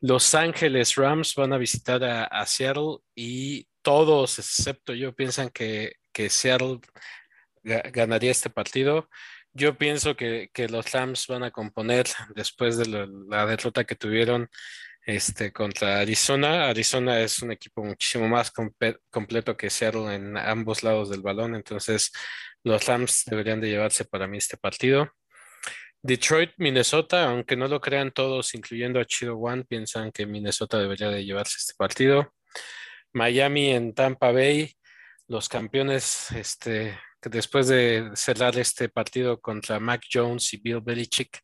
Los 0.00 0.32
Ángeles 0.32 0.94
Rams 0.94 1.34
van 1.34 1.52
a 1.52 1.58
visitar 1.58 2.04
a, 2.04 2.46
Seattle 2.46 2.98
y 3.16 3.66
todos, 3.82 4.38
excepto 4.38 4.94
yo, 4.94 5.12
piensan 5.12 5.50
que, 5.50 5.94
que 6.12 6.30
Seattle 6.30 6.78
ganaría 7.62 8.30
este 8.30 8.50
partido. 8.50 9.08
Yo 9.52 9.76
pienso 9.76 10.16
que, 10.16 10.50
los 10.70 10.92
Rams 10.92 11.26
van 11.26 11.42
a 11.42 11.50
componer 11.50 12.06
después 12.34 12.76
de 12.76 13.08
la 13.28 13.46
derrota 13.46 13.84
que 13.84 13.96
tuvieron 13.96 14.48
este, 15.08 15.52
contra 15.52 16.00
Arizona. 16.00 16.68
Arizona 16.68 17.20
es 17.20 17.40
un 17.40 17.50
equipo 17.50 17.82
muchísimo 17.82 18.28
más 18.28 18.52
completo 19.10 19.56
que 19.56 19.70
Seattle 19.70 20.14
en 20.14 20.36
ambos 20.36 20.82
lados 20.82 21.08
del 21.08 21.22
balón, 21.22 21.54
entonces 21.54 22.12
los 22.62 22.84
Rams 22.86 23.24
deberían 23.24 23.60
de 23.60 23.70
llevarse 23.70 24.04
para 24.04 24.26
mí 24.26 24.36
este 24.36 24.58
partido. 24.58 25.10
Detroit, 26.02 26.50
Minnesota, 26.58 27.24
aunque 27.24 27.56
no 27.56 27.68
lo 27.68 27.80
crean 27.80 28.12
todos, 28.12 28.54
incluyendo 28.54 29.00
a 29.00 29.06
Chido 29.06 29.36
One, 29.36 29.64
piensan 29.64 30.12
que 30.12 30.26
Minnesota 30.26 30.78
debería 30.78 31.08
de 31.08 31.24
llevarse 31.24 31.56
este 31.58 31.72
partido. 31.76 32.34
Miami 33.12 33.70
en 33.70 33.94
Tampa 33.94 34.30
Bay, 34.30 34.72
los 35.26 35.48
campeones 35.48 36.30
este, 36.32 36.98
después 37.22 37.68
de 37.68 38.10
cerrar 38.14 38.58
este 38.58 38.88
partido 38.88 39.40
contra 39.40 39.80
Mac 39.80 40.02
Jones 40.12 40.52
y 40.54 40.58
Bill 40.58 40.80
Belichick, 40.80 41.40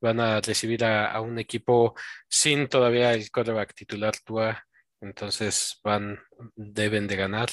van 0.00 0.20
a 0.20 0.40
recibir 0.40 0.84
a, 0.84 1.20
un 1.20 1.38
equipo 1.38 1.94
sin 2.28 2.68
todavía 2.68 3.12
el 3.12 3.30
quarterback 3.30 3.74
titular 3.74 4.14
Tua, 4.24 4.64
entonces 5.00 5.80
van, 5.82 6.18
deben 6.54 7.06
de 7.06 7.16
ganar. 7.16 7.48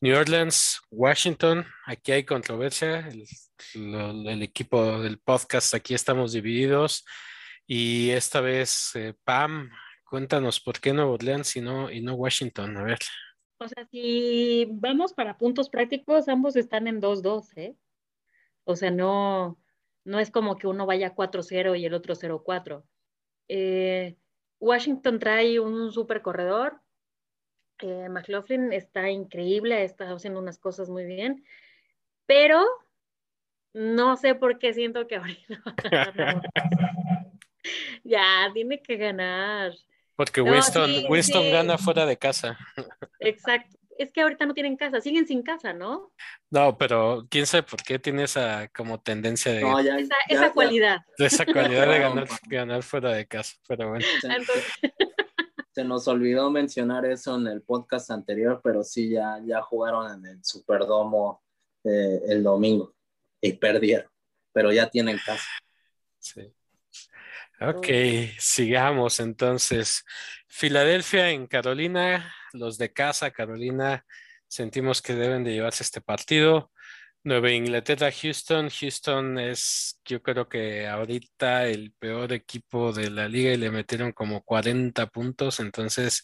New 0.00 0.16
Orleans, 0.16 0.80
Washington, 0.90 1.66
aquí 1.86 2.12
hay 2.12 2.24
controversia, 2.24 3.08
el, 3.74 4.42
equipo 4.42 5.00
del 5.00 5.18
podcast, 5.18 5.74
aquí 5.74 5.94
estamos 5.94 6.32
divididos 6.32 7.04
y 7.66 8.10
esta 8.10 8.40
vez, 8.40 8.90
eh, 8.94 9.14
Pam, 9.24 9.70
cuéntanos 10.04 10.60
por 10.60 10.80
qué 10.80 10.92
Nueva 10.92 11.12
Orleans 11.12 11.56
y 11.56 11.60
no, 11.60 11.90
y 11.90 12.00
no 12.02 12.14
Washington, 12.14 12.76
a 12.76 12.82
ver. 12.84 12.98
O 13.64 13.68
sea, 13.68 13.86
si 13.86 14.66
vamos 14.70 15.14
para 15.14 15.38
puntos 15.38 15.70
prácticos, 15.70 16.28
ambos 16.28 16.54
están 16.54 16.86
en 16.86 17.00
2-2, 17.00 17.50
¿eh? 17.56 17.74
O 18.64 18.76
sea, 18.76 18.90
no, 18.90 19.58
no 20.04 20.20
es 20.20 20.30
como 20.30 20.56
que 20.56 20.66
uno 20.66 20.84
vaya 20.84 21.14
4-0 21.14 21.74
y 21.80 21.86
el 21.86 21.94
otro 21.94 22.14
0-4. 22.14 22.84
Eh, 23.48 24.16
Washington 24.60 25.18
trae 25.18 25.60
un 25.60 25.90
super 25.92 26.20
corredor. 26.20 26.82
Eh, 27.78 28.10
McLaughlin 28.10 28.70
está 28.74 29.08
increíble, 29.10 29.82
está 29.82 30.12
haciendo 30.12 30.40
unas 30.40 30.58
cosas 30.58 30.90
muy 30.90 31.06
bien, 31.06 31.42
pero 32.26 32.62
no 33.72 34.16
sé 34.16 34.34
por 34.34 34.58
qué 34.58 34.74
siento 34.74 35.06
que 35.06 35.16
ahorita 35.16 35.62
ya, 38.04 38.50
tiene 38.52 38.82
que 38.82 38.96
ganar. 38.98 39.72
Porque 40.16 40.40
Winston, 40.40 41.06
Winston 41.08 41.50
gana 41.50 41.78
fuera 41.78 42.06
de 42.06 42.16
casa. 42.16 42.56
Exacto. 43.20 43.76
Es 43.96 44.10
que 44.10 44.22
ahorita 44.22 44.46
no 44.46 44.54
tienen 44.54 44.76
casa, 44.76 45.00
siguen 45.00 45.26
sin 45.26 45.42
casa, 45.42 45.72
¿no? 45.72 46.12
No, 46.50 46.76
pero 46.76 47.26
quién 47.30 47.46
sabe 47.46 47.62
por 47.62 47.82
qué 47.82 47.98
tiene 47.98 48.24
esa 48.24 48.68
como 48.68 49.00
tendencia 49.00 49.52
de 49.52 49.60
esa, 50.28 50.52
cualidad. 50.52 50.98
esa 51.16 51.46
cualidad 51.46 51.88
de 51.88 51.98
ganar, 52.00 52.28
ganar, 52.48 52.82
fuera 52.82 53.12
de 53.12 53.26
casa. 53.26 53.54
Pero 53.68 53.90
bueno. 53.90 54.04
Se 55.74 55.84
nos 55.84 56.06
olvidó 56.06 56.50
mencionar 56.50 57.04
eso 57.04 57.36
en 57.36 57.48
el 57.48 57.62
podcast 57.62 58.10
anterior, 58.12 58.60
pero 58.62 58.84
sí 58.84 59.10
ya, 59.10 59.40
ya 59.44 59.60
jugaron 59.60 60.12
en 60.12 60.26
el 60.26 60.44
Superdomo 60.44 61.42
eh, 61.82 62.20
el 62.28 62.44
domingo 62.44 62.94
y 63.40 63.54
perdieron, 63.54 64.08
pero 64.52 64.72
ya 64.72 64.88
tienen 64.88 65.18
casa. 65.18 65.48
Sí. 66.20 66.52
Ok, 67.60 67.86
sigamos 68.38 69.20
entonces. 69.20 70.04
Filadelfia 70.48 71.30
en 71.30 71.46
Carolina, 71.46 72.34
los 72.52 72.78
de 72.78 72.92
casa, 72.92 73.30
Carolina, 73.30 74.04
sentimos 74.48 75.00
que 75.00 75.14
deben 75.14 75.44
de 75.44 75.52
llevarse 75.52 75.84
este 75.84 76.00
partido. 76.00 76.70
Nueva 77.22 77.50
Inglaterra, 77.52 78.10
Houston. 78.12 78.68
Houston 78.70 79.38
es, 79.38 80.00
yo 80.04 80.22
creo 80.22 80.48
que 80.48 80.86
ahorita 80.86 81.66
el 81.66 81.92
peor 81.98 82.32
equipo 82.32 82.92
de 82.92 83.10
la 83.10 83.28
liga 83.28 83.52
y 83.52 83.56
le 83.56 83.70
metieron 83.70 84.12
como 84.12 84.42
40 84.42 85.06
puntos. 85.06 85.60
Entonces, 85.60 86.22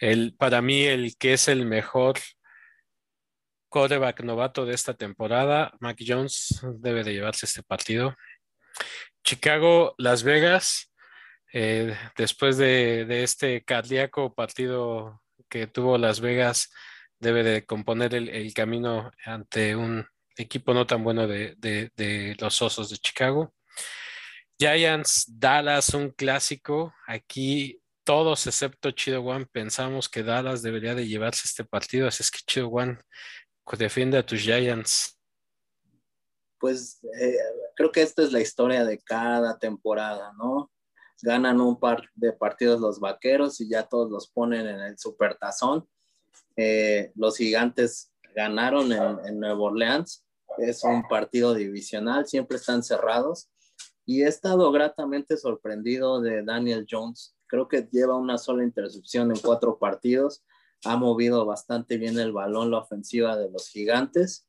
el, 0.00 0.34
para 0.36 0.60
mí, 0.62 0.82
el 0.84 1.16
que 1.16 1.34
es 1.34 1.48
el 1.48 1.66
mejor 1.66 2.18
quarterback 3.68 4.22
novato 4.22 4.64
de 4.66 4.74
esta 4.74 4.94
temporada, 4.94 5.72
Mac 5.80 5.98
Jones, 6.04 6.60
debe 6.78 7.04
de 7.04 7.12
llevarse 7.12 7.46
este 7.46 7.62
partido. 7.62 8.14
Chicago, 9.24 9.94
Las 9.96 10.22
Vegas, 10.22 10.92
eh, 11.52 11.96
después 12.16 12.58
de, 12.58 13.22
este 13.22 13.64
cardíaco 13.64 14.34
partido 14.34 15.22
que 15.48 15.66
tuvo 15.66 15.96
Las 15.98 16.20
Vegas, 16.20 16.70
debe 17.18 17.42
de 17.42 17.64
componer 17.64 18.14
el, 18.14 18.52
camino 18.52 19.10
ante 19.24 19.76
un 19.76 20.06
equipo 20.36 20.74
no 20.74 20.86
tan 20.86 21.02
bueno 21.02 21.26
de, 21.26 22.36
los 22.38 22.60
Osos 22.60 22.90
de 22.90 22.98
Chicago. 22.98 23.54
Giants, 24.58 25.24
Dallas, 25.26 25.94
un 25.94 26.10
clásico. 26.10 26.94
Aquí 27.06 27.80
todos 28.04 28.46
excepto 28.46 28.90
Chido 28.90 29.22
One 29.22 29.46
pensamos 29.46 30.08
que 30.08 30.22
Dallas 30.22 30.62
debería 30.62 30.94
de 30.94 31.08
llevarse 31.08 31.42
este 31.46 31.64
partido, 31.64 32.06
así 32.06 32.22
es 32.22 32.30
que 32.30 32.40
Chido 32.46 32.68
One 32.68 32.98
defiende 33.78 34.18
a 34.18 34.26
tus 34.26 34.40
Giants. 34.40 35.18
Pues 36.58 37.00
eh, 37.20 37.36
creo 37.74 37.92
que 37.92 38.02
esta 38.02 38.22
es 38.22 38.32
la 38.32 38.40
historia 38.40 38.84
de 38.84 38.98
cada 38.98 39.58
temporada, 39.58 40.32
¿no? 40.38 40.70
Ganan 41.22 41.60
un 41.60 41.78
par 41.78 42.02
de 42.14 42.32
partidos 42.32 42.80
los 42.80 43.00
vaqueros 43.00 43.60
y 43.60 43.68
ya 43.68 43.84
todos 43.84 44.10
los 44.10 44.28
ponen 44.28 44.66
en 44.66 44.80
el 44.80 44.98
supertazón. 44.98 45.88
Eh, 46.56 47.12
los 47.14 47.36
gigantes 47.36 48.12
ganaron 48.34 48.92
en, 48.92 49.18
en 49.26 49.40
Nueva 49.40 49.60
Orleans. 49.60 50.24
Es 50.58 50.84
un 50.84 51.06
partido 51.08 51.54
divisional, 51.54 52.26
siempre 52.26 52.56
están 52.56 52.82
cerrados. 52.82 53.50
Y 54.06 54.22
he 54.22 54.28
estado 54.28 54.70
gratamente 54.70 55.36
sorprendido 55.36 56.20
de 56.20 56.42
Daniel 56.42 56.86
Jones. 56.88 57.34
Creo 57.46 57.68
que 57.68 57.88
lleva 57.90 58.16
una 58.16 58.36
sola 58.36 58.62
intercepción 58.62 59.30
en 59.30 59.38
cuatro 59.38 59.78
partidos. 59.78 60.44
Ha 60.84 60.96
movido 60.96 61.46
bastante 61.46 61.96
bien 61.96 62.18
el 62.18 62.32
balón, 62.32 62.70
la 62.70 62.78
ofensiva 62.78 63.36
de 63.36 63.50
los 63.50 63.68
gigantes. 63.70 64.46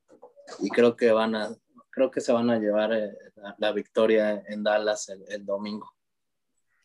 Y 0.59 0.69
creo 0.69 0.97
que 0.97 1.11
van 1.11 1.35
a, 1.35 1.55
creo 1.95 2.11
que 2.11 2.19
se 2.21 2.33
van 2.33 2.49
a 2.49 2.59
llevar 2.59 2.93
eh, 2.93 3.17
la, 3.57 3.71
victoria 3.71 4.43
en 4.47 4.63
Dallas 4.63 5.09
el, 5.09 5.45
domingo. 5.45 5.89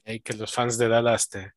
Y 0.05 0.21
que 0.21 0.35
los 0.35 0.53
fans 0.53 0.79
de 0.79 0.89
Dallas 0.89 1.29
te, 1.29 1.53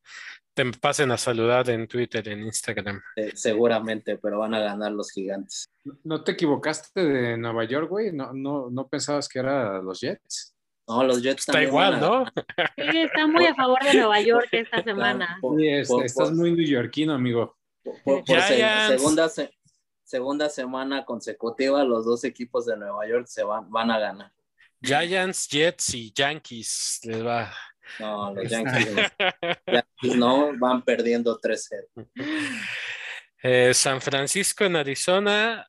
te, 0.52 0.64
pasen 0.72 1.12
a 1.12 1.16
saludar 1.16 1.70
en 1.70 1.86
Twitter, 1.86 2.28
en 2.28 2.42
Instagram. 2.42 3.00
seguramente, 3.34 4.18
pero 4.18 4.40
van 4.40 4.54
a 4.54 4.60
ganar 4.60 4.90
los 4.92 5.10
gigantes. 5.12 5.70
¿No 6.02 6.24
te 6.24 6.32
equivocaste 6.32 7.00
de 7.00 7.36
Nueva 7.38 7.64
York, 7.64 7.88
güey? 7.88 8.12
¿No, 8.12 8.32
no, 8.32 8.68
no 8.70 8.88
pensabas 8.88 9.28
que 9.28 9.38
era 9.38 9.80
los 9.80 10.00
Jets? 10.00 10.54
No, 10.88 11.04
los 11.04 11.22
Jets 11.22 11.48
Está 11.48 11.62
igual, 11.62 12.00
¿no? 12.00 12.26
Sí, 12.76 13.00
está 13.02 13.26
muy 13.26 13.46
a 13.46 13.54
favor 13.54 13.82
de 13.84 13.94
Nueva 13.94 14.20
York 14.20 14.48
esta 14.50 14.82
semana. 14.84 15.38
sí, 15.56 15.68
estás 16.04 16.32
muy 16.32 16.52
neoyorquino, 16.52 17.14
amigo. 17.14 17.56
Por, 18.02 18.24
segunda, 18.26 19.28
segunda 20.04 20.48
semana 20.48 21.04
consecutiva 21.04 21.82
los 21.84 22.04
dos 22.04 22.24
equipos 22.24 22.66
de 22.66 22.76
Nueva 22.76 23.06
York 23.08 23.26
se 23.26 23.42
van, 23.42 23.70
van 23.70 23.90
a 23.90 23.98
ganar. 23.98 24.32
Giants, 24.80 25.48
Jets 25.48 25.94
y 25.94 26.12
Yankees 26.12 27.00
les 27.04 27.24
va. 27.24 27.52
No, 27.98 28.34
los 28.34 28.50
Yankees, 28.50 29.12
no 30.16 30.56
van 30.58 30.82
perdiendo 30.82 31.40
3-0. 31.40 32.08
Eh, 33.46 33.74
San 33.74 34.00
Francisco 34.00 34.64
en 34.64 34.74
Arizona, 34.74 35.68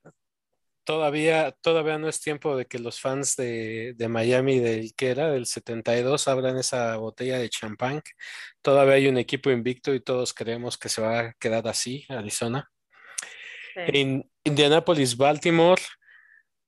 todavía, 0.86 1.52
todavía 1.60 1.98
no 1.98 2.08
es 2.08 2.22
tiempo 2.22 2.56
de 2.56 2.68
que 2.68 2.80
los 2.80 3.02
fans 3.02 3.36
de, 3.36 3.96
de, 3.98 4.08
Miami 4.08 4.60
del 4.60 4.96
que 4.96 5.10
era, 5.10 5.30
del 5.30 5.46
72, 5.46 6.30
abran 6.30 6.58
esa 6.58 6.96
botella 6.96 7.38
de 7.38 7.50
champán. 7.50 8.02
Todavía 8.62 8.94
hay 8.94 9.08
un 9.10 9.18
equipo 9.18 9.52
invicto 9.52 9.94
y 9.94 10.00
todos 10.00 10.34
creemos 10.34 10.78
que 10.78 10.88
se 10.88 11.02
va 11.02 11.20
a 11.20 11.34
quedar 11.34 11.68
así, 11.68 12.06
Arizona. 12.08 12.72
En 13.76 14.30
Indianapolis, 14.44 15.18
Baltimore, 15.18 15.82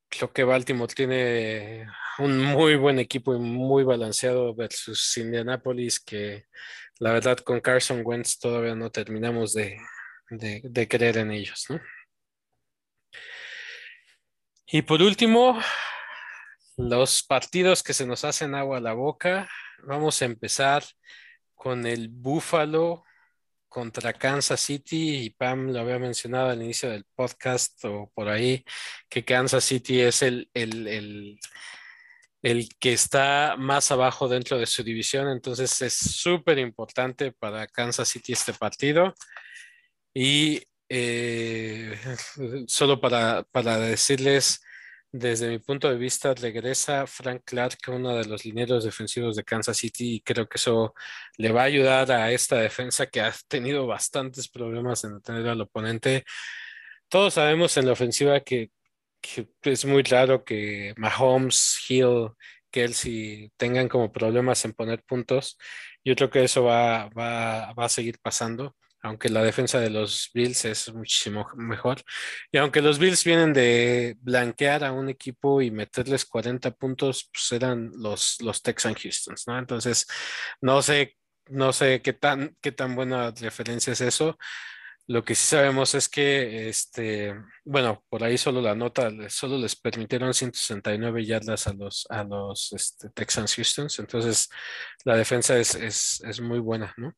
creo 0.10 0.32
que 0.32 0.44
Baltimore 0.44 0.94
tiene 0.94 1.88
un 2.20 2.44
muy 2.44 2.76
buen 2.76 3.00
equipo 3.00 3.36
y 3.36 3.40
muy 3.40 3.84
balanceado 3.84 4.54
versus 4.54 5.18
Indianapolis, 5.18 6.00
que 6.00 6.46
la 7.00 7.14
verdad 7.14 7.38
con 7.38 7.62
Carson 7.62 8.02
Wentz 8.04 8.40
todavía 8.40 8.76
no 8.76 8.92
terminamos 8.92 9.54
de, 9.54 9.78
de 10.30 10.88
creer 10.88 11.18
en 11.18 11.32
ellos, 11.32 11.66
¿no? 11.70 11.80
Y 14.70 14.82
por 14.82 15.02
último, 15.02 15.58
los 16.78 17.24
partidos 17.24 17.82
que 17.82 17.94
se 17.94 18.06
nos 18.06 18.24
hacen 18.24 18.54
agua 18.54 18.78
a 18.78 18.82
la 18.82 18.94
boca. 18.94 19.50
Vamos 19.84 20.22
a 20.22 20.26
empezar 20.26 20.84
con 21.56 21.86
el 21.86 22.10
Búfalo 22.10 23.04
contra 23.68 24.14
Kansas 24.14 24.60
City 24.60 25.26
y 25.26 25.30
Pam 25.32 25.72
lo 25.72 25.80
había 25.80 26.00
mencionado 26.00 26.50
al 26.50 26.62
inicio 26.62 26.90
del 26.90 27.06
podcast 27.16 27.84
o 27.86 28.12
por 28.14 28.30
ahí, 28.30 28.64
que 29.10 29.26
Kansas 29.26 29.64
City 29.64 30.02
es 30.02 30.22
el, 30.22 30.50
el, 30.54 31.40
el, 32.42 32.70
que 32.80 32.94
está 32.94 33.56
más 33.58 33.92
abajo 33.92 34.28
dentro 34.28 34.58
de 34.58 34.66
su 34.66 34.84
división, 34.84 35.30
entonces 35.30 35.82
es 35.82 35.94
súper 35.94 36.58
importante 36.60 37.32
para 37.32 37.68
Kansas 37.68 38.08
City 38.10 38.34
este 38.34 38.54
partido. 38.54 39.14
Y 40.14 40.64
eh, 40.90 41.98
solo 42.68 43.00
para, 43.02 43.44
para 43.52 43.78
decirles 43.78 44.62
desde 45.12 45.50
mi 45.50 45.60
punto 45.60 45.90
de 45.90 45.98
vista, 45.98 46.34
regresa 46.34 47.08
Frank 47.08 47.42
Clark, 47.46 47.78
uno 47.88 48.16
de 48.16 48.26
los 48.26 48.46
lineros 48.46 48.84
defensivos 48.84 49.36
de 49.36 49.44
Kansas 49.44 49.78
City, 49.78 50.16
y 50.16 50.22
creo 50.22 50.48
que 50.48 50.58
eso 50.58 50.94
le 51.38 51.52
va 51.52 51.62
a 51.62 51.66
ayudar 51.66 52.12
a 52.12 52.32
esta 52.32 52.58
defensa 52.58 53.08
que 53.08 53.22
ha 53.22 53.34
tenido 53.48 53.88
bastantes 53.88 54.50
problemas 54.50 55.04
en 55.04 55.22
tener 55.22 55.48
al 55.48 55.62
oponente. 55.62 56.26
Todos 57.10 57.36
sabemos 57.36 57.78
en 57.78 57.86
la 57.88 57.94
ofensiva 57.94 58.42
que, 58.42 58.72
es 59.64 59.86
muy 59.86 60.04
raro 60.04 60.44
que 60.44 60.94
Mahomes, 60.98 61.80
Hill, 61.90 62.30
Kelsey 62.72 63.52
tengan 63.58 63.90
como 63.90 64.12
problemas 64.12 64.64
en 64.66 64.74
poner 64.74 65.04
puntos. 65.04 65.58
Yo 66.04 66.16
creo 66.16 66.30
que 66.30 66.44
eso 66.44 66.64
va, 66.64 67.10
va, 67.10 67.74
va 67.74 67.86
a 67.86 67.90
seguir 67.90 68.20
pasando 68.22 68.76
aunque 69.02 69.30
la 69.30 69.44
defensa 69.44 69.80
de 69.80 69.90
los 69.90 70.30
Bills 70.34 70.66
es 70.66 70.94
muchísimo 70.94 71.48
mejor. 71.56 72.02
Y 72.52 72.58
aunque 72.58 72.82
los 72.82 73.00
Bills 73.00 73.24
vienen 73.24 73.54
de 73.54 74.16
blanquear 74.20 74.84
a 74.84 74.92
un 74.92 75.10
equipo 75.10 75.62
y 75.62 75.72
meterles 75.72 76.26
40 76.26 76.72
puntos, 76.72 77.30
pues 77.32 77.52
eran 77.52 77.92
los, 77.96 78.38
los 78.42 78.62
Texan 78.62 78.96
Houstons, 78.96 79.44
¿no? 79.48 79.58
Entonces, 79.58 80.06
no 80.62 80.82
sé, 80.82 81.16
no 81.50 81.74
sé 81.74 82.02
qué 82.02 82.14
tan, 82.14 82.56
qué 82.62 82.72
tan 82.72 82.96
buena 82.96 83.32
referencia 83.32 83.94
es 83.94 84.02
eso. 84.02 84.38
Lo 85.10 85.24
que 85.24 85.36
sí 85.36 85.46
sabemos 85.46 85.96
es 85.96 86.10
que, 86.10 86.68
este, 86.68 87.34
bueno, 87.64 88.04
por 88.10 88.26
ahí 88.26 88.38
solo 88.38 88.60
la 88.60 88.76
nota, 88.76 89.10
solo 89.30 89.58
les 89.58 89.74
permitieron 89.78 90.34
169 90.34 91.26
yardas 91.26 91.66
a 91.68 91.74
los, 91.74 92.06
a 92.10 92.26
los 92.26 92.74
este, 92.74 93.10
Texans 93.12 93.58
Houstons, 93.58 94.00
entonces 94.00 94.50
la 95.06 95.16
defensa 95.16 95.58
es, 95.58 95.76
es, 95.76 96.22
es 96.28 96.42
muy 96.42 96.60
buena, 96.60 96.94
¿no? 96.98 97.14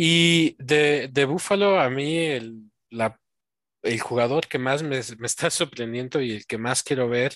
Y 0.00 0.54
de, 0.62 1.08
de 1.08 1.24
Buffalo, 1.24 1.80
a 1.80 1.90
mí 1.90 2.18
el, 2.18 2.70
el 3.82 4.00
jugador 4.00 4.46
que 4.46 4.56
más 4.56 4.80
me, 4.84 4.96
está 4.96 5.50
sorprendiendo 5.50 6.20
y 6.20 6.36
el 6.36 6.46
que 6.46 6.56
más 6.56 6.84
quiero 6.84 7.08
ver, 7.08 7.34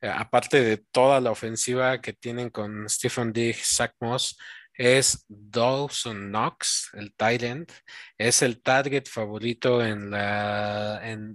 eh, 0.00 0.08
aparte 0.08 0.62
de 0.62 0.76
toda 0.92 1.20
la 1.20 1.32
ofensiva 1.32 2.00
que 2.00 2.12
tienen 2.12 2.50
con 2.50 2.88
Stephen 2.88 3.32
Diggs, 3.32 3.74
Zach 3.74 3.94
Moss, 3.98 4.38
es 4.78 5.24
Dawson 5.28 6.28
Knox, 6.28 6.90
el 6.94 7.12
tight 7.14 7.42
end. 7.42 7.72
Es 8.16 8.42
el 8.42 8.62
target 8.62 9.08
favorito 9.08 9.84
en, 9.84 10.08
la, 10.08 11.00
en, 11.02 11.34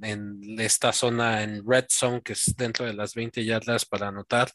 esta 0.59 0.93
zona, 0.93 1.43
en 1.43 1.61
red 1.67 1.85
zone, 1.89 2.21
que 2.21 2.33
es 2.33 2.55
dentro 2.55 2.85
de 2.85 2.93
las 2.93 3.13
20 3.13 3.43
yardas 3.43 3.85
para 3.85 4.07
anotar. 4.07 4.49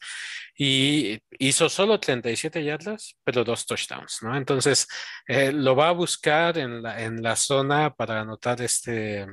Y 0.57 1.19
hizo 1.37 1.69
solo 1.69 1.99
37 1.99 2.63
yardas, 2.63 3.15
pero 3.23 3.43
dos 3.43 3.67
touchdowns, 3.67 4.23
¿no? 4.23 4.35
Entonces, 4.35 4.87
eh, 5.27 5.51
lo 5.51 5.75
va 5.75 5.89
a 5.89 5.93
buscar 5.93 6.57
en 6.57 6.81
la, 6.81 7.03
en 7.03 7.21
la 7.21 7.35
zona 7.35 7.93
para 7.93 8.21
anotar 8.21 8.59
este. 8.61 9.27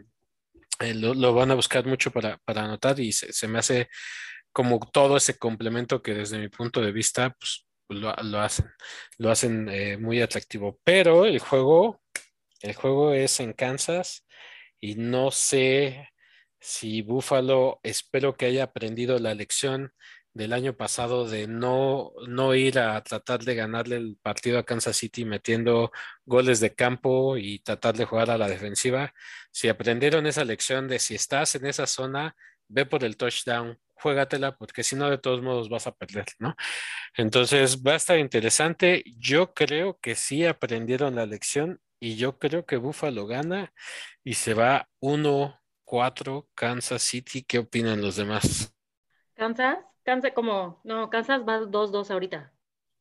Eh, 0.81 0.95
lo, 0.95 1.33
van 1.33 1.51
a 1.51 1.55
buscar 1.55 1.87
mucho 1.87 2.11
para, 2.11 2.37
para 2.45 2.65
anotar 2.65 3.01
y 3.01 3.11
se, 3.11 3.33
se 3.33 3.49
me 3.49 3.59
hace 3.59 3.89
como 4.53 4.81
todo 4.81 5.17
ese 5.17 5.39
complemento 5.39 6.03
que 6.03 6.15
desde 6.15 6.39
mi 6.39 6.49
punto 6.49 6.83
de 6.83 6.93
vista, 6.93 7.31
pues 7.31 7.66
lo, 7.89 8.41
hacen, 8.41 8.67
lo 9.19 9.31
hacen 9.31 9.69
eh, 9.69 9.97
muy 9.99 10.21
atractivo. 10.21 10.81
Pero 10.85 11.25
el 11.27 11.39
juego, 11.39 12.01
el 12.61 12.75
juego 12.75 13.13
es 13.13 13.41
en 13.41 13.53
Kansas 13.53 14.27
y 14.81 14.97
no 14.97 15.31
sé 15.31 16.11
si 16.61 17.03
Buffalo, 17.03 17.81
espero 17.83 18.37
que 18.37 18.47
haya 18.47 18.65
aprendido 18.65 19.19
la 19.19 19.35
lección 19.35 19.93
del 20.37 20.53
año 20.53 20.77
pasado 20.77 21.27
de 21.27 21.47
no, 21.47 22.13
no 22.29 22.55
ir 22.55 22.79
a 22.79 23.03
tratar 23.03 23.43
de 23.45 23.55
ganarle 23.55 23.97
el 23.97 24.19
partido 24.21 24.59
a 24.59 24.65
Kansas 24.65 24.97
City 24.97 25.25
metiendo 25.25 25.93
goles 26.27 26.61
de 26.61 26.75
campo 26.75 27.39
y 27.39 27.61
tratar 27.61 27.97
de 27.97 28.05
jugar 28.05 28.31
a 28.31 28.37
la 28.39 28.49
defensiva. 28.49 29.15
Si 29.51 29.69
aprendieron 29.69 30.27
esa 30.27 30.45
lección 30.45 30.89
de 30.89 30.99
si 30.99 31.15
estás 31.15 31.55
en 31.55 31.67
esa 31.67 31.87
zona, 31.87 32.37
ve 32.69 32.85
por 32.85 33.03
el 33.05 33.17
touchdown, 33.17 33.79
juégatela, 33.97 34.57
porque 34.57 34.83
si 34.83 34.97
no, 34.97 35.11
de 35.11 35.19
todos 35.19 35.43
modos 35.43 35.69
vas 35.69 35.87
a 35.87 35.93
perder, 35.93 36.27
¿no? 36.39 36.55
Entonces 37.17 37.83
va 37.83 37.93
a 37.93 37.97
estar 37.97 38.19
interesante. 38.19 39.03
Yo 39.19 39.55
creo 39.55 39.99
que 40.01 40.15
sí 40.15 40.45
aprendieron 40.45 41.15
la 41.17 41.27
lección 41.27 41.81
y 41.99 42.17
yo 42.17 42.39
creo 42.39 42.67
que 42.67 42.77
Buffalo 42.77 43.27
gana 43.27 43.73
y 44.23 44.35
se 44.35 44.55
va 44.55 44.89
1-4 45.01 46.47
Kansas 46.55 47.03
City. 47.03 47.43
¿Qué 47.43 47.59
opinan 47.59 48.03
los 48.03 48.17
demás? 48.17 48.75
¿Kansas? 49.35 49.79
Kansas 50.05 50.33
como, 50.35 50.81
no, 50.85 51.11
Kansas 51.11 51.41
va 51.41 51.61
2-2 51.61 52.11
ahorita. 52.11 52.53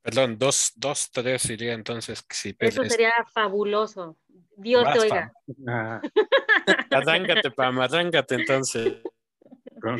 Perdón, 0.01 0.37
2-3 0.37 1.49
iría 1.51 1.73
entonces. 1.73 2.23
Si 2.29 2.55
Eso 2.59 2.83
sería 2.85 3.13
fabuloso. 3.33 4.17
Dios 4.55 4.85
te 4.93 4.99
oiga. 4.99 5.33
Ah. 5.67 6.01
arrángate, 6.91 7.51
Pam, 7.51 7.79
arrángate 7.79 8.35
entonces. 8.35 9.01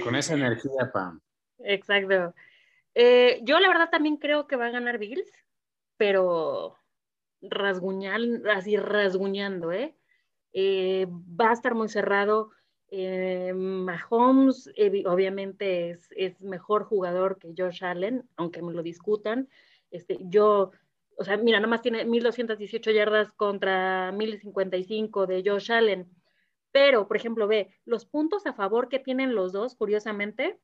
Con, 0.04 0.16
esa 0.16 0.34
energía, 0.34 0.92
Pam. 0.92 1.22
Exacto. 1.60 2.34
Eh, 2.96 3.40
yo 3.44 3.60
la 3.60 3.68
verdad 3.68 3.90
también 3.92 4.18
creo 4.18 4.48
que 4.48 4.56
va 4.56 4.68
a 4.68 4.72
ganar 4.72 4.98
Bills, 4.98 5.32
pero 5.98 6.76
rasguñando, 7.42 8.50
así 8.52 8.78
rasguñando, 8.78 9.72
¿eh? 9.72 9.96
¿eh? 10.54 11.06
Va 11.10 11.52
a 11.52 11.54
estar 11.54 11.76
muy 11.76 11.90
cerrado. 11.90 12.50
Eh, 12.90 13.54
Mahomes 13.54 14.72
obviamente 15.06 15.92
es, 15.92 16.08
es, 16.16 16.42
mejor 16.42 16.86
jugador 16.86 17.38
que 17.38 17.54
Josh 17.56 17.84
Allen, 17.84 18.28
aunque 18.38 18.62
me 18.62 18.74
lo 18.74 18.82
discutan. 18.82 19.50
Este, 19.92 20.18
yo, 20.22 20.72
o 21.18 21.24
sea, 21.24 21.38
mira, 21.38 21.60
nomás 21.60 21.82
tiene 21.82 22.06
1218 22.06 22.92
yardas 22.92 23.32
contra 23.34 24.12
1055 24.14 25.28
de 25.28 25.44
Josh 25.46 25.72
Allen. 25.72 26.10
Pero, 26.76 27.08
por 27.08 27.16
ejemplo, 27.16 27.48
ve, 27.48 27.74
los 27.86 28.06
puntos 28.06 28.46
a 28.46 28.52
favor 28.52 28.90
que 28.90 29.00
tienen 29.00 29.34
los 29.34 29.54
dos, 29.54 29.76
curiosamente, 29.76 30.60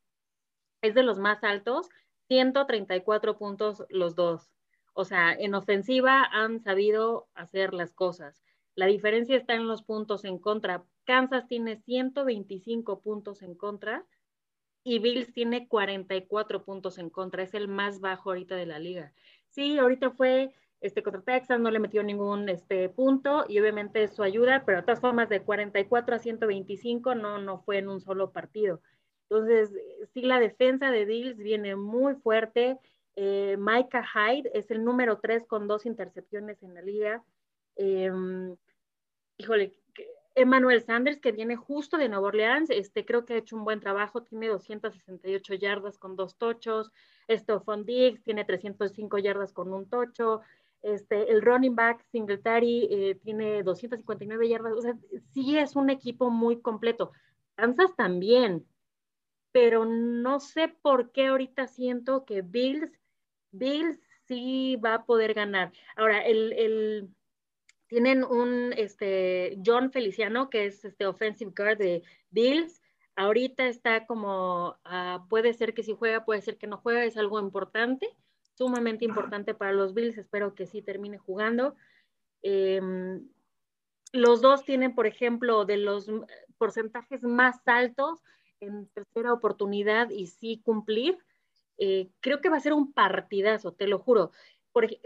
es 0.82 0.93
de 0.93 1.03
los 1.03 1.20
más 1.20 1.41
altos, 1.45 1.88
134 2.28 3.38
puntos 3.38 3.86
los 3.88 4.14
dos. 4.14 4.51
O 4.91 5.05
sea, 5.05 5.32
en 5.32 5.55
ofensiva 5.55 6.26
han 6.30 6.59
sabido 6.59 7.30
hacer 7.34 7.74
las 7.74 7.93
cosas. 7.93 8.43
La 8.76 8.88
diferencia 8.88 9.38
está 9.38 9.53
en 9.53 9.70
los 9.70 9.84
puntos 9.84 10.26
en 10.26 10.38
contra. 10.38 10.84
Kansas 11.05 11.47
tiene 11.47 11.78
125 11.78 12.99
puntos 12.99 13.41
en 13.41 13.55
contra 13.55 14.05
y 14.84 14.99
Bills 14.99 15.32
tiene 15.32 15.70
44 15.70 16.66
puntos 16.66 16.97
en 16.97 17.09
contra. 17.09 17.43
Es 17.43 17.53
el 17.53 17.70
más 17.70 18.01
bajo 18.01 18.32
ahorita 18.32 18.57
de 18.57 18.66
la 18.66 18.80
liga. 18.80 19.14
Sí, 19.47 19.78
ahorita 19.80 20.12
fue 20.12 20.53
este, 20.82 21.03
contra 21.03 21.21
Texas, 21.21 21.59
no 21.59 21.71
le 21.71 21.79
metió 21.79 22.03
ningún 22.03 22.49
este, 22.49 22.89
punto 22.89 23.45
y 23.47 23.59
obviamente 23.59 24.07
su 24.07 24.23
ayuda, 24.23 24.63
pero 24.65 24.79
de 24.79 24.84
todas 24.84 24.99
formas 24.99 25.29
de 25.29 25.43
44 25.43 26.15
a 26.15 26.19
125 26.19 27.15
no, 27.15 27.38
no 27.38 27.59
fue 27.59 27.77
en 27.77 27.88
un 27.88 28.01
solo 28.01 28.32
partido. 28.32 28.82
Entonces, 29.29 29.71
sí, 30.13 30.23
la 30.23 30.39
defensa 30.39 30.91
de 30.91 31.05
Bills 31.05 31.38
viene 31.38 31.75
muy 31.75 32.15
fuerte. 32.15 32.77
Eh, 33.15 33.55
Micah 33.57 34.03
Hyde 34.05 34.51
es 34.53 34.71
el 34.71 34.84
número 34.84 35.19
3 35.19 35.45
con 35.45 35.67
dos 35.67 35.86
intercepciones 35.86 36.61
en 36.63 36.73
la 36.73 36.82
liga. 36.82 37.23
Em, 37.75 38.57
híjole, 39.38 39.73
Emmanuel 40.36 40.82
Sanders, 40.82 41.19
que 41.19 41.32
viene 41.32 41.55
justo 41.55 41.97
de 41.97 42.07
Nueva 42.07 42.27
Orleans, 42.27 42.69
este, 42.69 43.05
creo 43.05 43.25
que 43.25 43.34
ha 43.34 43.38
hecho 43.38 43.55
un 43.55 43.65
buen 43.65 43.82
trabajo, 43.82 44.23
tiene 44.23 44.47
268 44.47 45.53
yardas 45.55 45.97
con 45.97 46.15
dos 46.15 46.38
tochos. 46.38 46.91
Stephon 47.29 47.86
Diggs 47.86 48.23
tiene 48.23 48.45
305 48.45 49.17
yardas 49.17 49.51
con 49.53 49.73
un 49.73 49.89
tocho. 49.89 50.41
Este, 50.82 51.32
el 51.32 51.41
running 51.41 51.75
back 51.75 52.03
Singletary 52.11 52.88
eh, 52.89 53.19
tiene 53.23 53.63
259 53.63 54.49
yardas. 54.49 54.73
O 54.73 54.82
sea, 54.82 54.97
sí 55.34 55.57
es 55.57 55.75
un 55.75 55.89
equipo 55.89 56.29
muy 56.29 56.61
completo. 56.61 57.11
Kansas 57.55 57.95
también, 57.95 58.65
pero 59.51 59.86
no 59.86 60.39
sé 60.39 60.69
por 60.82 61.11
qué 61.11 61.27
ahorita 61.27 61.67
siento 61.67 62.25
que 62.25 62.41
Bills 62.41 62.91
Bills 63.51 63.99
sí 64.27 64.77
va 64.77 64.95
a 64.95 65.05
poder 65.05 65.34
ganar. 65.34 65.71
Ahora, 65.95 66.19
el, 66.25 67.09
tienen 67.88 68.23
un 68.23 68.73
este, 68.77 69.57
John 69.65 69.91
Feliciano, 69.91 70.49
que 70.49 70.65
es 70.65 70.86
este 70.86 71.05
offensive 71.05 71.51
guard 71.55 71.77
de 71.77 72.03
Bills. 72.29 72.82
Ahorita 73.15 73.67
está 73.67 74.05
como, 74.05 74.77
ah, 74.86 75.25
puede 75.29 75.53
ser 75.53 75.73
que 75.73 75.84
si 75.84 75.93
juega, 75.93 76.23
puede 76.23 76.41
ser 76.41 76.57
que 76.57 76.67
no 76.67 76.77
juega, 76.77 77.03
es 77.03 77.17
algo 77.17 77.39
importante, 77.39 78.07
sumamente 78.62 79.05
importante 79.05 79.55
para 79.55 79.74
los 79.74 79.95
Bills. 79.95 80.20
Espero 80.20 80.53
que 80.53 80.68
sí 80.68 80.84
termine 80.84 81.18
jugando. 81.18 81.76
Em, 82.43 83.28
los 84.14 84.39
dos 84.41 84.64
tienen, 84.66 84.93
por 84.93 85.07
ejemplo, 85.07 85.66
de 85.66 85.78
los 85.78 86.12
porcentajes 86.59 87.24
más 87.24 87.59
altos 87.66 88.22
en 88.59 88.86
tercera 88.89 89.34
oportunidad 89.34 90.12
y 90.12 90.28
sí 90.28 90.62
cumplir. 90.64 91.18
Eh, 91.80 92.09
creo 92.20 92.39
que 92.39 92.49
va 92.49 92.57
a 92.57 92.59
ser 92.59 92.74
un 92.74 92.93
partidazo, 92.93 93.72
te 93.72 93.88
lo 93.88 93.97
juro. 93.97 94.32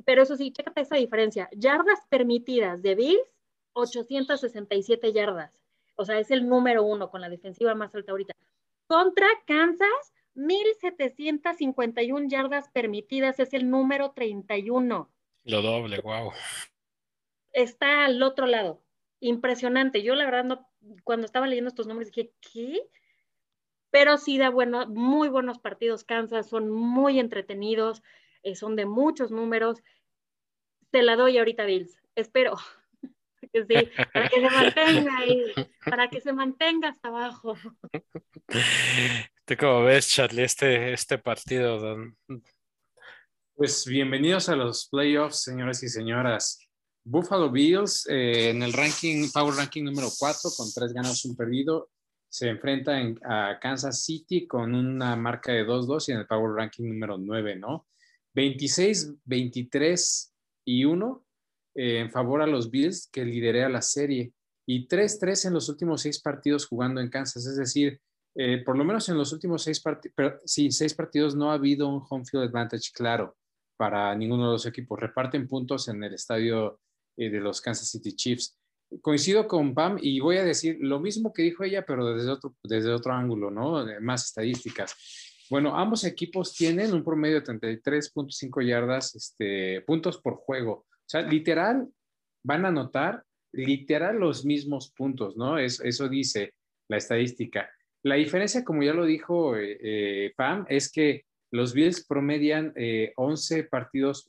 pero 0.05 0.21
eso 0.21 0.35
sí, 0.35 0.51
chécate 0.51 0.81
esa 0.81 0.97
diferencia. 0.97 1.47
Yardas 1.53 2.01
permitidas 2.09 2.81
de 2.81 2.95
Bills, 2.95 3.31
867 3.71 5.13
yardas. 5.13 5.57
O 5.95 6.03
sea, 6.03 6.19
es 6.19 6.29
el 6.29 6.49
número 6.49 6.83
uno 6.83 7.09
con 7.09 7.21
la 7.21 7.29
defensiva 7.29 7.73
más 7.73 7.95
alta 7.95 8.11
ahorita. 8.11 8.33
Contra 8.87 9.27
Kansas, 9.47 10.13
1751 10.35 12.27
yardas 12.27 12.69
permitidas, 12.69 13.39
es 13.39 13.53
el 13.53 13.69
número 13.69 14.11
31. 14.11 15.09
Lo 15.43 15.61
doble, 15.61 15.99
wow. 16.01 16.31
Está 17.53 18.05
al 18.05 18.21
otro 18.21 18.45
lado. 18.45 18.81
Impresionante. 19.19 20.03
Yo 20.03 20.15
la 20.15 20.25
verdad 20.25 20.43
no, 20.43 20.69
cuando 21.03 21.25
estaba 21.25 21.47
leyendo 21.47 21.69
estos 21.69 21.87
nombres 21.87 22.11
dije, 22.11 22.31
¿qué? 22.41 22.89
pero 23.95 24.17
sí 24.17 24.37
da 24.37 24.49
bueno, 24.49 24.85
muy 24.87 25.29
buenos 25.29 25.57
partidos 25.57 26.03
Kansas, 26.03 26.49
son 26.49 26.69
muy 26.69 27.17
entretenidos, 27.17 28.03
eh, 28.43 28.53
son 28.53 28.75
de 28.75 28.85
muchos 28.85 29.31
números. 29.31 29.83
Te 30.91 31.01
la 31.01 31.15
doy 31.15 31.37
ahorita, 31.37 31.63
Bills. 31.63 31.97
Espero 32.13 32.55
que 33.55 33.65
sí, 33.65 33.89
para 34.13 34.29
que 34.29 34.41
se 34.41 34.49
mantenga 34.49 35.17
ahí, 35.17 35.53
para 35.85 36.09
que 36.09 36.21
se 36.21 36.33
mantenga 36.33 36.89
hasta 36.89 37.07
abajo. 37.07 37.55
¿Tú 39.45 39.55
cómo 39.57 39.83
ves, 39.83 40.09
Charlie, 40.09 40.43
este, 40.43 40.91
este 40.91 41.17
partido? 41.17 41.79
Don? 41.79 42.17
Pues 43.55 43.85
bienvenidos 43.85 44.49
a 44.49 44.57
los 44.57 44.89
playoffs, 44.89 45.43
señoras 45.43 45.81
y 45.83 45.87
señoras. 45.87 46.59
Buffalo 47.05 47.49
Bills 47.49 48.07
eh, 48.09 48.49
en 48.49 48.61
el 48.61 48.73
ranking, 48.73 49.29
Power 49.31 49.55
Ranking 49.55 49.83
número 49.83 50.09
4, 50.17 50.49
con 50.57 50.67
tres 50.73 50.91
ganas, 50.91 51.23
un 51.23 51.37
perdido, 51.37 51.89
se 52.27 52.49
enfrenta 52.49 52.99
a 53.23 53.57
Kansas 53.61 54.03
City 54.03 54.47
con 54.47 54.75
una 54.75 55.15
marca 55.15 55.53
de 55.53 55.65
2-2 55.65 56.09
y 56.09 56.11
en 56.11 56.17
el 56.19 56.27
Power 56.27 56.55
Ranking 56.55 56.89
número 56.89 57.17
9, 57.17 57.55
¿no? 57.55 57.87
26, 58.33 59.13
23 59.23 60.33
y 60.65 60.83
1 60.83 61.24
eh, 61.75 61.99
en 61.99 62.09
favor 62.09 62.41
a 62.41 62.47
los 62.47 62.71
Bills 62.71 63.09
que 63.11 63.25
liderea 63.25 63.69
la 63.69 63.81
serie 63.81 64.33
y 64.65 64.87
3-3 64.87 65.47
en 65.47 65.53
los 65.53 65.69
últimos 65.69 66.01
seis 66.01 66.19
partidos 66.21 66.65
jugando 66.65 67.01
en 67.01 67.09
Kansas, 67.09 67.45
es 67.45 67.57
decir, 67.57 67.99
eh, 68.35 68.63
por 68.65 68.77
lo 68.77 68.83
menos 68.83 69.07
en 69.09 69.17
los 69.17 69.31
últimos 69.31 69.63
seis, 69.63 69.81
sí, 70.45 70.71
seis 70.71 70.93
partidos 70.93 71.35
no 71.35 71.51
ha 71.51 71.55
habido 71.55 71.87
un 71.87 72.03
home 72.09 72.25
field 72.25 72.45
advantage 72.45 72.91
claro 72.93 73.37
para 73.77 74.15
ninguno 74.15 74.47
de 74.47 74.53
los 74.53 74.65
equipos. 74.65 74.99
Reparten 74.99 75.47
puntos 75.47 75.87
en 75.87 76.03
el 76.03 76.13
estadio 76.13 76.79
eh, 77.17 77.29
de 77.29 77.39
los 77.39 77.61
Kansas 77.61 77.89
City 77.89 78.13
Chiefs 78.13 78.57
coincido 79.01 79.47
con 79.47 79.73
Pam 79.73 79.97
y 80.01 80.19
voy 80.19 80.37
a 80.37 80.43
decir 80.43 80.77
lo 80.79 80.99
mismo 80.99 81.33
que 81.33 81.43
dijo 81.43 81.63
ella, 81.63 81.85
pero 81.85 82.13
desde 82.13 82.29
otro, 82.29 82.55
desde 82.63 82.93
otro 82.93 83.13
ángulo, 83.13 83.49
¿no? 83.51 83.85
Más 84.01 84.25
estadísticas. 84.25 84.95
Bueno, 85.49 85.77
ambos 85.77 86.03
equipos 86.03 86.53
tienen 86.53 86.93
un 86.93 87.03
promedio 87.03 87.41
de 87.41 87.45
33.5 87.45 88.65
yardas, 88.65 89.15
este, 89.15 89.81
puntos 89.81 90.17
por 90.19 90.35
juego. 90.35 90.85
O 91.05 91.09
sea, 91.09 91.21
literal, 91.21 91.87
van 92.43 92.65
a 92.65 92.69
anotar 92.69 93.23
literal 93.51 94.17
los 94.17 94.45
mismos 94.45 94.91
puntos, 94.95 95.37
¿no? 95.37 95.57
Es, 95.57 95.79
eso 95.79 96.09
dice 96.09 96.53
la 96.89 96.97
estadística. 96.97 97.69
La 98.03 98.15
diferencia, 98.15 98.63
como 98.63 98.83
ya 98.83 98.93
lo 98.93 99.05
dijo 99.05 99.55
eh, 99.55 99.77
eh, 99.81 100.33
Pam, 100.35 100.65
es 100.69 100.91
que 100.91 101.25
los 101.51 101.73
Bills 101.73 102.05
promedian 102.05 102.73
11 103.15 103.59
eh, 103.59 103.63
partidos 103.63 104.27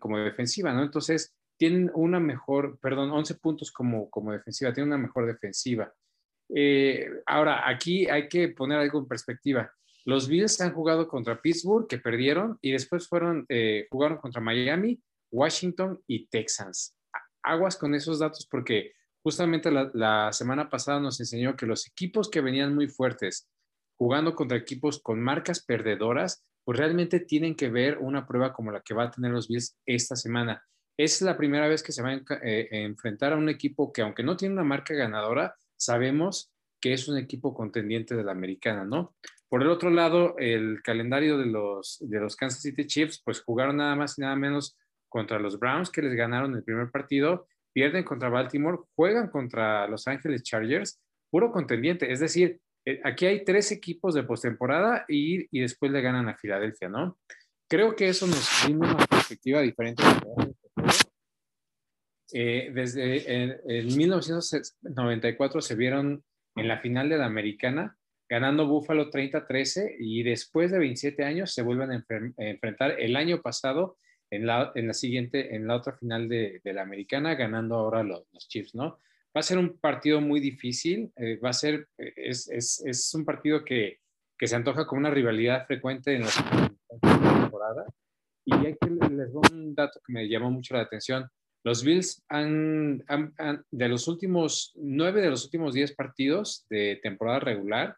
como 0.00 0.18
defensiva, 0.18 0.72
¿no? 0.72 0.82
Entonces, 0.82 1.34
tienen 1.58 1.90
una 1.94 2.20
mejor, 2.20 2.78
perdón, 2.80 3.10
11 3.10 3.34
puntos 3.36 3.70
como, 3.72 4.08
como 4.08 4.32
defensiva, 4.32 4.72
tienen 4.72 4.92
una 4.92 5.02
mejor 5.02 5.26
defensiva. 5.26 5.92
Eh, 6.54 7.06
ahora, 7.26 7.68
aquí 7.68 8.08
hay 8.08 8.28
que 8.28 8.48
poner 8.48 8.78
algo 8.78 9.00
en 9.00 9.08
perspectiva. 9.08 9.70
Los 10.08 10.26
Bills 10.26 10.58
han 10.62 10.72
jugado 10.72 11.06
contra 11.06 11.42
Pittsburgh, 11.42 11.86
que 11.86 11.98
perdieron, 11.98 12.58
y 12.62 12.72
después 12.72 13.06
fueron, 13.06 13.44
eh, 13.50 13.86
jugaron 13.90 14.16
contra 14.16 14.40
Miami, 14.40 15.02
Washington 15.30 16.02
y 16.06 16.28
Texans. 16.28 16.96
Aguas 17.42 17.76
con 17.76 17.94
esos 17.94 18.18
datos 18.18 18.48
porque 18.50 18.92
justamente 19.22 19.70
la, 19.70 20.32
semana 20.32 20.70
pasada 20.70 20.98
nos 20.98 21.20
enseñó 21.20 21.56
que 21.56 21.66
los 21.66 21.86
equipos 21.86 22.30
que 22.30 22.40
venían 22.40 22.74
muy 22.74 22.88
fuertes 22.88 23.50
jugando 23.98 24.34
contra 24.34 24.56
equipos 24.56 24.98
con 24.98 25.20
marcas 25.20 25.62
perdedoras, 25.62 26.42
pues 26.64 26.78
realmente 26.78 27.20
tienen 27.20 27.54
que 27.54 27.68
ver 27.68 27.98
una 27.98 28.26
prueba 28.26 28.54
como 28.54 28.72
la 28.72 28.80
que 28.80 28.94
va 28.94 29.04
a 29.04 29.10
tener 29.10 29.30
los 29.30 29.46
Bills 29.46 29.76
esta 29.84 30.16
semana. 30.16 30.64
Es 30.96 31.20
la 31.20 31.36
primera 31.36 31.68
vez 31.68 31.82
que 31.82 31.92
se 31.92 32.00
va 32.00 32.12
a 32.12 32.22
eh, 32.42 32.68
enfrentar 32.70 33.34
a 33.34 33.36
un 33.36 33.50
equipo 33.50 33.92
que 33.92 34.00
aunque 34.00 34.22
no 34.22 34.38
tiene 34.38 34.54
una 34.54 34.64
marca 34.64 34.94
ganadora, 34.94 35.54
sabemos 35.76 36.50
que 36.80 36.94
es 36.94 37.08
un 37.08 37.18
equipo 37.18 37.52
contendiente 37.52 38.16
de 38.16 38.24
la 38.24 38.32
americana, 38.32 38.86
¿no? 38.86 39.14
Por 39.48 39.62
el 39.62 39.70
otro 39.70 39.90
lado, 39.90 40.36
el 40.38 40.82
calendario 40.82 41.38
de 41.38 41.46
los, 41.46 41.98
de 42.00 42.20
los 42.20 42.36
Kansas 42.36 42.60
City 42.60 42.86
Chiefs, 42.86 43.22
pues 43.24 43.40
jugaron 43.40 43.78
nada 43.78 43.96
más 43.96 44.18
y 44.18 44.22
nada 44.22 44.36
menos 44.36 44.76
contra 45.08 45.38
los 45.38 45.58
Browns, 45.58 45.90
que 45.90 46.02
les 46.02 46.14
ganaron 46.14 46.54
el 46.54 46.62
primer 46.62 46.90
partido, 46.90 47.46
pierden 47.72 48.04
contra 48.04 48.28
Baltimore, 48.28 48.78
juegan 48.94 49.28
contra 49.30 49.88
Los 49.88 50.06
Angeles 50.06 50.42
Chargers, 50.42 51.00
puro 51.30 51.50
contendiente. 51.50 52.12
Es 52.12 52.20
decir, 52.20 52.60
eh, 52.84 53.00
aquí 53.04 53.24
hay 53.26 53.44
tres 53.44 53.72
equipos 53.72 54.14
de 54.14 54.22
postemporada 54.22 55.04
y, 55.08 55.46
y 55.56 55.60
después 55.60 55.92
le 55.92 56.02
ganan 56.02 56.28
a 56.28 56.36
Filadelfia, 56.36 56.88
¿no? 56.88 57.18
Creo 57.70 57.96
que 57.96 58.08
eso 58.08 58.26
nos 58.26 58.62
da 58.62 58.70
una 58.70 58.96
perspectiva 59.06 59.60
diferente. 59.60 60.02
Eh, 62.32 62.70
desde 62.74 63.78
en 63.78 63.96
1994 63.96 65.60
se 65.62 65.74
vieron 65.74 66.22
en 66.56 66.68
la 66.68 66.78
final 66.78 67.08
de 67.08 67.16
la 67.18 67.26
americana 67.26 67.97
ganando 68.28 68.66
Buffalo 68.66 69.10
30-13 69.10 69.96
y 69.98 70.22
después 70.22 70.70
de 70.70 70.78
27 70.78 71.24
años 71.24 71.52
se 71.52 71.62
vuelven 71.62 71.92
a, 71.92 72.04
enfrentar 72.36 73.00
el 73.00 73.16
año 73.16 73.40
pasado 73.40 73.96
en 74.30 74.46
la, 74.46 74.72
en 74.74 74.86
la 74.86 74.94
siguiente, 74.94 75.54
en 75.54 75.66
la 75.66 75.76
otra 75.76 75.94
final 75.94 76.28
de, 76.28 76.60
de 76.62 76.72
la 76.74 76.82
americana, 76.82 77.34
ganando 77.34 77.76
ahora 77.76 78.02
los, 78.02 78.24
los, 78.32 78.48
Chiefs, 78.48 78.74
¿no? 78.74 78.98
Va 79.34 79.40
a 79.40 79.42
ser 79.42 79.56
un 79.58 79.78
partido 79.78 80.20
muy 80.20 80.40
difícil, 80.40 81.10
eh, 81.16 81.38
va 81.38 81.50
a 81.50 81.54
ser, 81.54 81.88
eh, 81.96 82.12
es, 82.16 82.48
es, 82.48 82.82
es, 82.84 83.14
un 83.14 83.24
partido 83.24 83.64
que, 83.64 84.00
que 84.36 84.46
se 84.46 84.56
antoja 84.56 84.86
como 84.86 85.00
una 85.00 85.10
rivalidad 85.10 85.66
frecuente 85.66 86.14
en 86.14 86.22
la 86.22 86.72
temporada. 87.00 87.86
Y 88.44 88.54
aquí 88.54 88.88
les 89.10 89.32
doy 89.32 89.42
un 89.52 89.74
dato 89.74 90.00
que 90.06 90.12
me 90.12 90.28
llamó 90.28 90.50
mucho 90.50 90.74
la 90.74 90.82
atención. 90.82 91.26
Los 91.64 91.84
Bills 91.84 92.22
han, 92.28 93.04
han, 93.08 93.34
han, 93.38 93.64
de 93.70 93.88
los 93.88 94.08
últimos, 94.08 94.72
nueve 94.76 95.20
de 95.20 95.30
los 95.30 95.44
últimos 95.44 95.74
diez 95.74 95.94
partidos 95.94 96.66
de 96.70 96.98
temporada 97.02 97.40
regular, 97.40 97.96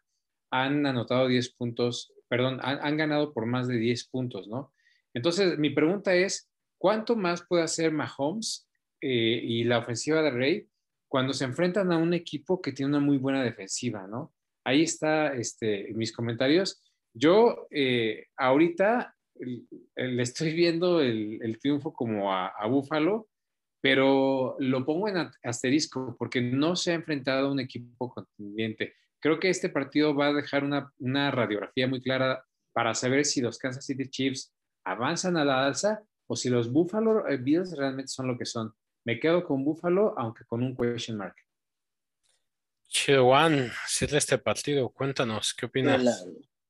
han 0.51 0.85
anotado 0.85 1.27
10 1.27 1.53
puntos, 1.53 2.13
perdón, 2.27 2.59
han, 2.61 2.79
han, 2.81 2.97
ganado 2.97 3.33
por 3.33 3.45
más 3.45 3.67
de 3.67 3.77
10 3.77 4.09
puntos, 4.09 4.47
¿no? 4.47 4.73
Entonces, 5.13 5.57
mi 5.57 5.69
pregunta 5.71 6.13
es, 6.13 6.49
¿cuánto 6.77 7.15
más 7.15 7.45
puede 7.47 7.63
hacer 7.63 7.91
Mahomes 7.91 8.69
eh, 9.01 9.41
y 9.43 9.63
la 9.63 9.79
ofensiva 9.79 10.21
de 10.21 10.31
Rey 10.31 10.67
cuando 11.07 11.33
se 11.33 11.45
enfrentan 11.45 11.91
a 11.91 11.97
un 11.97 12.13
equipo 12.13 12.61
que 12.61 12.71
tiene 12.71 12.91
una 12.91 13.05
muy 13.05 13.17
buena 13.17 13.43
defensiva, 13.43 14.07
¿no? 14.07 14.33
Ahí 14.63 14.83
está 14.83 15.33
este, 15.33 15.91
mis 15.93 16.13
comentarios. 16.13 16.81
Yo 17.13 17.67
eh, 17.71 18.27
ahorita 18.37 19.15
le 19.95 20.23
estoy 20.23 20.53
viendo 20.53 21.01
el, 21.01 21.39
el 21.41 21.59
triunfo 21.59 21.91
como 21.91 22.31
a, 22.33 22.47
a 22.47 22.67
Búfalo, 22.67 23.27
pero 23.81 24.55
lo 24.59 24.85
pongo 24.85 25.07
en 25.09 25.29
asterisco 25.43 26.15
porque 26.17 26.39
no 26.39 26.75
se 26.75 26.91
ha 26.91 26.95
enfrentado 26.95 27.47
a 27.47 27.51
un 27.51 27.59
equipo 27.59 28.09
contendiente. 28.09 28.93
Creo 29.21 29.39
que 29.39 29.49
este 29.49 29.69
partido 29.69 30.15
va 30.15 30.27
a 30.27 30.33
dejar 30.33 30.63
una, 30.63 30.91
una 30.97 31.31
radiografía 31.31 31.87
muy 31.87 32.01
clara 32.01 32.43
para 32.73 32.93
saber 32.95 33.25
si 33.25 33.39
los 33.39 33.57
Kansas 33.57 33.85
City 33.85 34.09
Chiefs 34.09 34.53
avanzan 34.83 35.37
a 35.37 35.45
la 35.45 35.65
alza 35.65 36.03
o 36.27 36.35
si 36.35 36.49
los 36.49 36.71
Buffalo 36.71 37.23
Bills 37.39 37.77
realmente 37.77 38.07
son 38.07 38.27
lo 38.27 38.37
que 38.37 38.45
son. 38.45 38.73
Me 39.05 39.19
quedo 39.19 39.43
con 39.45 39.63
Buffalo, 39.63 40.15
aunque 40.17 40.43
con 40.45 40.63
un 40.63 40.75
question 40.75 41.17
mark. 41.17 41.35
Chido 42.87 43.25
Juan, 43.25 43.71
cierra 43.87 44.17
este 44.17 44.37
partido, 44.37 44.89
cuéntanos, 44.89 45.53
¿qué 45.53 45.65
opinas? 45.67 46.03
La, 46.03 46.15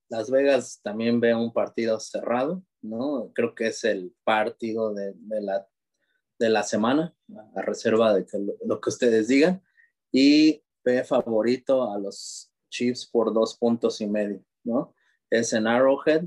Las 0.10 0.30
Vegas 0.30 0.80
también 0.84 1.20
ve 1.20 1.34
un 1.34 1.54
partido 1.54 2.00
cerrado, 2.00 2.64
¿no? 2.82 3.32
Creo 3.34 3.56
que 3.56 3.68
es 3.68 3.84
el 3.84 4.14
partido 4.24 4.94
de, 4.94 5.14
de 5.16 5.42
la, 5.42 5.68
de 6.38 6.50
la 6.50 6.64
semana, 6.64 7.16
a 7.56 7.62
reserva 7.62 8.14
de 8.14 8.26
que 8.26 8.38
lo, 8.38 8.54
lo, 8.66 8.82
que 8.82 8.90
ustedes 8.90 9.28
digan, 9.28 9.64
y 10.12 10.64
favorito 11.06 11.92
a 11.92 12.00
los 12.00 12.52
Chiefs 12.70 13.06
por 13.06 13.34
dos 13.34 13.58
puntos 13.58 14.02
y 14.02 14.08
medio, 14.08 14.44
¿no? 14.64 14.94
Es 15.30 15.54
en 15.54 15.68
Arrowhead. 15.68 16.26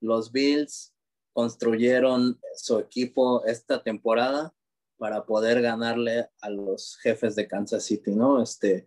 Los 0.00 0.32
Bills 0.32 0.94
construyeron 1.32 2.40
su 2.54 2.78
equipo 2.78 3.44
esta 3.44 3.82
temporada 3.82 4.54
para 4.96 5.24
poder 5.26 5.60
ganarle 5.60 6.28
a 6.40 6.50
los 6.50 6.96
jefes 7.02 7.34
de 7.34 7.48
Kansas 7.48 7.84
City, 7.84 8.14
¿no? 8.14 8.42
Este, 8.42 8.86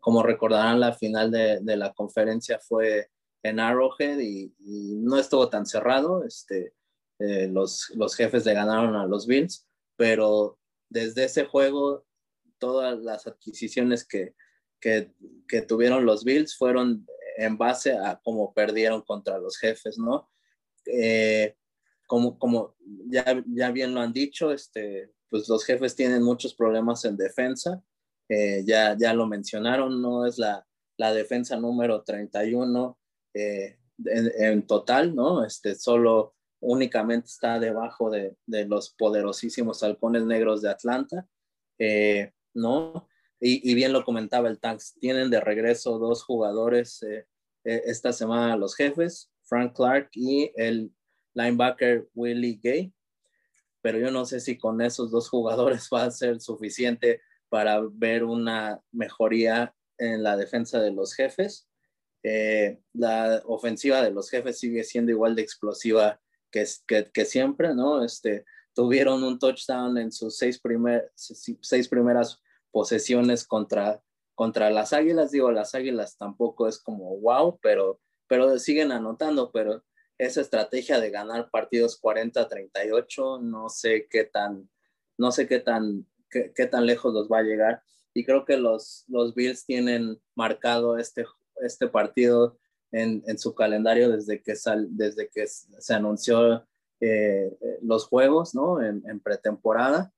como 0.00 0.22
recordarán, 0.22 0.80
la 0.80 0.94
final 0.94 1.30
de, 1.30 1.60
la 1.76 1.92
conferencia 1.92 2.58
fue 2.58 3.10
en 3.42 3.60
Arrowhead 3.60 4.18
y, 4.18 4.54
y 4.58 4.96
no 4.96 5.18
estuvo 5.18 5.48
tan 5.50 5.66
cerrado. 5.66 6.24
Este, 6.24 6.74
eh, 7.18 7.48
los, 7.48 7.90
los 7.94 8.14
jefes 8.14 8.44
le 8.44 8.54
ganaron 8.54 8.94
a 8.96 9.06
los 9.06 9.26
Bills, 9.26 9.66
pero 9.96 10.58
desde 10.88 11.24
ese 11.24 11.44
juego, 11.44 12.05
todas 12.58 12.98
las 13.00 13.26
adquisiciones 13.26 14.06
que, 14.06 14.34
que, 14.80 15.62
tuvieron 15.62 16.06
los 16.06 16.24
Bills 16.24 16.56
fueron 16.56 17.06
en 17.36 17.58
base 17.58 17.92
a 17.92 18.20
cómo 18.22 18.54
perdieron 18.54 19.02
contra 19.02 19.38
los 19.38 19.58
jefes, 19.58 19.98
¿no? 19.98 20.30
Eh, 20.86 21.56
como, 22.06 22.38
como 22.38 22.76
ya, 23.08 23.42
ya 23.46 23.70
bien 23.70 23.94
lo 23.94 24.00
han 24.00 24.12
dicho, 24.12 24.52
este, 24.52 25.12
pues 25.28 25.48
los 25.48 25.64
jefes 25.64 25.96
tienen 25.96 26.22
muchos 26.22 26.54
problemas 26.54 27.04
en 27.04 27.16
defensa, 27.16 27.82
eh, 28.28 28.62
ya, 28.64 28.96
ya 28.98 29.12
lo 29.12 29.26
mencionaron, 29.26 30.00
no 30.00 30.26
es 30.26 30.38
la, 30.38 30.66
la 30.96 31.12
defensa 31.12 31.56
número 31.56 32.02
31 32.02 32.98
eh, 33.34 33.78
en, 34.04 34.32
en, 34.38 34.66
total, 34.66 35.14
¿no? 35.14 35.44
Este, 35.44 35.74
solo 35.74 36.34
únicamente 36.60 37.26
está 37.26 37.58
debajo 37.58 38.10
de, 38.10 38.36
de 38.46 38.66
los 38.66 38.90
poderosísimos 38.90 39.82
halcones 39.82 40.24
negros 40.24 40.62
de 40.62 40.70
Atlanta, 40.70 41.26
eh, 41.78 42.32
¿no? 42.56 43.08
Y, 43.38 43.74
bien 43.74 43.92
lo 43.92 44.04
comentaba 44.04 44.48
el 44.48 44.58
Tanks, 44.58 44.96
tienen 44.98 45.30
de 45.30 45.40
regreso 45.40 45.98
dos 45.98 46.24
jugadores 46.24 47.02
eh, 47.02 47.26
esta 47.64 48.12
semana 48.12 48.56
los 48.56 48.74
jefes, 48.74 49.30
Frank 49.42 49.76
Clark 49.76 50.08
y 50.12 50.50
el 50.56 50.90
linebacker 51.34 52.08
Willie 52.14 52.58
Gay. 52.62 52.92
Pero 53.82 53.98
yo 53.98 54.10
no 54.10 54.24
sé 54.24 54.40
si 54.40 54.56
con 54.56 54.80
esos 54.80 55.10
dos 55.10 55.28
jugadores 55.28 55.88
va 55.92 56.04
a 56.04 56.10
ser 56.10 56.40
suficiente 56.40 57.20
para 57.48 57.80
ver 57.92 58.24
una 58.24 58.80
mejoría 58.90 59.74
en 59.98 60.22
la 60.22 60.36
defensa 60.36 60.80
de 60.80 60.92
los 60.92 61.14
jefes. 61.14 61.68
Eh, 62.22 62.80
la 62.94 63.42
ofensiva 63.44 64.02
de 64.02 64.10
los 64.10 64.30
jefes 64.30 64.58
sigue 64.58 64.82
siendo 64.82 65.12
igual 65.12 65.36
de 65.36 65.42
explosiva 65.42 66.20
que, 66.50 66.64
que, 66.86 67.04
que 67.12 67.24
siempre, 67.24 67.74
¿no? 67.74 68.02
Este, 68.02 68.44
tuvieron 68.74 69.22
un 69.22 69.38
touchdown 69.38 69.96
en 69.98 70.10
sus 70.10 70.36
seis, 70.36 70.58
primer, 70.58 71.12
seis 71.14 71.88
primeras 71.88 72.40
posesiones 72.76 73.46
contra, 73.46 74.02
contra 74.34 74.68
las 74.68 74.92
Águilas. 74.92 75.30
Digo, 75.30 75.50
las 75.50 75.74
Águilas 75.74 76.18
tampoco 76.18 76.68
es 76.68 76.78
como 76.78 77.16
wow, 77.20 77.58
pero 77.62 78.00
pero 78.28 78.58
siguen 78.58 78.92
anotando, 78.92 79.50
pero 79.50 79.82
esa 80.18 80.40
estrategia 80.40 81.00
de 81.00 81.10
ganar 81.10 81.50
partidos 81.50 82.00
40-38, 82.02 83.40
no 83.40 83.70
sé 83.70 84.08
qué 84.10 84.24
tan, 84.24 84.68
no 85.18 85.32
sé 85.32 85.46
qué 85.46 85.60
tan, 85.60 86.06
qué, 86.30 86.52
qué, 86.54 86.66
tan 86.66 86.86
lejos 86.86 87.12
los 87.12 87.30
va 87.30 87.38
a 87.38 87.44
llegar. 87.44 87.82
Y 88.14 88.24
creo 88.24 88.44
que 88.44 88.56
los, 88.56 89.04
los 89.08 89.34
Bills 89.34 89.66
tienen 89.66 90.20
marcado 90.34 90.98
este, 90.98 91.24
este 91.62 91.88
partido 91.88 92.58
en, 92.92 93.22
en 93.26 93.38
su 93.38 93.54
calendario 93.54 94.10
desde 94.10 94.42
que, 94.42 94.56
sal, 94.56 94.88
desde 94.90 95.28
que 95.28 95.46
se 95.46 95.94
anunció 95.94 96.66
eh, 97.00 97.56
los 97.82 98.06
juegos, 98.06 98.54
¿no? 98.54 98.82
En, 98.82 99.02
en, 99.06 99.20
pretemporada. 99.20 100.12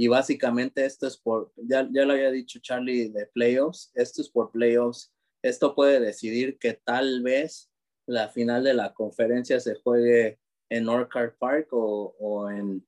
Y 0.00 0.08
básicamente 0.08 0.86
esto 0.86 1.06
es 1.06 1.18
por, 1.18 1.52
ya, 1.56 1.86
ya 1.92 2.06
lo 2.06 2.14
había 2.14 2.30
dicho 2.30 2.58
Charlie 2.60 3.10
de 3.10 3.26
playoffs, 3.26 3.90
esto 3.94 4.22
es 4.22 4.30
por 4.30 4.50
playoffs 4.50 5.12
esto 5.42 5.74
puede 5.74 6.00
decidir 6.00 6.58
que 6.58 6.72
tal 6.72 7.22
vez 7.22 7.70
la 8.06 8.28
final 8.28 8.64
de 8.64 8.72
la 8.72 8.94
conferencia 8.94 9.60
se 9.60 9.74
juegue 9.74 10.38
en 10.70 10.88
Orchard 10.88 11.34
Park 11.38 11.68
o, 11.72 12.14
o, 12.18 12.50
en, 12.50 12.86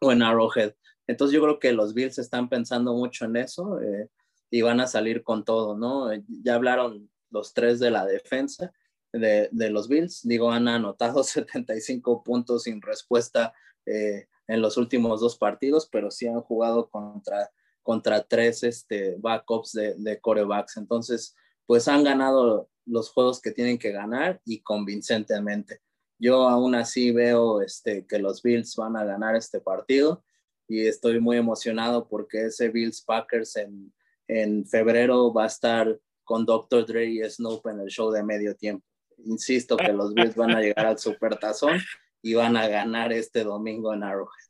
o 0.00 0.12
en 0.12 0.22
Arrowhead. 0.22 0.74
Entonces 1.06 1.34
yo 1.34 1.42
creo 1.42 1.58
que 1.58 1.72
los 1.72 1.94
Bills 1.94 2.18
están 2.18 2.48
pensando 2.48 2.94
mucho 2.94 3.24
en 3.24 3.36
eso 3.36 3.80
eh, 3.80 4.08
y 4.50 4.62
van 4.62 4.80
a 4.80 4.86
salir 4.86 5.22
con 5.22 5.44
todo, 5.44 5.76
¿no? 5.76 6.10
Ya 6.28 6.54
hablaron 6.54 7.10
los 7.30 7.52
tres 7.52 7.78
de 7.78 7.90
la 7.90 8.06
defensa 8.06 8.72
de, 9.12 9.48
de 9.52 9.70
los 9.70 9.86
Bills. 9.86 10.26
Digo, 10.26 10.50
han 10.50 10.66
anotado 10.66 11.22
75 11.24 12.22
puntos 12.22 12.62
sin 12.62 12.80
respuesta 12.80 13.52
eh, 13.86 14.28
en 14.50 14.60
los 14.60 14.76
últimos 14.76 15.20
dos 15.20 15.36
partidos, 15.36 15.88
pero 15.90 16.10
sí 16.10 16.26
han 16.26 16.40
jugado 16.40 16.88
contra 16.90 17.50
contra 17.82 18.22
tres 18.22 18.62
este, 18.62 19.16
backups 19.18 19.72
de, 19.72 19.94
de 19.96 20.20
corebacks. 20.20 20.76
Entonces, 20.76 21.34
pues 21.66 21.88
han 21.88 22.04
ganado 22.04 22.68
los 22.86 23.10
juegos 23.10 23.40
que 23.40 23.52
tienen 23.52 23.78
que 23.78 23.92
ganar 23.92 24.40
y 24.44 24.60
convincentemente. 24.60 25.80
Yo 26.18 26.48
aún 26.48 26.74
así 26.74 27.12
veo 27.12 27.62
este, 27.62 28.06
que 28.06 28.18
los 28.18 28.42
Bills 28.42 28.76
van 28.76 28.96
a 28.96 29.04
ganar 29.04 29.36
este 29.36 29.60
partido 29.60 30.22
y 30.68 30.86
estoy 30.86 31.20
muy 31.20 31.36
emocionado 31.36 32.08
porque 32.08 32.46
ese 32.46 32.68
Bills 32.68 33.02
Packers 33.02 33.56
en, 33.56 33.92
en 34.28 34.66
febrero 34.66 35.32
va 35.32 35.44
a 35.44 35.48
estar 35.48 35.98
con 36.24 36.44
Dr. 36.44 36.86
Dre 36.86 37.06
y 37.06 37.28
Snoop 37.28 37.66
en 37.66 37.80
el 37.80 37.88
show 37.88 38.10
de 38.10 38.22
medio 38.22 38.54
tiempo. 38.54 38.86
Insisto 39.24 39.76
que 39.76 39.92
los 39.92 40.14
Bills 40.14 40.36
van 40.36 40.52
a 40.52 40.60
llegar 40.60 40.86
al 40.86 40.98
Supertazón 41.00 41.78
y 42.22 42.34
van 42.34 42.56
a 42.56 42.68
ganar 42.68 43.12
este 43.12 43.44
domingo 43.44 43.94
en 43.94 44.04
Arrowhead. 44.04 44.46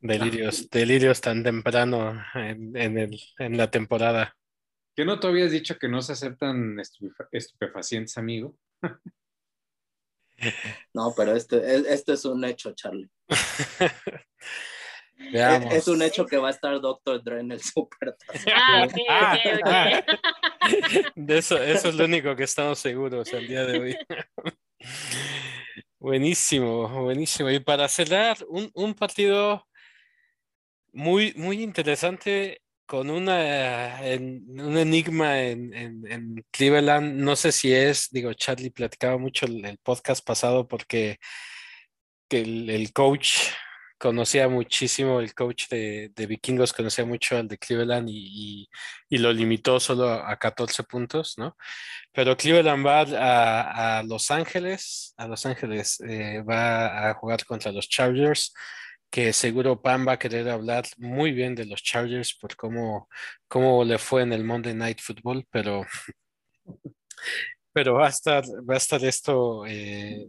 Delirios, 0.00 0.68
delirios 0.68 1.20
tan 1.20 1.42
temprano 1.42 2.22
en, 2.34 2.76
el, 2.76 3.18
en 3.38 3.56
la 3.56 3.70
temporada. 3.70 4.36
¿Qué 4.94 5.04
no 5.04 5.18
te 5.18 5.26
habías 5.26 5.50
dicho 5.50 5.78
que 5.78 5.88
no 5.88 6.02
se 6.02 6.12
aceptan 6.12 6.76
estupefacientes, 7.32 8.18
amigo? 8.18 8.56
No, 10.92 11.14
pero 11.16 11.34
este, 11.36 11.76
este 11.92 12.14
es 12.14 12.24
un 12.24 12.44
hecho, 12.44 12.72
Charlie. 12.74 13.08
Es, 15.16 15.88
un 15.88 16.02
hecho 16.02 16.26
que 16.26 16.36
va 16.36 16.48
a 16.48 16.50
estar 16.50 16.78
Doctor 16.80 17.22
Dre 17.22 17.40
en 17.40 17.52
el 17.52 17.60
Super. 17.60 18.16
Ah, 18.52 18.86
ah, 19.08 19.38
ah. 19.64 20.02
De 21.14 21.38
eso, 21.38 21.56
eso 21.56 21.88
es 21.88 21.94
lo 21.94 22.04
único 22.04 22.34
que 22.36 22.44
estamos 22.44 22.78
seguros 22.78 23.32
el 23.32 23.46
día 23.46 23.64
de 23.64 23.78
hoy. 23.78 23.96
Buenísimo, 26.04 26.86
buenísimo. 27.02 27.50
Y 27.50 27.60
para 27.60 27.88
cerrar, 27.88 28.36
un, 28.50 28.70
un 28.74 28.92
partido 28.92 29.66
muy, 30.92 31.32
muy 31.34 31.62
interesante 31.62 32.60
con 32.84 33.08
una, 33.08 34.00
un 34.02 34.76
enigma 34.76 35.40
en, 35.40 35.72
en, 35.74 36.44
Cleveland. 36.50 37.16
No 37.16 37.36
sé 37.36 37.52
si 37.52 37.72
es, 37.72 38.10
digo, 38.10 38.34
Charlie 38.34 38.70
platicaba 38.70 39.16
mucho 39.16 39.46
el, 39.46 39.64
el 39.64 39.78
podcast 39.78 40.22
pasado 40.26 40.68
porque 40.68 41.18
el, 42.28 42.68
el, 42.68 42.92
coach 42.92 43.38
conocía 44.04 44.48
muchísimo, 44.48 45.18
el 45.18 45.32
coach 45.32 45.66
de, 45.70 46.12
de, 46.14 46.26
Vikingos 46.26 46.74
conocía 46.74 47.06
mucho 47.06 47.38
al 47.38 47.48
de 47.48 47.56
Cleveland 47.56 48.06
y, 48.10 48.68
y, 49.08 49.16
lo 49.16 49.32
limitó 49.32 49.80
solo 49.80 50.12
a 50.12 50.36
14 50.38 50.82
puntos, 50.82 51.38
¿no? 51.38 51.56
Pero 52.12 52.36
Cleveland 52.36 52.86
va 52.86 53.00
a, 53.00 54.00
a 54.00 54.02
Los 54.02 54.30
Ángeles, 54.30 55.14
a 55.16 55.26
Los 55.26 55.46
Ángeles 55.46 56.00
eh, 56.06 56.42
va 56.42 57.08
a 57.08 57.14
jugar 57.14 57.46
contra 57.46 57.72
los 57.72 57.88
Chargers 57.88 58.52
que 59.10 59.32
seguro 59.32 59.80
Pam 59.80 60.06
va 60.06 60.12
a 60.12 60.18
querer 60.18 60.50
hablar 60.50 60.84
muy 60.98 61.32
bien 61.32 61.54
de 61.54 61.64
los 61.64 61.82
Chargers 61.82 62.34
por 62.34 62.56
cómo, 62.56 63.08
cómo 63.48 63.84
le 63.84 63.96
fue 63.96 64.20
en 64.22 64.34
el 64.34 64.44
Monday 64.44 64.74
Night 64.74 65.00
Football, 65.00 65.46
pero, 65.50 65.86
pero 67.74 67.94
va, 67.94 68.06
a 68.06 68.10
estar, 68.10 68.44
va 68.68 68.74
a 68.74 68.76
estar 68.78 69.04
esto, 69.04 69.66
eh, 69.66 70.26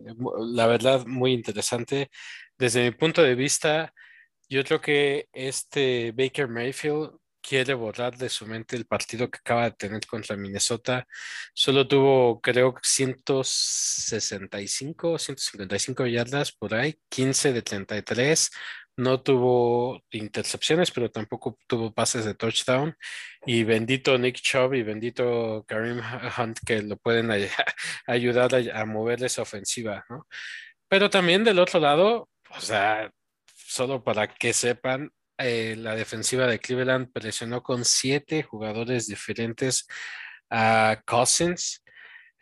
la 0.53 0.67
verdad, 0.67 1.05
muy 1.05 1.33
interesante. 1.33 2.09
Desde 2.57 2.83
mi 2.85 2.91
punto 2.91 3.21
de 3.21 3.35
vista, 3.35 3.93
yo 4.49 4.63
creo 4.63 4.81
que 4.81 5.27
este 5.33 6.11
Baker 6.11 6.47
Mayfield 6.49 7.11
quiere 7.41 7.73
borrar 7.75 8.17
de 8.17 8.29
su 8.29 8.47
mente 8.47 8.75
el 8.75 8.85
partido 8.87 9.29
que 9.29 9.37
acaba 9.37 9.65
de 9.65 9.71
tener 9.73 10.05
contra 10.07 10.35
Minnesota. 10.35 11.05
Solo 11.53 11.87
tuvo, 11.87 12.41
creo, 12.41 12.73
165, 12.81 15.19
155 15.19 16.07
yardas 16.07 16.51
por 16.51 16.73
ahí, 16.73 16.95
15 17.09 17.53
de 17.53 17.61
33. 17.61 18.49
No 18.97 19.21
tuvo 19.21 20.01
intercepciones, 20.11 20.91
pero 20.91 21.11
tampoco 21.11 21.57
tuvo 21.67 21.93
pases 21.93 22.25
de 22.25 22.33
touchdown. 22.33 22.95
Y 23.45 23.63
bendito 23.63 24.17
Nick 24.17 24.37
Chubb 24.37 24.73
y 24.73 24.83
bendito 24.83 25.65
Karim 25.67 26.01
Hunt 26.37 26.59
que 26.65 26.81
lo 26.81 26.97
pueden 26.97 27.29
ayudar 28.07 28.51
a, 28.55 28.85
mover 28.85 29.23
esa 29.23 29.41
ofensiva, 29.41 30.05
¿no? 30.09 30.27
Pero 30.87 31.09
también 31.09 31.43
del 31.43 31.59
otro 31.59 31.79
lado, 31.79 32.29
o 32.49 32.61
sea, 32.61 33.11
solo 33.53 34.03
para 34.03 34.27
que 34.27 34.53
sepan, 34.53 35.11
eh, 35.37 35.75
la 35.77 35.95
defensiva 35.95 36.47
de 36.47 36.59
Cleveland 36.59 37.11
presionó 37.11 37.61
con 37.61 37.83
siete 37.83 38.43
jugadores 38.43 39.07
diferentes 39.07 39.87
a 40.49 41.01
Cousins. 41.05 41.83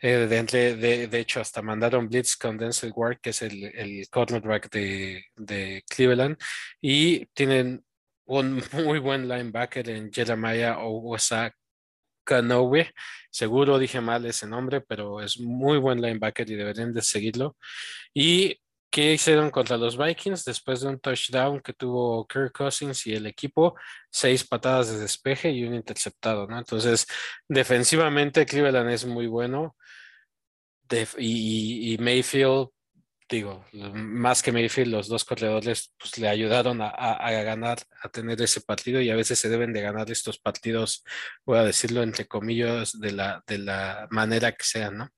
Eh, 0.06 0.26
de, 0.26 1.06
de, 1.08 1.18
hecho, 1.18 1.40
hasta 1.40 1.62
mandaron 1.62 2.10
blitz 2.10 2.36
con 2.36 2.58
Denzel 2.58 2.92
Ward, 2.94 3.20
que 3.22 3.30
es 3.30 3.40
el, 3.40 3.64
el 3.64 4.06
cornerback 4.10 4.70
de, 4.70 5.24
de, 5.34 5.82
Cleveland, 5.88 6.36
y 6.78 7.24
tienen 7.28 7.82
un 8.26 8.56
muy 8.72 8.98
buen 8.98 9.26
linebacker 9.26 9.88
en 9.88 10.12
Jeremiah 10.12 10.76
Kanowe. 12.22 12.92
Seguro 13.30 13.78
dije 13.78 14.02
mal 14.02 14.26
ese 14.26 14.46
nombre, 14.46 14.82
pero 14.82 15.22
es 15.22 15.40
muy 15.40 15.78
buen 15.78 16.02
linebacker 16.02 16.50
y 16.50 16.54
deberían 16.54 16.92
de 16.92 17.00
seguirlo. 17.00 17.56
Y 18.12 18.60
¿Qué 18.94 19.12
hicieron 19.12 19.50
contra 19.50 19.76
los 19.76 19.98
Vikings 19.98 20.44
después 20.44 20.80
de 20.80 20.86
un 20.86 21.00
touchdown 21.00 21.60
que 21.60 21.72
tuvo 21.72 22.24
Kirk 22.28 22.52
Cousins 22.52 23.04
y 23.08 23.14
el 23.14 23.26
equipo? 23.26 23.74
Seis 24.08 24.46
patadas 24.46 24.88
de 24.88 25.00
despeje 25.00 25.50
y 25.50 25.64
un 25.64 25.74
interceptado, 25.74 26.46
¿no? 26.46 26.56
Entonces, 26.56 27.04
defensivamente 27.48 28.46
Cleveland 28.46 28.90
es 28.90 29.04
muy 29.04 29.26
bueno. 29.26 29.74
Y, 31.18 31.96
Mayfield, 31.98 32.68
digo, 33.28 33.64
más 33.94 34.42
que 34.42 34.52
Mayfield, 34.52 34.92
los 34.92 35.08
dos 35.08 35.24
corredores 35.24 35.92
pues, 35.98 36.18
le 36.18 36.28
ayudaron 36.28 36.80
a, 36.82 36.88
a, 36.88 37.30
ganar, 37.42 37.78
a 38.02 38.08
tener 38.08 38.40
ese 38.42 38.60
partido 38.60 39.00
y 39.00 39.10
a 39.10 39.16
veces 39.16 39.38
se 39.38 39.48
deben 39.48 39.72
de 39.72 39.80
ganar 39.80 40.10
estos 40.10 40.38
partidos, 40.38 41.04
voy 41.44 41.58
a 41.58 41.64
decirlo 41.64 42.02
entre 42.02 42.26
comillas, 42.26 42.98
de 42.98 43.12
la, 43.12 43.42
de 43.46 43.58
la 43.58 44.06
manera 44.10 44.52
que 44.52 44.64
sea, 44.64 44.90
¿no? 44.90 45.10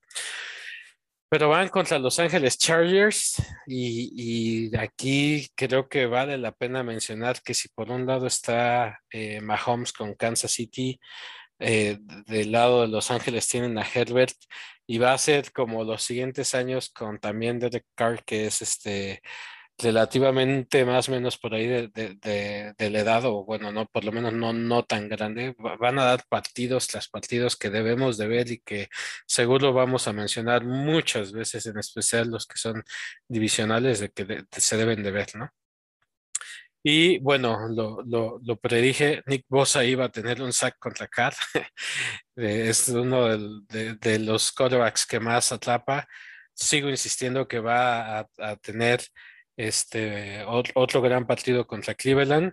Pero 1.28 1.48
van 1.48 1.68
contra 1.68 1.98
Los 1.98 2.20
Ángeles 2.20 2.56
Chargers 2.56 3.42
y, 3.66 4.74
aquí 4.76 5.48
creo 5.56 5.88
que 5.88 6.06
vale 6.06 6.38
la 6.38 6.52
pena 6.52 6.84
mencionar 6.84 7.42
que 7.42 7.52
si 7.52 7.68
por 7.68 7.90
un 7.90 8.06
lado 8.06 8.28
está 8.28 9.00
eh, 9.10 9.40
Mahomes 9.40 9.92
con 9.92 10.14
Kansas 10.14 10.52
City, 10.52 11.00
eh, 11.58 11.98
del 12.26 12.52
lado 12.52 12.82
de 12.82 12.88
Los 12.88 13.10
Ángeles 13.10 13.48
tienen 13.48 13.78
a 13.78 13.86
Herbert 13.86 14.36
y 14.86 14.98
va 14.98 15.12
a 15.12 15.18
ser 15.18 15.52
como 15.52 15.84
los 15.84 16.02
siguientes 16.02 16.54
años 16.54 16.90
con 16.90 17.18
también 17.18 17.58
Derek 17.58 17.86
Carr 17.94 18.24
que 18.24 18.46
es 18.46 18.62
este 18.62 19.22
relativamente 19.78 20.84
más 20.84 21.08
o 21.08 21.12
menos 21.12 21.36
por 21.38 21.54
ahí 21.54 21.66
de, 21.66 21.88
de, 21.88 22.74
de, 22.78 22.90
la 22.90 23.00
edad, 23.00 23.24
o 23.26 23.44
bueno, 23.44 23.72
no, 23.72 23.86
por 23.86 24.04
lo 24.04 24.12
menos 24.12 24.32
no, 24.32 24.52
no 24.52 24.84
tan 24.84 25.08
grande, 25.08 25.54
van 25.58 25.98
a 25.98 26.04
dar 26.04 26.24
partidos 26.28 26.86
tras 26.86 27.08
partidos 27.08 27.56
que 27.56 27.70
debemos 27.70 28.16
de 28.16 28.26
ver 28.26 28.50
y 28.50 28.58
que 28.60 28.88
seguro 29.26 29.72
vamos 29.74 30.08
a 30.08 30.12
mencionar 30.14 30.64
muchas 30.64 31.32
veces, 31.32 31.66
en 31.66 31.78
especial 31.78 32.28
los 32.30 32.46
que 32.46 32.56
son 32.58 32.82
divisionales, 33.28 34.00
de 34.00 34.10
que 34.10 34.44
se 34.50 34.76
deben 34.76 35.02
de 35.02 35.10
ver, 35.10 35.36
¿no? 35.36 35.50
Y 36.88 37.18
bueno, 37.18 37.66
lo, 37.68 38.38
lo, 38.40 38.56
predije, 38.60 39.20
Nick 39.26 39.44
Bosa 39.48 39.84
iba 39.84 40.04
a 40.04 40.08
tener 40.08 40.40
un 40.40 40.52
sack 40.52 40.78
contra 40.78 41.08
Carr. 41.08 41.34
es 42.36 42.88
uno 42.90 43.26
de, 43.66 43.96
de, 43.96 44.18
los 44.20 44.52
quarterbacks 44.52 45.04
que 45.04 45.18
más 45.18 45.50
atrapa. 45.50 46.06
Sigo 46.54 46.88
insistiendo 46.88 47.48
que 47.48 47.58
va 47.58 48.20
a, 48.20 48.28
a 48.38 48.56
tener 48.56 49.00
este, 49.56 50.44
otro 50.46 51.02
gran 51.02 51.26
partido 51.26 51.66
contra 51.66 51.96
Cleveland. 51.96 52.52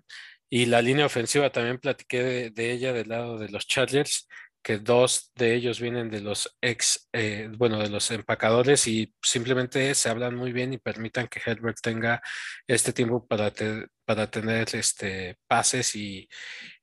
Y 0.50 0.66
la 0.66 0.82
línea 0.82 1.06
ofensiva 1.06 1.52
también 1.52 1.78
platiqué 1.78 2.50
de, 2.50 2.72
ella 2.72 2.92
del 2.92 3.10
lado 3.10 3.38
de 3.38 3.50
los 3.50 3.68
Chargers, 3.68 4.28
que 4.64 4.78
dos 4.80 5.32
de 5.36 5.56
ellos 5.56 5.80
vienen 5.82 6.10
de 6.10 6.22
los 6.22 6.58
ex, 6.62 7.10
eh, 7.14 7.50
bueno, 7.58 7.80
de 7.80 7.90
los 7.90 8.10
empacadores 8.12 8.88
y 8.88 9.14
simplemente 9.22 9.94
se 9.96 10.10
hablan 10.10 10.36
muy 10.36 10.54
bien 10.54 10.74
y 10.74 10.78
permitan 10.78 11.28
que 11.28 11.42
Herbert 11.46 11.78
tenga 11.82 12.22
este 12.68 12.94
tiempo 12.94 13.28
para, 13.28 13.52
para 14.06 14.32
tener 14.32 14.68
este, 14.76 15.38
pases 15.48 15.96
y, 15.96 16.30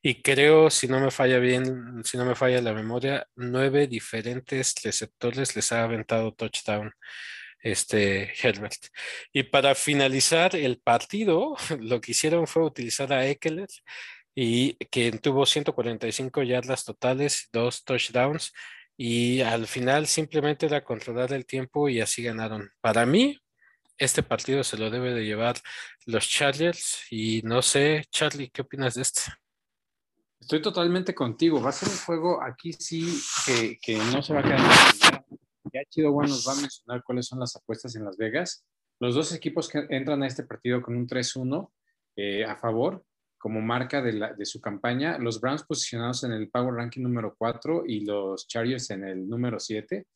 y 0.02 0.22
creo, 0.22 0.70
si 0.70 0.88
no 0.88 1.00
me 1.00 1.10
falla 1.10 1.38
bien, 1.38 2.02
si 2.04 2.18
no 2.18 2.24
me 2.24 2.34
falla 2.36 2.60
la 2.60 2.74
memoria, 2.74 3.26
nueve 3.36 3.86
diferentes 3.86 4.74
receptores 4.84 5.56
les 5.56 5.72
ha 5.72 5.84
aventado 5.84 6.34
touchdown 6.34 6.92
este 7.62 8.32
Herbert. 8.42 8.86
Y 9.32 9.44
para 9.44 9.74
finalizar 9.74 10.56
el 10.56 10.80
partido, 10.80 11.56
lo 11.80 12.00
que 12.00 12.12
hicieron 12.12 12.46
fue 12.46 12.64
utilizar 12.64 13.12
a 13.12 13.26
Eckler 13.26 13.68
y 14.42 14.72
que 14.86 15.12
tuvo 15.12 15.44
145 15.44 16.42
yardas 16.44 16.86
totales, 16.86 17.50
dos 17.52 17.84
touchdowns 17.84 18.54
y 18.96 19.42
al 19.42 19.66
final 19.66 20.06
simplemente 20.06 20.64
era 20.64 20.82
controlar 20.82 21.34
el 21.34 21.44
tiempo 21.44 21.90
y 21.90 22.00
así 22.00 22.22
ganaron. 22.22 22.70
Para 22.80 23.04
mí, 23.04 23.38
este 23.98 24.22
partido 24.22 24.64
se 24.64 24.78
lo 24.78 24.88
debe 24.88 25.12
de 25.12 25.26
llevar 25.26 25.56
los 26.06 26.26
Chargers 26.26 27.02
y 27.10 27.42
no 27.44 27.60
sé, 27.60 28.06
Charlie, 28.10 28.48
¿qué 28.48 28.62
opinas 28.62 28.94
de 28.94 29.02
esto? 29.02 29.20
Estoy 30.40 30.62
totalmente 30.62 31.14
contigo. 31.14 31.60
Va 31.60 31.68
a 31.68 31.72
ser 31.72 31.90
un 31.90 31.98
juego 31.98 32.42
aquí 32.42 32.72
sí 32.72 33.20
que, 33.44 33.78
que 33.78 33.98
no 33.98 34.22
se 34.22 34.32
va 34.32 34.40
a 34.40 34.42
quedar 34.42 34.60
ya 35.70 35.84
Chido 35.90 36.12
Juan 36.12 36.30
nos 36.30 36.48
va 36.48 36.52
a 36.52 36.60
mencionar 36.62 37.02
cuáles 37.04 37.26
son 37.26 37.40
las 37.40 37.54
apuestas 37.56 37.94
en 37.94 38.06
Las 38.06 38.16
Vegas. 38.16 38.64
Los 39.00 39.14
dos 39.14 39.34
equipos 39.34 39.68
que 39.68 39.86
entran 39.90 40.22
a 40.22 40.26
este 40.26 40.44
partido 40.44 40.80
con 40.80 40.96
un 40.96 41.06
3-1 41.06 41.70
eh, 42.16 42.44
a 42.46 42.56
favor, 42.56 43.04
como 43.40 43.62
marca 43.62 44.02
de, 44.02 44.12
la, 44.12 44.32
de, 44.34 44.44
su 44.44 44.60
campaña, 44.60 45.18
los 45.18 45.40
Browns 45.40 45.62
posicionados 45.62 46.24
en 46.24 46.32
el 46.32 46.50
Power 46.50 46.74
Ranking 46.74 47.00
número 47.00 47.34
4 47.38 47.84
y 47.86 48.00
los 48.04 48.46
Chargers 48.46 48.90
en 48.90 49.02
el 49.04 49.26
número 49.26 49.58
7. 49.58 50.06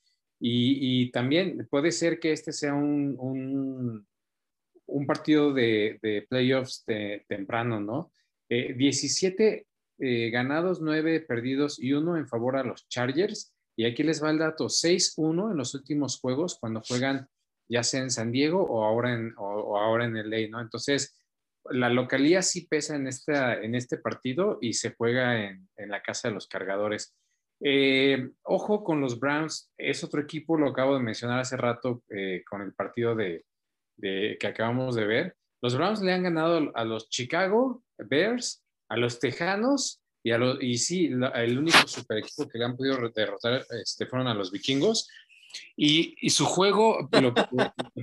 Y, 0.41 1.07
y, 1.07 1.11
también 1.11 1.67
puede 1.71 1.91
ser 1.91 2.21
que 2.21 2.33
este 2.33 2.53
sea 2.53 2.75
un, 2.75 3.17
un, 3.19 4.07
un 4.87 5.07
partido 5.07 5.55
de, 5.55 5.99
de, 6.03 6.27
playoffs 6.29 6.85
de, 6.87 7.25
temprano, 7.27 7.81
¿no? 7.81 8.13
Eh, 8.51 8.75
17 8.75 9.67
eh, 10.01 10.31
ganados, 10.31 10.83
nueve 10.83 11.21
perdidos 11.21 11.81
y 11.81 11.95
uno 11.95 12.19
en 12.19 12.29
favor 12.29 12.57
a 12.57 12.63
los 12.63 12.87
Chargers. 12.89 13.55
Y 13.75 13.87
aquí 13.87 14.03
les 14.03 14.23
va 14.23 14.31
el 14.31 14.39
dato, 14.39 14.67
6-1 14.67 15.53
en 15.53 15.57
los 15.57 15.75
últimos 15.75 16.21
juegos 16.21 16.59
cuando 16.61 16.83
juegan 16.87 17.27
ya 17.69 17.83
sea 17.83 18.03
en 18.03 18.11
San 18.11 18.31
Diego 18.31 18.63
o 18.63 18.85
ahora 18.85 19.15
en, 19.15 19.33
o, 19.39 19.79
ahora 19.79 20.05
en 20.05 20.15
LA, 20.15 20.49
¿no? 20.51 20.61
Entonces, 20.61 21.17
la 21.71 21.89
localía 21.89 22.43
sí 22.43 22.67
pesa 22.67 22.97
en, 22.97 23.07
esta, 23.07 23.55
en 23.55 23.75
este 23.75 23.99
partido 23.99 24.59
y 24.61 24.75
se 24.75 24.95
juega 24.95 25.45
en, 25.45 25.69
en 25.77 25.91
la 25.91 26.03
casa 26.03 26.29
de 26.29 26.35
los 26.35 26.47
cargadores. 26.47 27.15
Eh, 27.61 28.31
ojo 28.43 28.85
con 28.85 29.01
los 29.01 29.19
Browns, 29.19 29.73
es 29.79 30.05
otro 30.05 30.21
equipo, 30.21 30.59
lo 30.59 30.69
acabo 30.69 30.95
de 30.95 31.03
mencionar 31.03 31.41
hace 31.41 31.57
rato 31.57 32.03
eh, 32.11 32.43
con 32.49 32.61
el 32.61 32.75
partido 32.75 33.15
de, 33.15 33.45
de, 33.97 34.37
que 34.39 34.47
acabamos 34.47 34.95
de 34.97 35.07
ver. 35.07 35.37
Los 35.63 35.77
Browns 35.77 36.03
le 36.03 36.13
han 36.13 36.25
ganado 36.25 36.71
a 36.75 36.85
los 36.85 37.09
Chicago 37.09 37.83
Bears, 37.97 38.63
a 38.91 38.97
los 38.97 39.19
Tejanos 39.19 40.03
y, 40.23 40.33
a 40.33 40.39
los, 40.39 40.63
y 40.63 40.77
sí, 40.77 41.11
el 41.35 41.59
único 41.59 41.87
super 41.87 42.19
equipo 42.19 42.49
que 42.49 42.59
le 42.59 42.65
han 42.65 42.77
podido 42.77 43.09
derrotar 43.11 43.65
este, 43.81 44.07
fueron 44.07 44.29
a 44.29 44.35
los 44.35 44.51
vikingos. 44.51 45.09
Y, 45.77 46.17
y 46.21 46.31
su 46.31 46.45
juego 46.47 47.09
lo, 47.13 47.33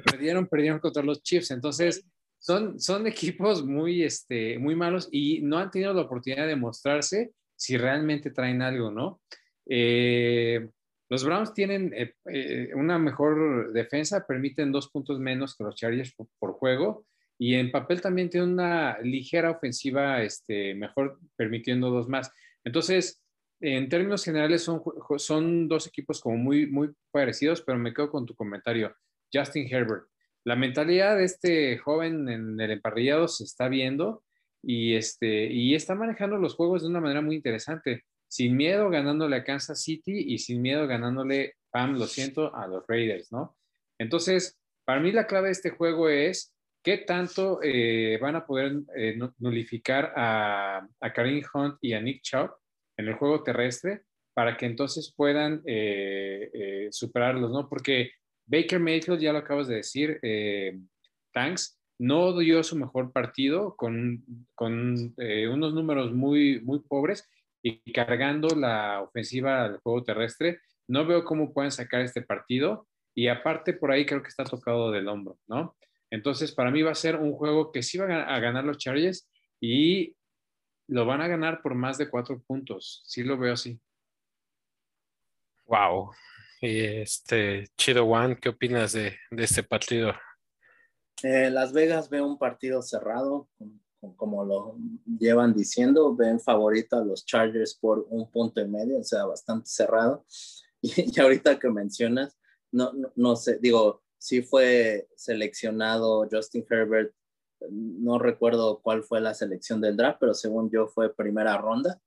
perdieron, 0.05 0.47
perdieron 0.47 0.79
contra 0.79 1.03
los 1.03 1.21
Chiefs. 1.21 1.51
Entonces, 1.51 2.05
son, 2.41 2.79
son 2.79 3.05
equipos 3.05 3.63
muy, 3.63 4.03
este, 4.03 4.57
muy 4.57 4.75
malos 4.75 5.07
y 5.11 5.41
no 5.41 5.59
han 5.59 5.69
tenido 5.69 5.93
la 5.93 6.01
oportunidad 6.01 6.47
de 6.47 6.55
mostrarse 6.55 7.31
si 7.55 7.77
realmente 7.77 8.31
traen 8.31 8.63
algo, 8.63 8.89
¿no? 8.89 9.21
Eh, 9.67 10.67
los 11.07 11.23
Browns 11.23 11.53
tienen 11.53 11.93
eh, 11.93 12.15
eh, 12.25 12.71
una 12.73 12.97
mejor 12.97 13.71
defensa, 13.73 14.25
permiten 14.25 14.71
dos 14.71 14.89
puntos 14.89 15.19
menos 15.19 15.55
que 15.55 15.63
los 15.63 15.75
Chargers 15.75 16.15
por, 16.39 16.53
juego 16.53 17.05
y 17.37 17.53
en 17.55 17.71
papel 17.71 18.01
también 18.01 18.29
tiene 18.29 18.47
una 18.47 18.97
ligera 19.01 19.51
ofensiva 19.51 20.23
este, 20.23 20.73
mejor, 20.73 21.19
permitiendo 21.35 21.91
dos 21.91 22.09
más. 22.09 22.31
Entonces, 22.63 23.21
en 23.59 23.87
términos 23.87 24.23
generales 24.23 24.63
son, 24.63 24.81
son 25.17 25.67
dos 25.67 25.85
equipos 25.85 26.21
como 26.21 26.37
muy, 26.37 26.65
muy 26.65 26.89
parecidos, 27.11 27.61
pero 27.61 27.77
me 27.77 27.93
quedo 27.93 28.09
con 28.09 28.25
tu 28.25 28.33
comentario. 28.33 28.95
Justin 29.31 29.67
Herbert. 29.71 30.05
La 30.43 30.55
mentalidad 30.55 31.17
de 31.17 31.25
este 31.25 31.77
joven 31.77 32.27
en 32.29 32.59
el 32.59 32.71
emparrillado 32.71 33.27
se 33.27 33.43
está 33.43 33.69
viendo 33.69 34.23
y, 34.63 34.95
este, 34.95 35.45
y 35.45 35.75
está 35.75 35.95
manejando 35.95 36.37
los 36.37 36.55
juegos 36.55 36.81
de 36.81 36.89
una 36.89 37.01
manera 37.01 37.21
muy 37.21 37.35
interesante 37.35 38.05
sin 38.27 38.55
miedo 38.55 38.89
ganándole 38.89 39.35
a 39.35 39.43
Kansas 39.43 39.83
City 39.83 40.13
y 40.33 40.37
sin 40.37 40.61
miedo 40.61 40.87
ganándole, 40.87 41.55
Pam, 41.69 41.97
lo 41.97 42.07
siento, 42.07 42.55
a 42.55 42.65
los 42.65 42.85
Raiders, 42.87 43.31
¿no? 43.31 43.57
Entonces, 43.99 44.57
para 44.85 45.01
mí 45.01 45.11
la 45.11 45.27
clave 45.27 45.47
de 45.47 45.51
este 45.51 45.71
juego 45.71 46.09
es 46.09 46.53
qué 46.81 46.97
tanto 46.97 47.59
eh, 47.61 48.17
van 48.21 48.35
a 48.35 48.45
poder 48.45 48.81
eh, 48.95 49.19
nulificar 49.37 50.13
a, 50.15 50.87
a 50.99 51.13
Karim 51.13 51.43
Hunt 51.53 51.75
y 51.81 51.93
a 51.93 52.01
Nick 52.01 52.21
Chubb 52.23 52.51
en 52.97 53.09
el 53.09 53.15
juego 53.15 53.43
terrestre 53.43 54.03
para 54.33 54.55
que 54.55 54.65
entonces 54.65 55.13
puedan 55.15 55.61
eh, 55.65 56.87
superarlos, 56.91 57.51
¿no? 57.51 57.67
Porque 57.67 58.11
Baker 58.51 58.79
Mayfield, 58.79 59.21
ya 59.21 59.31
lo 59.31 59.39
acabas 59.39 59.67
de 59.67 59.75
decir, 59.75 60.19
Thanks, 61.33 61.79
no 61.97 62.37
dio 62.37 62.63
su 62.63 62.75
mejor 62.75 63.13
partido 63.13 63.75
con, 63.77 64.25
con 64.55 65.15
unos 65.51 65.73
números 65.73 66.11
muy, 66.11 66.59
muy 66.61 66.79
pobres 66.79 67.29
y 67.63 67.79
cargando 67.93 68.49
la 68.55 69.01
ofensiva 69.01 69.63
al 69.63 69.77
juego 69.77 70.03
terrestre, 70.03 70.59
no 70.87 71.05
veo 71.05 71.23
cómo 71.23 71.53
pueden 71.53 71.71
sacar 71.71 72.01
este 72.01 72.21
partido 72.21 72.87
y 73.15 73.27
aparte 73.27 73.73
por 73.73 73.91
ahí 73.91 74.05
creo 74.05 74.21
que 74.21 74.29
está 74.29 74.43
tocado 74.43 74.91
del 74.91 75.07
hombro, 75.07 75.37
¿no? 75.47 75.77
Entonces 76.09 76.51
para 76.51 76.71
mí 76.71 76.81
va 76.81 76.91
a 76.91 76.95
ser 76.95 77.15
un 77.15 77.33
juego 77.33 77.71
que 77.71 77.83
sí 77.83 77.97
va 77.97 78.23
a 78.23 78.39
ganar 78.39 78.65
los 78.65 78.77
Chargers 78.77 79.29
y 79.61 80.15
lo 80.87 81.05
van 81.05 81.21
a 81.21 81.27
ganar 81.27 81.61
por 81.61 81.75
más 81.75 81.97
de 81.97 82.09
cuatro 82.09 82.41
puntos, 82.41 83.01
sí 83.05 83.23
lo 83.23 83.37
veo 83.37 83.53
así. 83.53 83.79
Wow. 85.67 86.11
Y 86.63 86.79
este, 86.79 87.65
Chido 87.75 88.05
Juan, 88.05 88.35
¿qué 88.35 88.49
opinas 88.49 88.93
de, 88.93 89.17
este 89.31 89.63
partido? 89.63 90.13
Eh, 91.23 91.49
Las 91.49 91.73
Vegas 91.73 92.07
ve 92.07 92.21
un 92.21 92.37
partido 92.37 92.83
cerrado, 92.83 93.49
como 94.15 94.45
lo 94.45 94.77
llevan 95.19 95.55
diciendo, 95.55 96.15
ven 96.15 96.39
favorito 96.39 96.97
a 96.97 97.03
los 97.03 97.25
Chargers 97.25 97.73
por 97.73 98.05
un 98.09 98.29
punto 98.29 98.61
y 98.61 98.67
medio, 98.67 98.99
o 98.99 99.03
sea, 99.03 99.25
bastante 99.25 99.67
cerrado. 99.67 100.25
Y, 100.83 101.19
ahorita 101.19 101.59
que 101.59 101.69
mencionas, 101.69 102.35
no, 102.71 102.91
no, 103.15 103.35
sé, 103.35 103.59
digo, 103.61 104.01
sí 104.17 104.41
fue 104.41 105.07
seleccionado 105.15 106.27
Justin 106.31 106.65
Herbert, 106.67 107.13
no 107.69 108.17
recuerdo 108.17 108.81
cuál 108.81 109.03
fue 109.03 109.21
la 109.21 109.35
selección 109.35 109.79
del 109.79 109.95
draft, 109.95 110.17
pero 110.19 110.33
según 110.33 110.71
yo 110.71 110.87
fue 110.87 111.15
primera 111.15 111.55
ronda. 111.59 112.01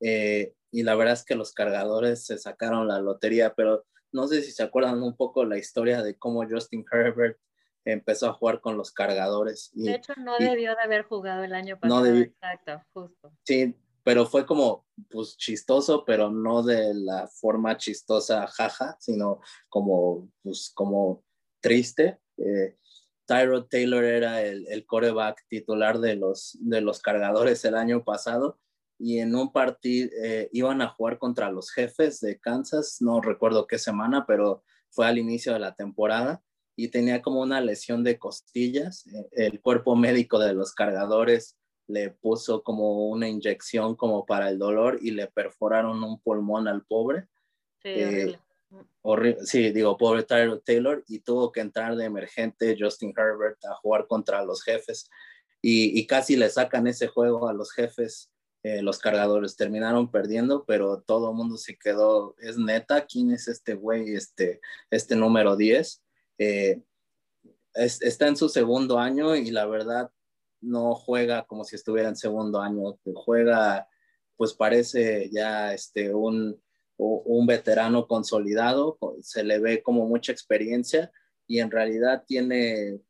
Eh, 0.00 0.56
y 0.76 0.82
la 0.82 0.94
verdad 0.94 1.14
es 1.14 1.24
que 1.24 1.34
los 1.34 1.54
cargadores 1.54 2.26
se 2.26 2.36
sacaron 2.36 2.86
la 2.86 3.00
lotería, 3.00 3.54
pero 3.54 3.86
no 4.12 4.28
sé 4.28 4.42
si 4.42 4.52
se 4.52 4.62
acuerdan 4.62 5.02
un 5.02 5.16
poco 5.16 5.42
la 5.46 5.56
historia 5.56 6.02
de 6.02 6.18
cómo 6.18 6.46
Justin 6.46 6.84
Herbert 6.92 7.38
empezó 7.86 8.28
a 8.28 8.34
jugar 8.34 8.60
con 8.60 8.76
los 8.76 8.92
cargadores. 8.92 9.70
de 9.72 9.94
hecho, 9.94 10.12
no 10.18 10.36
debió 10.38 10.72
de 10.72 10.82
haber 10.82 11.04
jugado 11.04 11.44
el 11.44 11.54
año 11.54 11.80
pasado. 11.80 12.04
No 12.04 12.14
Exacto, 12.14 12.82
justo. 12.92 13.32
Sí, 13.44 13.74
pero 14.02 14.26
fue 14.26 14.44
como, 14.44 14.84
pues 15.08 15.38
chistoso, 15.38 16.04
pero 16.04 16.30
no 16.30 16.62
de 16.62 16.92
la 16.92 17.26
forma 17.26 17.78
chistosa, 17.78 18.46
jaja, 18.46 18.98
sino 19.00 19.40
como, 19.70 20.28
pues, 20.42 20.70
como 20.74 21.24
triste. 21.62 22.20
Eh, 22.36 22.76
Tyrod 23.24 23.64
Taylor 23.70 24.04
era 24.04 24.42
el, 24.42 24.66
el 24.68 24.84
coreback 24.84 25.42
titular 25.48 26.00
de 26.00 26.16
los, 26.16 26.58
de 26.60 26.82
los 26.82 27.00
cargadores 27.00 27.64
el 27.64 27.76
año 27.76 28.04
pasado 28.04 28.58
y 28.98 29.18
en 29.18 29.34
un 29.34 29.52
partido 29.52 30.10
eh, 30.22 30.48
iban 30.52 30.80
a 30.82 30.88
jugar 30.88 31.18
contra 31.18 31.50
los 31.50 31.70
jefes 31.70 32.20
de 32.20 32.38
Kansas, 32.38 32.98
no 33.00 33.20
recuerdo 33.20 33.66
qué 33.66 33.78
semana, 33.78 34.24
pero 34.26 34.62
fue 34.90 35.06
al 35.06 35.18
inicio 35.18 35.52
de 35.52 35.58
la 35.58 35.74
temporada 35.74 36.42
y 36.76 36.88
tenía 36.88 37.22
como 37.22 37.40
una 37.40 37.60
lesión 37.60 38.04
de 38.04 38.18
costillas. 38.18 39.06
Eh, 39.06 39.28
el 39.32 39.60
cuerpo 39.60 39.96
médico 39.96 40.38
de 40.38 40.54
los 40.54 40.72
cargadores 40.74 41.56
le 41.88 42.10
puso 42.10 42.62
como 42.62 43.08
una 43.08 43.28
inyección 43.28 43.96
como 43.96 44.26
para 44.26 44.48
el 44.48 44.58
dolor 44.58 44.98
y 45.00 45.12
le 45.12 45.26
perforaron 45.28 46.02
un 46.02 46.20
pulmón 46.20 46.68
al 46.68 46.84
pobre. 46.84 47.28
Sí, 47.82 47.90
eh, 47.90 48.38
Sí, 49.42 49.70
digo, 49.70 49.96
pobre 49.96 50.24
Tyler 50.24 50.60
Taylor 50.60 51.04
y 51.06 51.20
tuvo 51.20 51.52
que 51.52 51.60
entrar 51.60 51.94
de 51.94 52.04
emergente 52.04 52.76
Justin 52.78 53.14
Herbert 53.16 53.64
a 53.64 53.74
jugar 53.76 54.08
contra 54.08 54.44
los 54.44 54.62
jefes 54.64 55.08
y, 55.62 55.98
y 55.98 56.06
casi 56.06 56.34
le 56.34 56.50
sacan 56.50 56.88
ese 56.88 57.06
juego 57.06 57.48
a 57.48 57.52
los 57.52 57.72
jefes. 57.72 58.30
Eh, 58.66 58.82
los 58.82 58.98
cargadores 58.98 59.54
terminaron 59.54 60.10
perdiendo, 60.10 60.64
pero 60.64 61.00
todo 61.00 61.30
el 61.30 61.36
mundo 61.36 61.56
se 61.56 61.78
quedó, 61.78 62.34
es 62.40 62.58
neta, 62.58 63.06
¿quién 63.06 63.30
es 63.30 63.46
este 63.46 63.74
güey, 63.74 64.12
este, 64.16 64.60
este 64.90 65.14
número 65.14 65.54
10? 65.54 66.02
Eh, 66.38 66.82
está 67.74 68.26
en 68.26 68.36
su 68.36 68.48
segundo 68.48 68.98
año 68.98 69.36
y 69.36 69.52
la 69.52 69.66
verdad 69.66 70.10
no 70.60 70.96
juega 70.96 71.44
como 71.46 71.62
si 71.62 71.76
estuviera 71.76 72.08
en 72.08 72.16
segundo 72.16 72.60
año, 72.60 72.98
juega 73.14 73.86
pues 74.34 74.52
parece 74.52 75.30
ya 75.30 75.72
este, 75.72 76.12
un, 76.12 76.60
un 76.96 77.46
veterano 77.46 78.08
consolidado, 78.08 78.98
se 79.22 79.44
le 79.44 79.60
ve 79.60 79.80
como 79.80 80.08
mucha 80.08 80.32
experiencia 80.32 81.12
y 81.46 81.60
en 81.60 81.70
realidad 81.70 82.24
tiene 82.26 83.00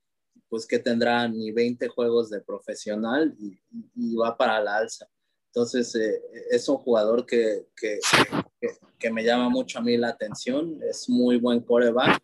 pues 0.50 0.66
que 0.66 0.80
tendrá 0.80 1.26
ni 1.26 1.50
20 1.50 1.88
juegos 1.88 2.28
de 2.28 2.42
profesional 2.42 3.34
y, 3.38 4.14
va 4.16 4.36
para 4.36 4.60
la 4.60 4.76
alza. 4.76 5.08
Entonces, 5.56 5.94
eh, 5.94 6.22
es 6.50 6.68
un 6.68 6.76
jugador 6.76 7.24
que, 7.24 7.66
que, 7.74 7.98
que, 8.98 9.10
me 9.10 9.24
llama 9.24 9.48
mucho 9.48 9.78
a 9.78 9.82
mí 9.82 9.96
la 9.96 10.10
atención, 10.10 10.78
es 10.82 11.08
muy 11.08 11.38
buen 11.38 11.60
coreback 11.60 12.22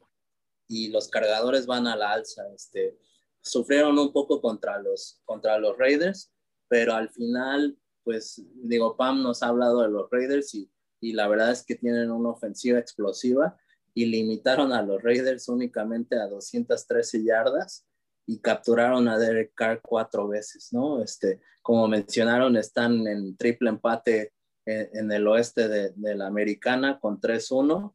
y 0.68 0.88
los 0.88 1.08
cargadores 1.08 1.64
van 1.64 1.86
a 1.86 1.96
la 1.96 2.12
alza. 2.12 2.42
Este, 2.54 2.98
sufrieron 3.40 3.98
un 3.98 4.12
poco 4.12 4.42
contra 4.42 4.78
los, 4.82 5.18
contra 5.24 5.56
los 5.56 5.78
Raiders, 5.78 6.30
pero 6.68 6.92
al 6.92 7.08
final, 7.08 7.78
pues 8.04 8.42
digo, 8.54 8.98
Pam 8.98 9.22
nos 9.22 9.42
ha 9.42 9.48
hablado 9.48 9.80
de 9.80 9.88
los 9.88 10.10
Raiders 10.10 10.54
y, 10.54 10.70
y 11.00 11.14
la 11.14 11.26
verdad 11.26 11.52
es 11.52 11.64
que 11.64 11.76
tienen 11.76 12.10
una 12.10 12.28
ofensiva 12.28 12.78
explosiva 12.78 13.56
y 13.94 14.04
limitaron 14.04 14.74
a 14.74 14.82
los 14.82 15.02
Raiders 15.02 15.48
únicamente 15.48 16.16
a 16.16 16.26
213 16.26 17.24
yardas 17.24 17.86
y 18.26 18.40
capturaron 18.40 19.08
a 19.08 19.18
Derek 19.18 19.52
Carr 19.54 19.80
cuatro 19.82 20.28
veces, 20.28 20.72
¿no? 20.72 21.02
Este, 21.02 21.40
como 21.62 21.88
mencionaron, 21.88 22.56
están 22.56 23.06
en 23.06 23.36
triple 23.36 23.70
empate 23.70 24.32
en, 24.64 24.88
en 24.92 25.12
el 25.12 25.26
oeste 25.26 25.68
de, 25.68 25.92
de, 25.96 26.14
la 26.14 26.26
americana 26.26 26.98
con 27.00 27.20
3-1 27.20 27.94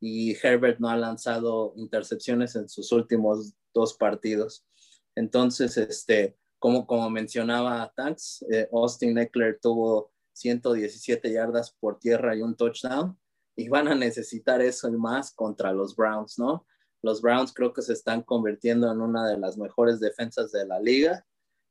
y 0.00 0.36
Herbert 0.42 0.78
no 0.78 0.88
ha 0.88 0.96
lanzado 0.96 1.72
intercepciones 1.76 2.56
en 2.56 2.68
sus 2.68 2.92
últimos 2.92 3.54
dos 3.74 3.94
partidos. 3.94 4.66
Entonces, 5.14 5.76
este, 5.76 6.36
como, 6.58 6.86
como 6.86 7.08
mencionaba 7.10 7.92
Tanks, 7.94 8.44
eh, 8.50 8.68
Austin 8.72 9.18
Eckler 9.18 9.58
tuvo 9.60 10.12
117 10.32 11.32
yardas 11.32 11.72
por 11.80 11.98
tierra 11.98 12.36
y 12.36 12.42
un 12.42 12.56
touchdown 12.56 13.18
y 13.56 13.68
van 13.68 13.88
a 13.88 13.94
necesitar 13.94 14.60
eso 14.60 14.88
y 14.88 14.96
más 14.96 15.32
contra 15.32 15.72
los 15.72 15.96
Browns, 15.96 16.38
¿no? 16.38 16.66
Los 17.02 17.22
Browns 17.22 17.52
creo 17.52 17.72
que 17.72 17.82
se 17.82 17.92
están 17.92 18.22
convirtiendo 18.22 18.90
en 18.90 19.00
una 19.00 19.26
de 19.28 19.38
las 19.38 19.56
mejores 19.56 20.00
defensas 20.00 20.50
de 20.52 20.66
la 20.66 20.80
liga. 20.80 21.24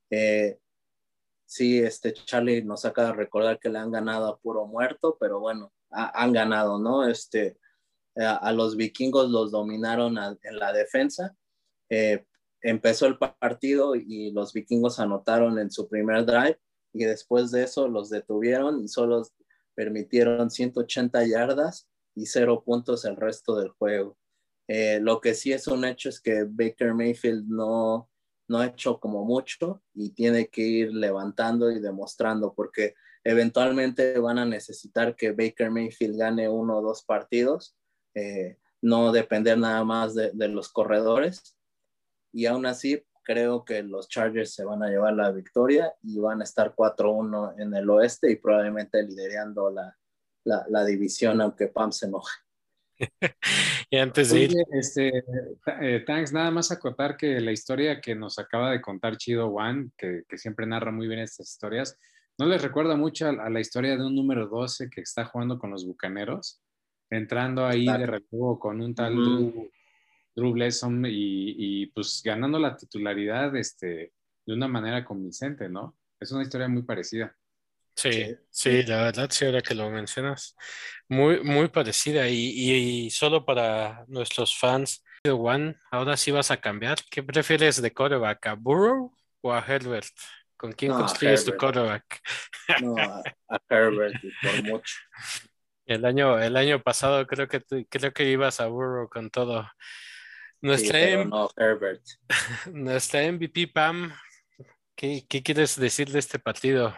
Eh, 0.09 0.59
sí, 1.45 1.80
este 1.80 2.13
Charlie 2.13 2.63
nos 2.63 2.86
acaba 2.86 3.09
de 3.09 3.15
recordar 3.15 3.59
que 3.59 3.69
le 3.69 3.80
han 3.80 3.91
ganado 3.91 4.28
a 4.28 4.38
puro 4.38 4.65
muerto, 4.65 5.17
pero 5.19 5.39
bueno, 5.39 5.73
han 5.89 6.34
ganado, 6.34 6.80
¿no? 6.80 7.07
Este, 7.07 7.57
a, 8.15 8.51
los 8.51 8.75
vikingos 8.75 9.30
los 9.30 9.51
dominaron 9.51 10.17
en 10.17 10.59
la 10.59 10.73
defensa. 10.73 11.36
Eh, 11.89 12.25
empezó 12.61 13.05
el 13.05 13.17
partido 13.17 13.95
y 13.95 14.32
los 14.32 14.53
vikingos 14.53 14.99
anotaron 14.99 15.59
en 15.59 15.71
su 15.71 15.88
primer 15.88 16.25
drive 16.25 16.59
y 16.93 17.05
después 17.05 17.51
de 17.51 17.63
eso 17.63 17.88
los 17.88 18.09
detuvieron 18.09 18.84
y 18.84 18.88
solo 18.88 19.23
permitieron 19.75 20.49
180 20.49 21.25
yardas 21.28 21.88
y 22.15 22.25
cero 22.25 22.63
puntos 22.65 23.05
el 23.05 23.15
resto 23.15 23.55
del 23.55 23.69
juego. 23.69 24.17
Eh, 24.68 24.99
lo 25.01 25.22
que 25.22 25.34
sí 25.34 25.53
es 25.53 25.68
un 25.68 25.86
hecho 25.86 26.09
es 26.09 26.20
que 26.20 26.45
Baker 26.47 26.93
Mayfield 26.93 27.47
no, 27.47 28.09
no 28.47 28.59
ha 28.59 28.68
hecho 28.68 28.99
como 28.99 29.24
mucho 29.26 29.82
y 29.93 30.09
tiene 30.11 30.47
que 30.49 30.61
ir 30.61 30.93
levantando 30.93 31.72
y 31.72 31.80
demostrando 31.80 32.53
porque 32.53 32.95
eventualmente 33.24 34.20
van 34.20 34.39
a 34.39 34.45
necesitar 34.45 35.15
que 35.15 35.32
Baker 35.32 35.72
Mayfield 35.72 36.18
gane 36.18 36.47
uno 36.47 36.78
o 36.78 36.82
dos 36.82 37.03
partidos, 37.03 37.76
eh, 38.13 38.57
no 38.82 39.11
depender 39.11 39.57
nada 39.57 39.84
más 39.84 40.15
de, 40.15 40.32
de, 40.34 40.47
los 40.47 40.70
corredores. 40.70 41.57
Y 42.32 42.45
aún 42.45 42.65
así, 42.65 43.03
creo 43.24 43.65
que 43.65 43.84
los 43.84 44.07
Chargers 44.07 44.53
se 44.53 44.63
van 44.63 44.84
a 44.84 44.89
llevar 44.89 45.13
la 45.13 45.32
victoria 45.32 45.93
y 46.03 46.20
van 46.20 46.39
a 46.39 46.45
estar 46.45 46.74
4-1 46.74 47.55
en 47.57 47.74
el 47.74 47.89
oeste 47.89 48.32
y 48.32 48.38
probablemente 48.38 49.03
liderando 49.03 49.70
la, 49.72 49.97
la, 50.45 50.65
la 50.70 50.86
división, 50.86 51.41
aunque 51.41 51.68
Pam 51.68 51.91
se 51.91 52.05
enoje. 52.05 52.47
Y 53.89 53.98
antes 53.98 54.32
de 54.32 54.43
ir. 54.43 54.54
Este, 54.72 55.24
eh, 55.82 56.04
thanks, 56.06 56.34
nada 56.34 56.52
más 56.52 56.72
acotar 56.72 57.18
que 57.18 57.39
la 57.39 57.52
historia 57.52 58.02
que 58.02 58.16
nos 58.16 58.39
acaba 58.39 58.72
de 58.72 58.82
contar 58.82 59.18
Chido 59.18 59.48
One, 59.48 59.91
que, 59.98 60.24
que 60.28 60.38
siempre 60.38 60.66
narra 60.66 60.91
muy 60.91 61.08
bien 61.08 61.20
estas 61.20 61.50
historias, 61.50 61.98
¿no 62.38 62.45
les 62.45 62.62
recuerda 62.62 62.95
mucho 62.95 63.28
a, 63.28 63.50
la 63.50 63.60
historia 63.60 63.98
de 63.98 64.06
un 64.06 64.16
número 64.16 64.48
12 64.48 64.89
que 64.89 65.02
está 65.02 65.26
jugando 65.26 65.58
con 65.58 65.72
los 65.72 65.86
bucaneros? 65.86 66.62
Entrando 67.10 67.66
ahí 67.66 67.86
de 67.86 68.06
relevo 68.06 68.60
con 68.60 68.82
un 68.82 68.93
tal 68.93 69.16
Drew, 69.16 69.72
Drew 70.36 70.52
Blesson 70.52 71.06
y, 71.06 71.56
y, 71.58 71.86
pues 71.88 72.22
ganando 72.24 72.60
la 72.60 72.76
titularidad 72.76 73.56
este, 73.56 74.12
de 74.45 74.54
una 74.54 74.68
manera 74.68 75.06
convincente, 75.06 75.70
¿no? 75.70 75.95
Es 76.20 76.32
una 76.32 76.43
historia 76.43 76.68
muy 76.68 76.84
parecida. 76.84 77.36
Sí, 77.98 78.38
sí, 78.52 78.84
la 78.84 79.06
verdad, 79.06 79.28
sí, 79.32 79.43
ahora 79.43 79.62
que 79.64 79.74
lo 79.74 79.89
mencionas, 79.89 80.56
muy, 81.10 81.41
muy 81.41 81.68
parecida. 81.68 82.30
Y, 82.30 82.36
y, 83.06 83.10
solo 83.10 83.43
para 83.43 84.06
nuestros 84.08 84.56
fans 84.56 85.04
de 85.24 85.32
One, 85.32 85.76
ahora 85.89 86.16
sí 86.16 86.30
vas 86.30 86.52
a 86.52 86.62
cambiar. 86.62 87.00
¿Qué 87.10 87.24
prefieres 87.24 87.82
de 87.82 87.91
quarterback, 87.91 88.45
a 88.45 88.54
Burrow 88.54 89.12
o 89.41 89.52
a 89.52 89.66
Herbert? 89.68 90.14
¿Con 90.56 90.74
quién 90.74 90.91
construyes 90.91 91.43
tu 91.43 91.58
quarterback? 91.58 92.22
No, 92.84 92.95
a, 92.98 93.24
Herbert, 93.68 94.14
por 94.43 94.64
mucho. 94.64 94.95
El 95.88 96.06
año, 96.06 96.38
el 96.38 96.56
año 96.56 96.84
pasado 96.84 97.26
creo 97.26 97.48
que 97.48 97.64
creo 97.89 98.14
que 98.14 98.30
ibas 98.30 98.60
a 98.60 98.68
Burrow 98.68 99.10
con 99.10 99.32
todo. 99.32 99.68
Nuestra, 100.62 101.00
sí, 101.00 101.30
no, 101.30 101.50
Herbert. 101.58 102.04
nuestra 102.74 103.24
MVP 103.24 103.70
Pam, 103.70 104.14
¿qué, 104.95 105.26
¿qué 105.28 105.41
quieres 105.41 105.80
decir 105.80 106.12
de 106.12 106.20
este 106.20 106.38
partido? 106.38 106.93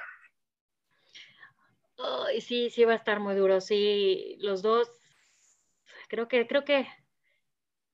Sí, 2.42 2.70
sí 2.70 2.86
va 2.86 2.94
a 2.94 2.96
estar 2.96 3.20
muy 3.20 3.36
duro. 3.36 3.62
Sí, 3.62 4.38
los 4.40 4.62
dos, 4.62 4.90
creo 6.08 6.28
que, 6.28 6.48
creo 6.48 6.64
que, 6.66 6.88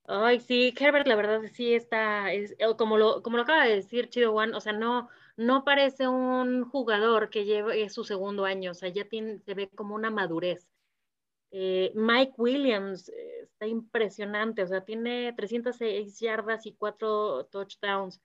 ay, 0.08 0.40
sí, 0.40 0.74
Herbert, 0.78 1.08
la 1.08 1.16
verdad 1.16 1.42
sí 1.54 1.74
está, 1.74 2.32
es, 2.34 2.56
como 2.78 2.98
lo, 2.98 3.22
como 3.24 3.38
lo 3.38 3.44
acaba 3.44 3.66
de 3.66 3.76
decir 3.76 4.10
Chido 4.10 4.34
One, 4.34 4.56
o 4.56 4.62
sea, 4.62 4.74
no, 4.74 5.10
no 5.38 5.64
parece 5.64 6.08
un 6.08 6.66
jugador 6.70 7.30
que 7.30 7.46
lleve 7.46 7.90
su 7.90 8.04
segundo 8.04 8.46
año, 8.46 8.72
o 8.72 8.74
sea, 8.74 8.90
ya 8.90 9.06
tiene, 9.06 9.40
se 9.40 9.54
ve 9.54 9.70
como 9.70 9.96
una 9.96 10.10
madurez. 10.12 10.70
Eh, 11.52 11.92
Mike 11.96 12.34
Williams 12.38 13.10
eh, 13.10 13.44
está 13.44 13.68
impresionante, 13.68 14.64
o 14.64 14.68
sea, 14.68 14.84
tiene 14.84 15.34
306 15.34 16.20
yardas 16.20 16.66
y 16.66 16.74
4 16.74 17.46
touchdowns. 17.46 18.22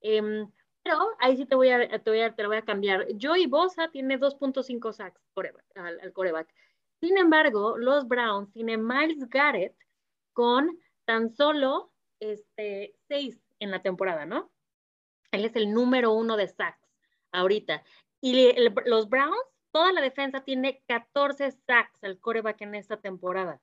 Em, 0.00 0.50
pero 0.88 1.14
ahí 1.18 1.36
sí 1.36 1.44
te 1.44 1.54
voy 1.54 1.68
a, 1.68 1.86
te 1.86 2.10
voy 2.10 2.20
a, 2.20 2.34
te 2.34 2.42
lo 2.42 2.48
voy 2.48 2.56
a 2.56 2.64
cambiar. 2.64 3.06
Joey 3.20 3.46
Bosa 3.46 3.90
tiene 3.90 4.18
2.5 4.18 4.92
sacks 4.94 5.20
al, 5.74 6.00
al 6.00 6.12
coreback. 6.14 6.48
Sin 7.00 7.18
embargo, 7.18 7.76
los 7.76 8.08
Browns 8.08 8.50
tienen 8.52 8.86
Miles 8.86 9.28
Garrett 9.28 9.76
con 10.32 10.78
tan 11.04 11.28
solo 11.28 11.92
este, 12.20 12.94
6 13.08 13.38
en 13.60 13.70
la 13.70 13.82
temporada, 13.82 14.24
¿no? 14.24 14.50
Él 15.30 15.44
es 15.44 15.54
el 15.56 15.72
número 15.72 16.12
uno 16.12 16.38
de 16.38 16.48
sacks 16.48 16.88
ahorita. 17.32 17.82
Y 18.22 18.56
los 18.86 19.10
Browns, 19.10 19.36
toda 19.70 19.92
la 19.92 20.00
defensa 20.00 20.40
tiene 20.40 20.82
14 20.88 21.52
sacks 21.52 22.02
al 22.02 22.18
coreback 22.18 22.62
en 22.62 22.74
esta 22.74 22.96
temporada. 22.96 23.60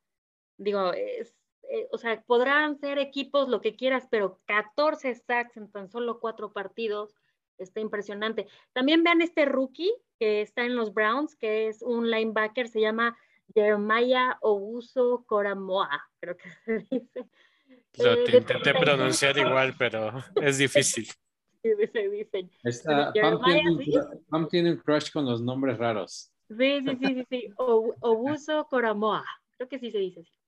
Digo, 0.57 0.93
es, 0.93 1.35
eh, 1.69 1.87
o 1.91 1.97
sea, 1.97 2.21
podrán 2.23 2.77
ser 2.77 2.99
equipos 2.99 3.49
lo 3.49 3.61
que 3.61 3.75
quieras, 3.75 4.07
pero 4.09 4.39
14 4.45 5.15
sacks 5.15 5.57
en 5.57 5.71
tan 5.71 5.89
solo 5.89 6.19
cuatro 6.19 6.51
partidos, 6.53 7.15
está 7.57 7.79
impresionante. 7.79 8.47
También 8.73 9.03
vean 9.03 9.21
este 9.21 9.45
rookie 9.45 9.93
que 10.19 10.41
está 10.41 10.65
en 10.65 10.75
los 10.75 10.93
Browns, 10.93 11.35
que 11.35 11.67
es 11.67 11.81
un 11.81 12.09
linebacker, 12.09 12.67
se 12.67 12.81
llama 12.81 13.17
Jeremiah 13.53 14.37
Ouso 14.41 15.23
Coramoa, 15.27 16.01
creo 16.19 16.37
que 16.37 16.49
se 16.65 16.79
dice. 16.89 17.25
Lo 17.97 18.13
eh, 18.13 18.37
intenté 18.37 18.73
pronunciar 18.73 19.37
igual, 19.37 19.73
pero 19.77 20.11
es 20.41 20.57
difícil. 20.57 21.07
se 21.93 22.09
dicen. 22.09 22.51
Pam, 24.29 24.47
tiene, 24.49 24.71
un 24.71 24.77
crush 24.77 25.11
con 25.11 25.25
los 25.25 25.41
nombres 25.41 25.77
raros. 25.77 26.31
Sí, 26.49 26.79
sí, 26.85 26.97
sí, 27.01 27.15
sí, 27.15 27.25
sí. 27.29 27.53
Obuso 27.57 28.67
Coramoa, 28.69 29.25
creo 29.57 29.67
que 29.67 29.79
sí 29.79 29.91
se 29.91 29.97
dice 29.97 30.21
así. 30.21 30.44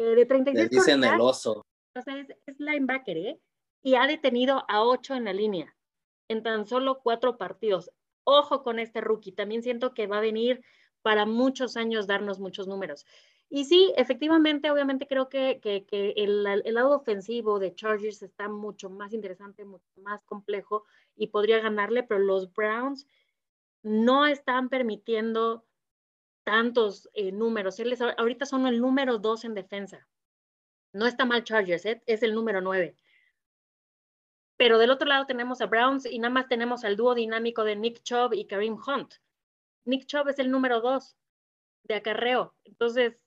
Eh, 0.00 0.14
de 0.14 0.24
36 0.24 0.70
Le 0.70 0.76
dicen 0.78 1.04
el 1.04 1.20
oso. 1.20 1.62
O 1.94 2.02
sea, 2.02 2.18
es, 2.18 2.58
linebacker, 2.58 3.18
¿eh? 3.18 3.40
Y 3.82 3.96
ha 3.96 4.06
detenido 4.06 4.64
a 4.66 4.82
8 4.82 5.14
en 5.14 5.24
la 5.24 5.34
línea, 5.34 5.76
en 6.28 6.42
tan 6.42 6.66
solo 6.66 7.00
4 7.02 7.36
partidos. 7.36 7.90
Ojo 8.24 8.62
con 8.62 8.78
este 8.78 9.02
rookie, 9.02 9.32
también 9.32 9.62
siento 9.62 9.92
que 9.92 10.06
va 10.06 10.16
a 10.16 10.22
venir 10.22 10.62
para 11.02 11.26
muchos 11.26 11.76
años 11.76 12.06
darnos 12.06 12.40
muchos 12.40 12.66
números. 12.66 13.04
Y 13.50 13.66
sí, 13.66 13.92
efectivamente, 13.96 14.70
obviamente 14.70 15.06
creo 15.06 15.28
que, 15.28 15.60
que, 15.60 15.84
que 15.84 16.14
el, 16.16 16.46
el, 16.46 16.74
lado 16.74 16.96
ofensivo 16.96 17.58
de 17.58 17.74
Chargers 17.74 18.22
está 18.22 18.48
mucho 18.48 18.88
más 18.88 19.12
interesante, 19.12 19.66
mucho 19.66 19.84
más 19.96 20.22
complejo 20.24 20.84
y 21.14 21.26
podría 21.26 21.60
ganarle, 21.60 22.04
pero 22.04 22.20
los 22.20 22.50
Browns 22.54 23.06
no 23.82 24.26
están 24.26 24.70
permitiendo 24.70 25.64
tantos 26.44 27.08
eh, 27.14 27.32
números. 27.32 27.78
Él 27.80 27.96
ahorita 28.16 28.46
son 28.46 28.66
el 28.66 28.80
número 28.80 29.18
dos 29.18 29.44
en 29.44 29.54
defensa. 29.54 30.06
No 30.92 31.06
está 31.06 31.24
mal 31.24 31.44
Chargers, 31.44 31.86
¿eh? 31.86 32.02
es 32.06 32.22
el 32.22 32.34
número 32.34 32.60
nueve. 32.60 32.96
Pero 34.56 34.78
del 34.78 34.90
otro 34.90 35.08
lado 35.08 35.26
tenemos 35.26 35.60
a 35.60 35.66
Browns 35.66 36.04
y 36.04 36.18
nada 36.18 36.34
más 36.34 36.48
tenemos 36.48 36.84
al 36.84 36.96
dúo 36.96 37.14
dinámico 37.14 37.64
de 37.64 37.76
Nick 37.76 38.02
Chubb 38.02 38.34
y 38.34 38.46
Kareem 38.46 38.76
Hunt. 38.86 39.14
Nick 39.84 40.06
Chubb 40.06 40.28
es 40.28 40.38
el 40.38 40.50
número 40.50 40.80
dos 40.80 41.16
de 41.84 41.94
acarreo. 41.94 42.54
Entonces, 42.64 43.18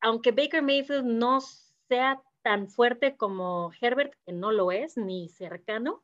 aunque 0.00 0.32
Baker 0.32 0.62
Mayfield 0.62 1.04
no 1.04 1.40
sea 1.88 2.22
tan 2.42 2.68
fuerte 2.68 3.16
como 3.16 3.70
Herbert, 3.80 4.14
que 4.24 4.32
no 4.32 4.50
lo 4.50 4.72
es, 4.72 4.96
ni 4.96 5.28
cercano, 5.28 6.02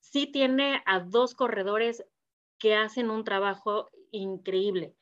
sí 0.00 0.26
tiene 0.26 0.82
a 0.86 1.00
dos 1.00 1.34
corredores 1.34 2.04
que 2.58 2.76
hacen 2.76 3.10
un 3.10 3.24
trabajo 3.24 3.90
increíble 4.12 4.94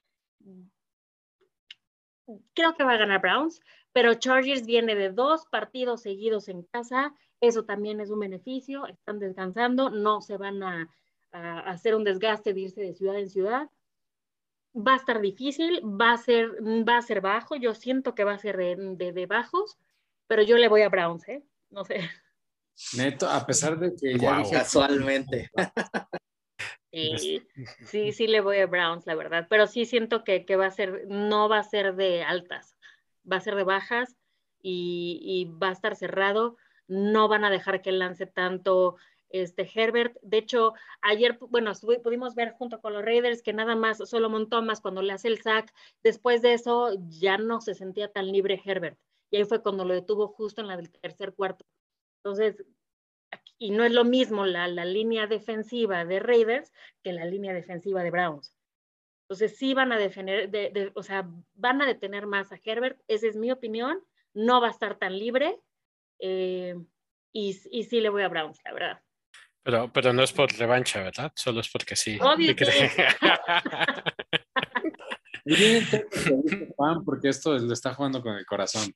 creo 2.55 2.75
que 2.75 2.85
va 2.85 2.93
a 2.93 2.99
ganar 2.99 3.21
Browns, 3.21 3.61
pero 3.93 4.15
Chargers 4.15 4.65
viene 4.65 4.95
de 4.95 5.11
dos 5.11 5.47
partidos 5.47 6.03
seguidos 6.03 6.49
en 6.49 6.63
casa, 6.63 7.15
eso 7.41 7.65
también 7.65 8.01
es 8.01 8.11
un 8.11 8.21
beneficio, 8.21 8.87
están 8.87 9.19
descansando, 9.19 9.91
no 9.91 10.21
se 10.21 10.37
van 10.37 10.63
a, 10.63 10.89
hacer 11.33 11.95
un 11.95 12.05
desgaste 12.05 12.53
de 12.53 12.61
irse 12.61 12.81
de 12.83 12.95
ciudad 12.95 13.19
en 13.19 13.31
ciudad. 13.31 13.71
Va 14.75 14.95
a 14.95 14.97
estar 14.97 15.21
difícil, 15.21 15.81
va 15.83 16.13
a 16.13 16.19
ser, 16.19 16.51
va 16.63 16.99
a 16.99 17.03
ser 17.03 17.21
bajo, 17.21 17.57
yo 17.57 17.75
siento 17.75 18.15
que 18.15 18.25
va 18.25 18.35
a 18.35 18.39
ser 18.39 18.57
de, 18.57 19.13
de, 19.13 19.27
bajos, 19.27 19.79
pero 20.27 20.43
yo 20.43 20.57
le 20.57 20.69
voy 20.69 20.83
a 20.83 20.89
Browns, 20.89 21.29
¿eh? 21.29 21.43
No 21.71 21.85
sé. 21.85 22.09
Neto, 22.97 23.29
a 23.29 23.45
pesar 23.45 23.79
de 23.79 23.95
que 23.95 24.19
ya 24.19 24.43
casualmente. 24.51 25.51
Sí, 26.93 27.43
sí, 27.87 28.13
sí 28.13 28.27
le 28.27 28.41
voy 28.41 28.59
a 28.59 28.67
Browns, 28.67 29.07
la 29.07 29.15
verdad, 29.15 29.47
pero 29.49 29.67
sí 29.67 29.87
siento 29.87 30.25
que, 30.25 30.45
que 30.45 30.57
va 30.57 30.67
a 30.67 30.71
ser, 30.71 31.07
no 31.09 31.49
va 31.49 31.59
a 31.59 31.65
ser 31.65 31.95
de 31.95 32.23
altas, 32.23 32.77
va 33.31 33.37
a 33.37 33.41
ser 33.41 33.57
de 33.57 33.65
bajas 33.65 34.17
y, 34.61 35.21
y 35.23 35.45
va 35.59 35.71
a 35.71 35.73
estar 35.73 35.97
cerrado, 35.97 36.57
no 36.87 37.29
van 37.29 37.45
a 37.45 37.51
dejar 37.51 37.81
que 37.83 37.93
lance 37.93 38.27
tanto 38.27 38.97
este 39.33 39.69
Herbert. 39.75 40.17
De 40.23 40.39
hecho, 40.39 40.75
ayer, 41.01 41.39
bueno, 41.49 41.73
pudimos 42.03 42.35
ver 42.35 42.53
junto 42.53 42.81
con 42.81 42.93
los 42.93 43.05
Raiders 43.05 43.43
que 43.43 43.53
nada 43.53 43.75
más 43.75 43.99
Solomon 44.09 44.49
Thomas 44.49 44.81
cuando 44.81 45.03
le 45.03 45.13
hace 45.13 45.29
el 45.29 45.41
sack, 45.43 45.73
después 46.03 46.43
de 46.43 46.53
eso 46.55 46.91
ya 47.09 47.39
no 47.39 47.61
se 47.61 47.75
sentía 47.75 48.13
tan 48.13 48.31
libre 48.31 48.61
Herbert. 48.65 48.99
Y 49.31 49.39
ahí 49.39 49.45
fue 49.45 49.63
cuando 49.63 49.85
lo 49.85 49.95
detuvo 49.95 50.29
justo 50.29 50.61
en 50.61 50.69
la 50.69 50.77
del 50.77 50.91
tercer 50.91 51.35
cuarto. 51.35 51.65
Entonces, 52.19 52.63
y 53.63 53.71
no 53.71 53.85
es 53.85 53.93
lo 53.93 54.03
mismo 54.03 54.45
la, 54.45 54.67
la, 54.67 54.85
línea 54.85 55.29
defensiva 55.29 56.05
de 56.05 56.19
Raiders 56.19 56.73
que 57.01 57.13
la 57.13 57.25
línea 57.25 57.55
defensiva 57.55 58.03
de 58.03 58.11
Browns. 58.11 58.59
Entonces 59.29 59.57
sí 59.57 59.73
van 59.73 59.93
a 59.93 59.99
defender, 59.99 60.51
de, 60.51 60.91
o 60.97 61.03
sea, 61.05 61.29
van 61.55 61.81
a 61.81 61.87
detener 61.87 62.27
más 62.27 62.51
a 62.51 62.59
Herbert, 62.65 63.01
esa 63.07 63.29
es 63.29 63.37
mi 63.37 63.53
opinión, 63.53 64.01
no 64.35 64.61
va 64.61 64.67
a 64.67 64.73
estar 64.73 64.99
tan 64.99 65.17
libre 65.17 65.61
eh, 66.19 66.75
y, 67.33 67.57
y, 67.71 67.85
sí 67.85 68.01
le 68.01 68.09
voy 68.09 68.25
a 68.25 68.29
Browns, 68.29 68.59
la 68.65 68.73
verdad. 68.73 69.01
Pero, 69.63 69.93
pero 69.93 70.13
no 70.13 70.25
es 70.25 70.33
por 70.33 70.53
revancha, 70.53 71.01
¿verdad? 71.01 71.31
Solo 71.37 71.61
es 71.61 71.69
porque 71.69 71.95
sí. 71.95 72.19
Obvio 72.21 72.57
porque 77.05 77.29
esto 77.29 77.57
lo 77.57 77.73
está 77.73 77.95
jugando 77.95 78.21
con 78.21 78.37
el 78.37 78.45
corazón. 78.45 78.93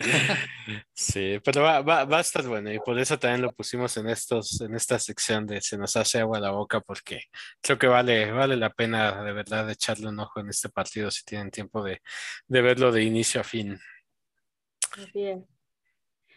Sí, 0.92 1.38
pero 1.44 1.62
va, 1.62 1.82
va, 1.82 2.04
va, 2.04 2.18
a 2.18 2.20
estar 2.20 2.46
bueno 2.46 2.72
y 2.72 2.78
por 2.78 2.98
eso 2.98 3.18
también 3.18 3.42
lo 3.42 3.52
pusimos 3.52 3.96
en 3.96 4.08
estos, 4.08 4.60
en 4.60 4.74
esta 4.74 4.98
sección 4.98 5.46
de 5.46 5.60
se 5.60 5.78
nos 5.78 5.96
hace 5.96 6.20
agua 6.20 6.40
la 6.40 6.50
boca 6.50 6.80
porque 6.80 7.24
creo 7.60 7.78
que 7.78 7.86
vale, 7.86 8.32
vale 8.32 8.56
la 8.56 8.70
pena 8.70 9.22
de 9.22 9.32
verdad 9.32 9.70
echarle 9.70 10.08
un 10.08 10.18
ojo 10.18 10.40
en 10.40 10.48
este 10.48 10.68
partido 10.68 11.10
si 11.10 11.24
tienen 11.24 11.50
tiempo 11.50 11.82
de, 11.82 12.00
de 12.46 12.62
verlo 12.62 12.90
de 12.92 13.04
inicio 13.04 13.40
a 13.40 13.44
fin. 13.44 13.78
Así 14.92 15.26
es. 15.26 15.42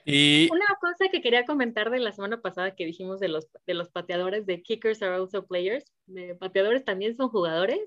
Y 0.10 0.48
una 0.52 0.66
cosa 0.80 1.10
que 1.12 1.22
quería 1.22 1.46
comentar 1.46 1.90
de 1.90 2.00
la 2.00 2.14
semana 2.14 2.42
pasada 2.42 2.76
que 2.76 2.86
dijimos 2.86 3.20
de 3.20 3.28
los, 3.28 3.48
de 3.66 3.74
los 3.74 3.90
pateadores 3.90 4.46
de 4.46 4.62
kickers 4.62 5.02
are 5.02 5.16
also 5.16 5.46
players, 5.46 5.84
de 6.06 6.34
pateadores 6.36 6.86
también 6.86 7.18
son 7.18 7.28
jugadores. 7.28 7.80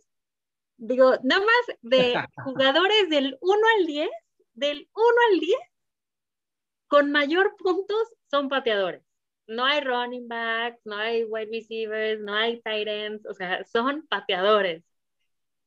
Digo, 0.76 1.14
nada 1.22 1.40
más 1.40 1.76
de 1.80 2.14
jugadores 2.44 3.08
del 3.08 3.38
1 3.40 3.60
al 3.78 3.86
10 3.86 4.10
del 4.54 4.88
1 4.94 5.04
al 5.32 5.40
10, 5.40 5.58
con 6.88 7.12
mayor 7.12 7.56
puntos 7.56 8.08
son 8.30 8.48
pateadores. 8.48 9.02
No 9.46 9.64
hay 9.64 9.80
running 9.80 10.28
backs, 10.28 10.80
no 10.84 10.96
hay 10.96 11.24
wide 11.24 11.50
receivers, 11.52 12.20
no 12.20 12.34
hay 12.34 12.60
tight 12.62 12.86
ends, 12.86 13.26
o 13.26 13.34
sea, 13.34 13.64
son 13.64 14.06
pateadores. 14.06 14.84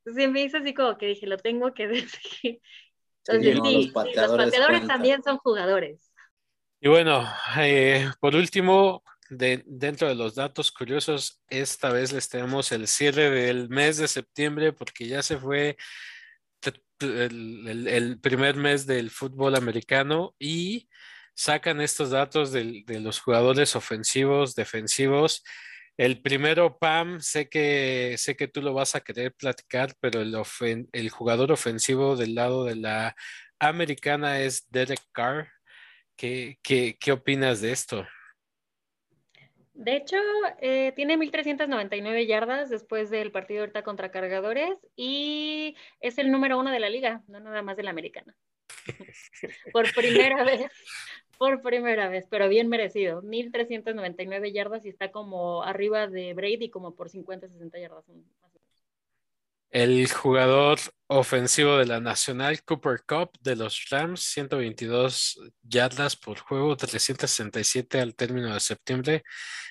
Entonces 0.06 0.32
me 0.32 0.44
hizo 0.44 0.58
así 0.58 0.74
como 0.74 0.98
que 0.98 1.08
dije, 1.08 1.28
lo 1.28 1.38
tengo 1.38 1.74
que 1.74 1.88
decir. 1.88 2.62
Entonces, 3.26 3.60
sí, 3.64 3.92
los 4.16 4.32
pateadores, 4.34 4.88
también 4.88 5.24
son 5.24 5.38
jugadores. 5.38 6.12
Y 6.82 6.90
bueno, 6.90 7.26
eh, 7.58 8.10
por 8.20 8.36
último, 8.36 9.02
de, 9.30 9.64
dentro 9.66 10.10
de 10.10 10.16
los 10.16 10.36
datos 10.36 10.72
curiosos, 10.72 11.42
esta 11.50 11.90
vez 11.92 12.12
les 12.12 12.28
tenemos 12.28 12.72
el 12.74 12.88
cierre 12.88 13.30
del 13.30 13.70
mes 13.70 13.98
de 13.98 14.10
septiembre 14.10 14.74
porque 14.74 15.08
ya 15.08 15.24
se 15.24 15.38
fue 15.38 15.78
el, 17.04 18.20
primer 18.22 18.56
mes 18.56 18.86
del 18.86 19.12
fútbol 19.12 19.56
americano 19.56 20.36
y 20.40 20.90
sacan 21.36 21.82
estos 21.82 22.12
datos 22.12 22.52
de, 22.52 22.84
los 22.88 23.20
jugadores 23.20 23.76
ofensivos, 23.76 24.56
defensivos. 24.56 25.44
El 25.98 26.22
primero, 26.22 26.80
Pam, 26.80 27.20
sé 27.22 27.50
que, 27.50 28.16
sé 28.18 28.36
que 28.36 28.48
tú 28.48 28.62
lo 28.62 28.74
vas 28.74 28.96
a 28.96 29.02
querer 29.02 29.34
platicar, 29.34 29.94
pero 30.00 30.22
el, 30.22 30.36
el 30.92 31.10
jugador 31.10 31.52
ofensivo 31.52 32.16
del 32.16 32.36
lado 32.36 32.66
de 32.66 32.76
la 32.76 33.16
americana 33.60 34.40
es 34.40 34.68
Derek 34.72 35.02
Carr. 35.12 35.50
¿Qué, 36.16 36.60
qué, 36.64 36.98
qué 37.00 37.12
opinas 37.12 37.62
de 37.62 37.72
esto? 37.72 38.08
De 39.74 39.96
hecho, 39.96 40.18
eh, 40.60 40.94
tiene 40.96 41.18
1.399 41.18 42.28
yardas 42.28 42.70
después 42.70 43.10
del 43.10 43.32
partido 43.32 43.62
ahorita 43.62 43.84
contra 43.84 44.12
Cargadores 44.12 44.78
y 44.96 45.76
es 46.00 46.20
el 46.20 46.32
número 46.32 46.60
uno 46.60 46.72
de 46.72 46.80
la 46.80 46.90
liga, 46.90 47.24
no 47.28 47.40
nada 47.40 47.64
más 47.64 47.76
de 47.76 47.84
la 47.84 47.90
americana. 47.90 48.36
por 49.74 49.92
primera 49.94 50.44
vez, 50.44 50.72
por 51.40 51.62
primera 51.62 52.08
vez, 52.08 52.28
pero 52.30 52.50
bien 52.50 52.70
merecido. 52.70 53.24
1.399 53.24 54.54
yardas 54.54 54.86
y 54.86 54.90
está 54.90 55.12
como 55.12 55.64
arriba 55.64 56.08
de 56.08 56.34
Brady 56.34 56.70
como 56.70 56.96
por 56.96 57.10
50, 57.10 57.48
60 57.48 57.80
yardas. 57.80 58.06
El 59.74 60.08
jugador 60.08 60.78
ofensivo 61.08 61.78
de 61.78 61.88
la 61.88 62.00
Nacional, 62.00 62.64
Cooper 62.64 63.02
Cup 63.08 63.32
de 63.42 63.56
los 63.56 63.90
Rams, 63.90 64.22
122 64.22 65.42
yardas 65.64 66.16
por 66.16 66.38
juego, 66.38 66.78
367 66.78 68.00
al 68.00 68.14
término 68.14 68.54
de 68.54 68.60
septiembre, 68.60 69.24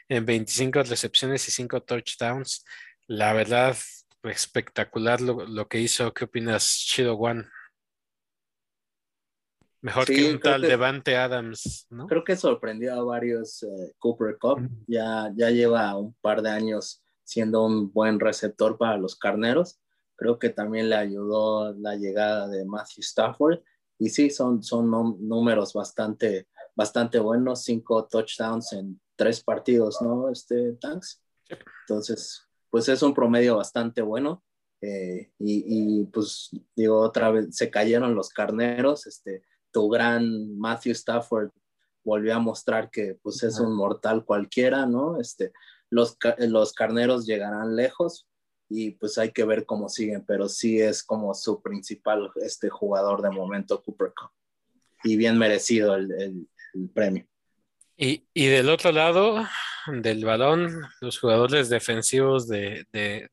en 0.08 0.26
25 0.26 0.82
recepciones 0.82 1.46
y 1.46 1.52
5 1.52 1.84
touchdowns. 1.84 2.64
La 3.06 3.32
verdad, 3.32 3.76
espectacular 4.24 5.20
lo, 5.20 5.68
que 5.68 5.78
hizo. 5.78 6.12
¿Qué 6.12 6.24
opinas, 6.24 6.84
Chido 6.84 7.14
One? 7.14 7.44
Mejor 9.82 10.06
que 10.06 10.32
un 10.32 10.40
tal 10.40 10.62
Devante 10.62 11.16
Adams, 11.16 11.86
¿no? 11.90 12.08
Creo 12.08 12.24
que 12.24 12.34
sorprendió 12.34 12.94
a 12.94 13.04
varios 13.04 13.62
eh, 13.62 13.92
Cooper 14.00 14.36
Cup. 14.36 14.68
Ya, 14.88 15.30
ya 15.36 15.50
lleva 15.50 15.96
un 15.96 16.12
par 16.14 16.42
de 16.42 16.50
años 16.50 17.04
siendo 17.22 17.64
un 17.64 17.92
buen 17.92 18.18
receptor 18.18 18.76
para 18.76 18.96
los 18.96 19.14
carneros 19.14 19.78
Creo 20.22 20.38
que 20.38 20.50
también 20.50 20.88
le 20.88 20.94
ayudó 20.94 21.74
la 21.74 21.96
llegada 21.96 22.46
de 22.46 22.64
Matthew 22.64 23.00
Stafford. 23.00 23.58
Y 23.98 24.08
sí, 24.08 24.30
son, 24.30 24.62
son 24.62 24.88
números 24.88 25.72
bastante, 25.72 26.46
bastante 26.76 27.18
buenos. 27.18 27.64
Cinco 27.64 28.06
touchdowns 28.06 28.72
en 28.72 29.00
tres 29.16 29.42
partidos, 29.42 30.00
¿no? 30.00 30.28
Este, 30.28 30.74
Tanks. 30.74 31.20
Entonces, 31.88 32.46
pues 32.70 32.88
es 32.88 33.02
un 33.02 33.12
promedio 33.12 33.56
bastante 33.56 34.00
bueno. 34.00 34.44
Eh, 34.80 35.32
y, 35.40 36.04
pues 36.04 36.50
digo, 36.76 37.00
otra 37.00 37.32
vez 37.32 37.56
se 37.56 37.68
cayeron 37.68 38.14
los 38.14 38.28
carneros. 38.28 39.08
Este, 39.08 39.42
tu 39.72 39.88
gran 39.88 40.56
Matthew 40.56 40.92
Stafford 40.92 41.50
volvió 42.04 42.36
a 42.36 42.38
mostrar 42.38 42.90
que 42.90 43.18
pues 43.20 43.42
es 43.42 43.58
un 43.58 43.74
mortal 43.74 44.24
cualquiera, 44.24 44.86
¿no? 44.86 45.20
Este, 45.20 45.52
los, 45.90 46.16
los 46.38 46.72
carneros 46.74 47.26
llegarán 47.26 47.74
lejos, 47.74 48.28
y 48.74 48.92
pues 48.92 49.18
hay 49.18 49.32
que 49.32 49.44
ver 49.44 49.66
cómo 49.66 49.90
siguen, 49.90 50.24
pero 50.24 50.48
sí 50.48 50.80
es 50.80 51.02
como 51.02 51.34
su 51.34 51.60
principal 51.60 52.30
este 52.36 52.70
jugador 52.70 53.20
de 53.20 53.30
momento, 53.30 53.82
Cooper 53.82 54.14
Cup. 54.16 54.30
Y 55.04 55.16
bien 55.16 55.36
merecido 55.36 55.94
el, 55.94 56.48
premio. 56.94 57.26
Y, 57.98 58.24
del 58.34 58.70
otro 58.70 58.90
lado 58.90 59.46
del 59.88 60.24
balón, 60.24 60.80
los 61.02 61.18
jugadores 61.18 61.68
defensivos 61.68 62.48
de, 62.48 62.86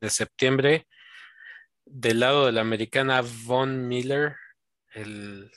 septiembre, 0.10 0.88
del 1.86 2.20
lado 2.20 2.48
de 2.48 2.52
la 2.52 2.62
americana, 2.62 3.24
Von 3.46 3.88
Miller, 3.88 4.36
el, 4.94 5.50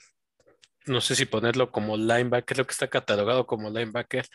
no 0.87 1.01
sé 1.01 1.17
si 1.17 1.25
ponerlo 1.25 1.73
como 1.73 1.97
linebacker, 1.97 2.55
creo 2.55 2.67
que 2.67 2.73
está 2.73 2.87
catalogado 2.87 3.49
como 3.49 3.69
linebacker, 3.69 4.27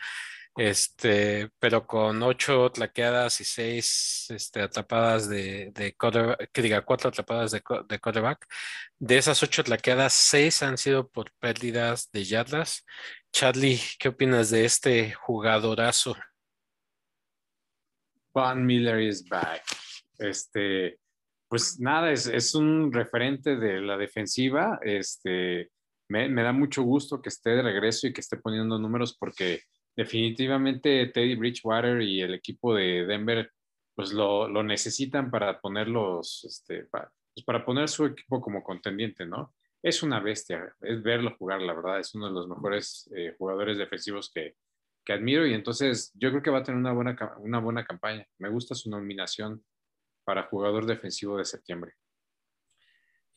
este, 0.58 1.50
pero 1.60 1.86
con 1.86 2.20
ocho 2.22 2.70
tlaqueadas 2.70 3.40
y 3.40 3.44
seis 3.44 4.26
este, 4.28 4.60
atrapadas 4.60 5.28
de, 5.28 5.70
de 5.72 5.96
que 6.52 6.62
diga, 6.62 6.84
cuatro 6.84 7.10
atrapadas 7.10 7.52
de, 7.52 7.62
de 7.88 7.98
quarterback. 8.00 8.44
De 8.98 9.18
esas 9.18 9.40
ocho 9.44 9.62
tlaqueadas, 9.62 10.12
seis 10.12 10.62
han 10.64 10.76
sido 10.76 11.08
por 11.08 11.30
pérdidas 11.38 12.10
de 12.10 12.24
yardas. 12.24 12.84
Charlie, 13.32 13.80
¿qué 14.00 14.08
opinas 14.08 14.50
de 14.50 14.64
este 14.64 15.12
jugadorazo? 15.12 16.16
Von 18.34 18.66
Miller 18.66 19.00
is 19.00 19.28
back. 19.28 19.62
Este, 20.18 20.98
pues 21.48 21.78
nada, 21.78 22.10
es, 22.10 22.26
es 22.26 22.56
un 22.56 22.92
referente 22.92 23.56
de 23.56 23.80
la 23.80 23.96
defensiva. 23.96 24.80
Este, 24.82 25.70
me, 26.08 26.28
me 26.28 26.42
da 26.42 26.52
mucho 26.52 26.82
gusto 26.82 27.22
que 27.22 27.28
esté 27.28 27.50
de 27.50 27.62
regreso 27.62 28.08
y 28.08 28.12
que 28.12 28.22
esté 28.22 28.38
poniendo 28.38 28.76
números 28.76 29.16
porque 29.16 29.62
definitivamente 29.98 31.08
Teddy 31.08 31.34
Bridgewater 31.34 32.00
y 32.02 32.20
el 32.20 32.32
equipo 32.32 32.72
de 32.72 33.04
Denver 33.04 33.50
pues 33.96 34.12
lo, 34.12 34.46
lo 34.46 34.62
necesitan 34.62 35.28
para 35.28 35.60
ponerlos, 35.60 36.44
este, 36.44 36.84
pues 36.84 37.44
para 37.44 37.64
poner 37.64 37.88
su 37.88 38.06
equipo 38.06 38.40
como 38.40 38.62
contendiente, 38.62 39.26
¿no? 39.26 39.56
Es 39.82 40.04
una 40.04 40.20
bestia, 40.20 40.72
es 40.82 41.02
verlo 41.02 41.34
jugar, 41.36 41.62
la 41.62 41.74
verdad, 41.74 41.98
es 41.98 42.14
uno 42.14 42.28
de 42.28 42.32
los 42.32 42.46
mejores 42.46 43.10
eh, 43.16 43.34
jugadores 43.36 43.76
defensivos 43.76 44.30
que, 44.32 44.54
que, 45.04 45.12
admiro 45.14 45.44
y 45.44 45.52
entonces 45.52 46.12
yo 46.14 46.30
creo 46.30 46.42
que 46.44 46.50
va 46.50 46.58
a 46.58 46.62
tener 46.62 46.78
una 46.78 46.92
buena, 46.92 47.16
una 47.38 47.58
buena 47.58 47.84
campaña. 47.84 48.24
Me 48.38 48.50
gusta 48.50 48.76
su 48.76 48.88
nominación 48.88 49.64
para 50.24 50.44
jugador 50.44 50.86
defensivo 50.86 51.36
de 51.38 51.44
septiembre. 51.44 51.94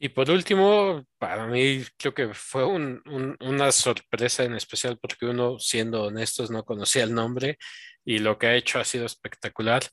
Y 0.03 0.10
por 0.10 0.32
último, 0.32 1.06
para 1.19 1.45
mí 1.45 1.84
creo 1.95 2.11
que 2.15 2.34
fue 2.34 2.65
una 2.65 3.72
sorpresa 3.72 4.44
en 4.44 4.56
especial 4.56 4.98
porque 4.99 5.28
uno, 5.28 5.60
siendo 5.60 6.06
honestos, 6.06 6.49
no 6.49 6.65
conocía 6.65 7.03
el 7.03 7.14
nombre 7.14 7.60
y 8.03 8.18
lo 8.18 8.40
que 8.40 8.48
ha 8.48 8.56
hecho 8.56 8.80
ha 8.80 8.84
sido 8.84 9.06
espectacular. 9.06 9.84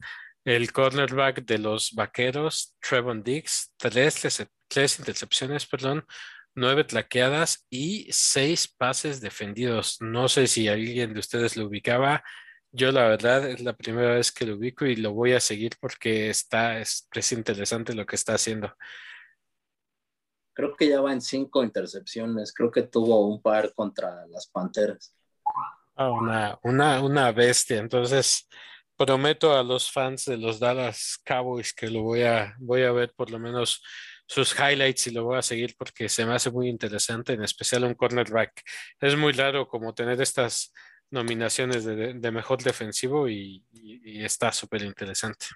El 0.46 0.72
cornerback 0.72 1.44
de 1.44 1.58
los 1.58 1.92
Vaqueros, 1.92 2.74
Trevon 2.80 3.22
Diggs, 3.22 3.74
tres, 3.76 4.26
tres 4.66 4.98
intercepciones, 4.98 5.66
perdón, 5.66 6.06
nueve 6.54 6.84
tlaqueadas 6.84 7.66
y 7.68 8.08
seis 8.10 8.66
pases 8.66 9.20
defendidos. 9.20 9.98
No 10.00 10.28
sé 10.28 10.46
si 10.46 10.68
alguien 10.68 11.12
de 11.12 11.20
ustedes 11.20 11.54
lo 11.58 11.66
ubicaba. 11.66 12.24
Yo 12.72 12.92
la 12.92 13.08
verdad 13.08 13.46
es 13.50 13.60
la 13.60 13.76
primera 13.76 14.14
vez 14.14 14.32
que 14.32 14.46
lo 14.46 14.56
ubico 14.56 14.86
y 14.86 14.96
lo 14.96 15.12
voy 15.12 15.34
a 15.34 15.40
seguir 15.40 15.72
porque 15.78 16.30
está, 16.30 16.80
es 16.80 17.06
interesante 17.32 17.92
lo 17.94 18.06
que 18.06 18.16
está 18.16 18.32
haciendo 18.32 18.74
creo 20.58 20.74
que 20.74 20.88
ya 20.88 21.00
va 21.00 21.12
en 21.12 21.20
cinco 21.20 21.62
intercepciones, 21.62 22.52
creo 22.52 22.68
que 22.68 22.82
tuvo 22.82 23.28
un 23.28 23.40
par 23.40 23.72
contra 23.74 24.26
las 24.26 24.48
Panteras. 24.48 25.14
Ah, 25.94 26.10
una, 26.10 26.58
una, 26.64 27.00
una 27.00 27.30
bestia. 27.30 27.78
Entonces, 27.78 28.48
prometo 28.96 29.56
a 29.56 29.62
los 29.62 29.88
fans 29.88 30.24
de 30.24 30.36
los 30.36 30.58
Dallas 30.58 31.20
Cowboys 31.24 31.72
que 31.72 31.88
lo 31.88 32.02
voy 32.02 32.22
a, 32.22 32.56
voy 32.58 32.82
a 32.82 32.90
ver 32.90 33.14
por 33.14 33.30
lo 33.30 33.38
menos 33.38 33.84
sus 34.26 34.52
highlights 34.58 35.06
y 35.06 35.12
lo 35.12 35.26
voy 35.26 35.38
a 35.38 35.42
seguir 35.42 35.76
porque 35.78 36.08
se 36.08 36.26
me 36.26 36.34
hace 36.34 36.50
muy 36.50 36.68
interesante, 36.68 37.34
en 37.34 37.44
especial 37.44 37.84
un 37.84 37.94
cornerback. 37.94 38.60
Es 39.00 39.16
muy 39.16 39.34
raro 39.34 39.68
como 39.68 39.94
tener 39.94 40.20
estas 40.20 40.72
nominaciones 41.08 41.84
de, 41.84 42.30
mejor 42.32 42.64
defensivo 42.64 43.28
y, 43.28 43.64
está 44.24 44.50
súper 44.50 44.82
interesante. 44.82 45.46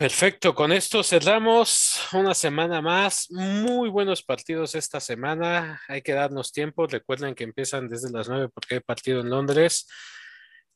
Perfecto, 0.00 0.54
con 0.54 0.72
esto 0.72 1.02
cerramos 1.02 2.08
una 2.14 2.32
semana 2.32 2.80
más. 2.80 3.30
Muy 3.30 3.90
buenos 3.90 4.22
partidos 4.22 4.74
esta 4.74 4.98
semana. 4.98 5.78
Hay 5.88 6.00
que 6.00 6.14
darnos 6.14 6.52
tiempo. 6.52 6.86
Recuerden 6.86 7.34
que 7.34 7.44
empiezan 7.44 7.86
desde 7.86 8.10
las 8.10 8.26
9 8.26 8.48
porque 8.48 8.76
hay 8.76 8.80
partido 8.80 9.20
en 9.20 9.28
Londres. 9.28 9.86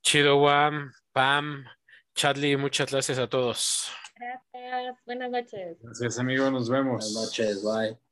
Chido 0.03 0.43
Wam, 0.43 0.93
Pam, 1.13 1.65
Charlie, 2.15 2.59
muchas 2.59 2.93
gracias 2.93 3.19
a 3.19 3.27
todos. 3.27 3.91
Gracias, 4.15 4.99
buenas 5.07 5.31
noches. 5.31 5.79
Gracias, 5.81 6.19
amigo, 6.19 6.51
nos 6.51 6.69
vemos. 6.69 7.11
Buenas 7.11 7.15
noches, 7.15 7.63
bye. 7.63 8.04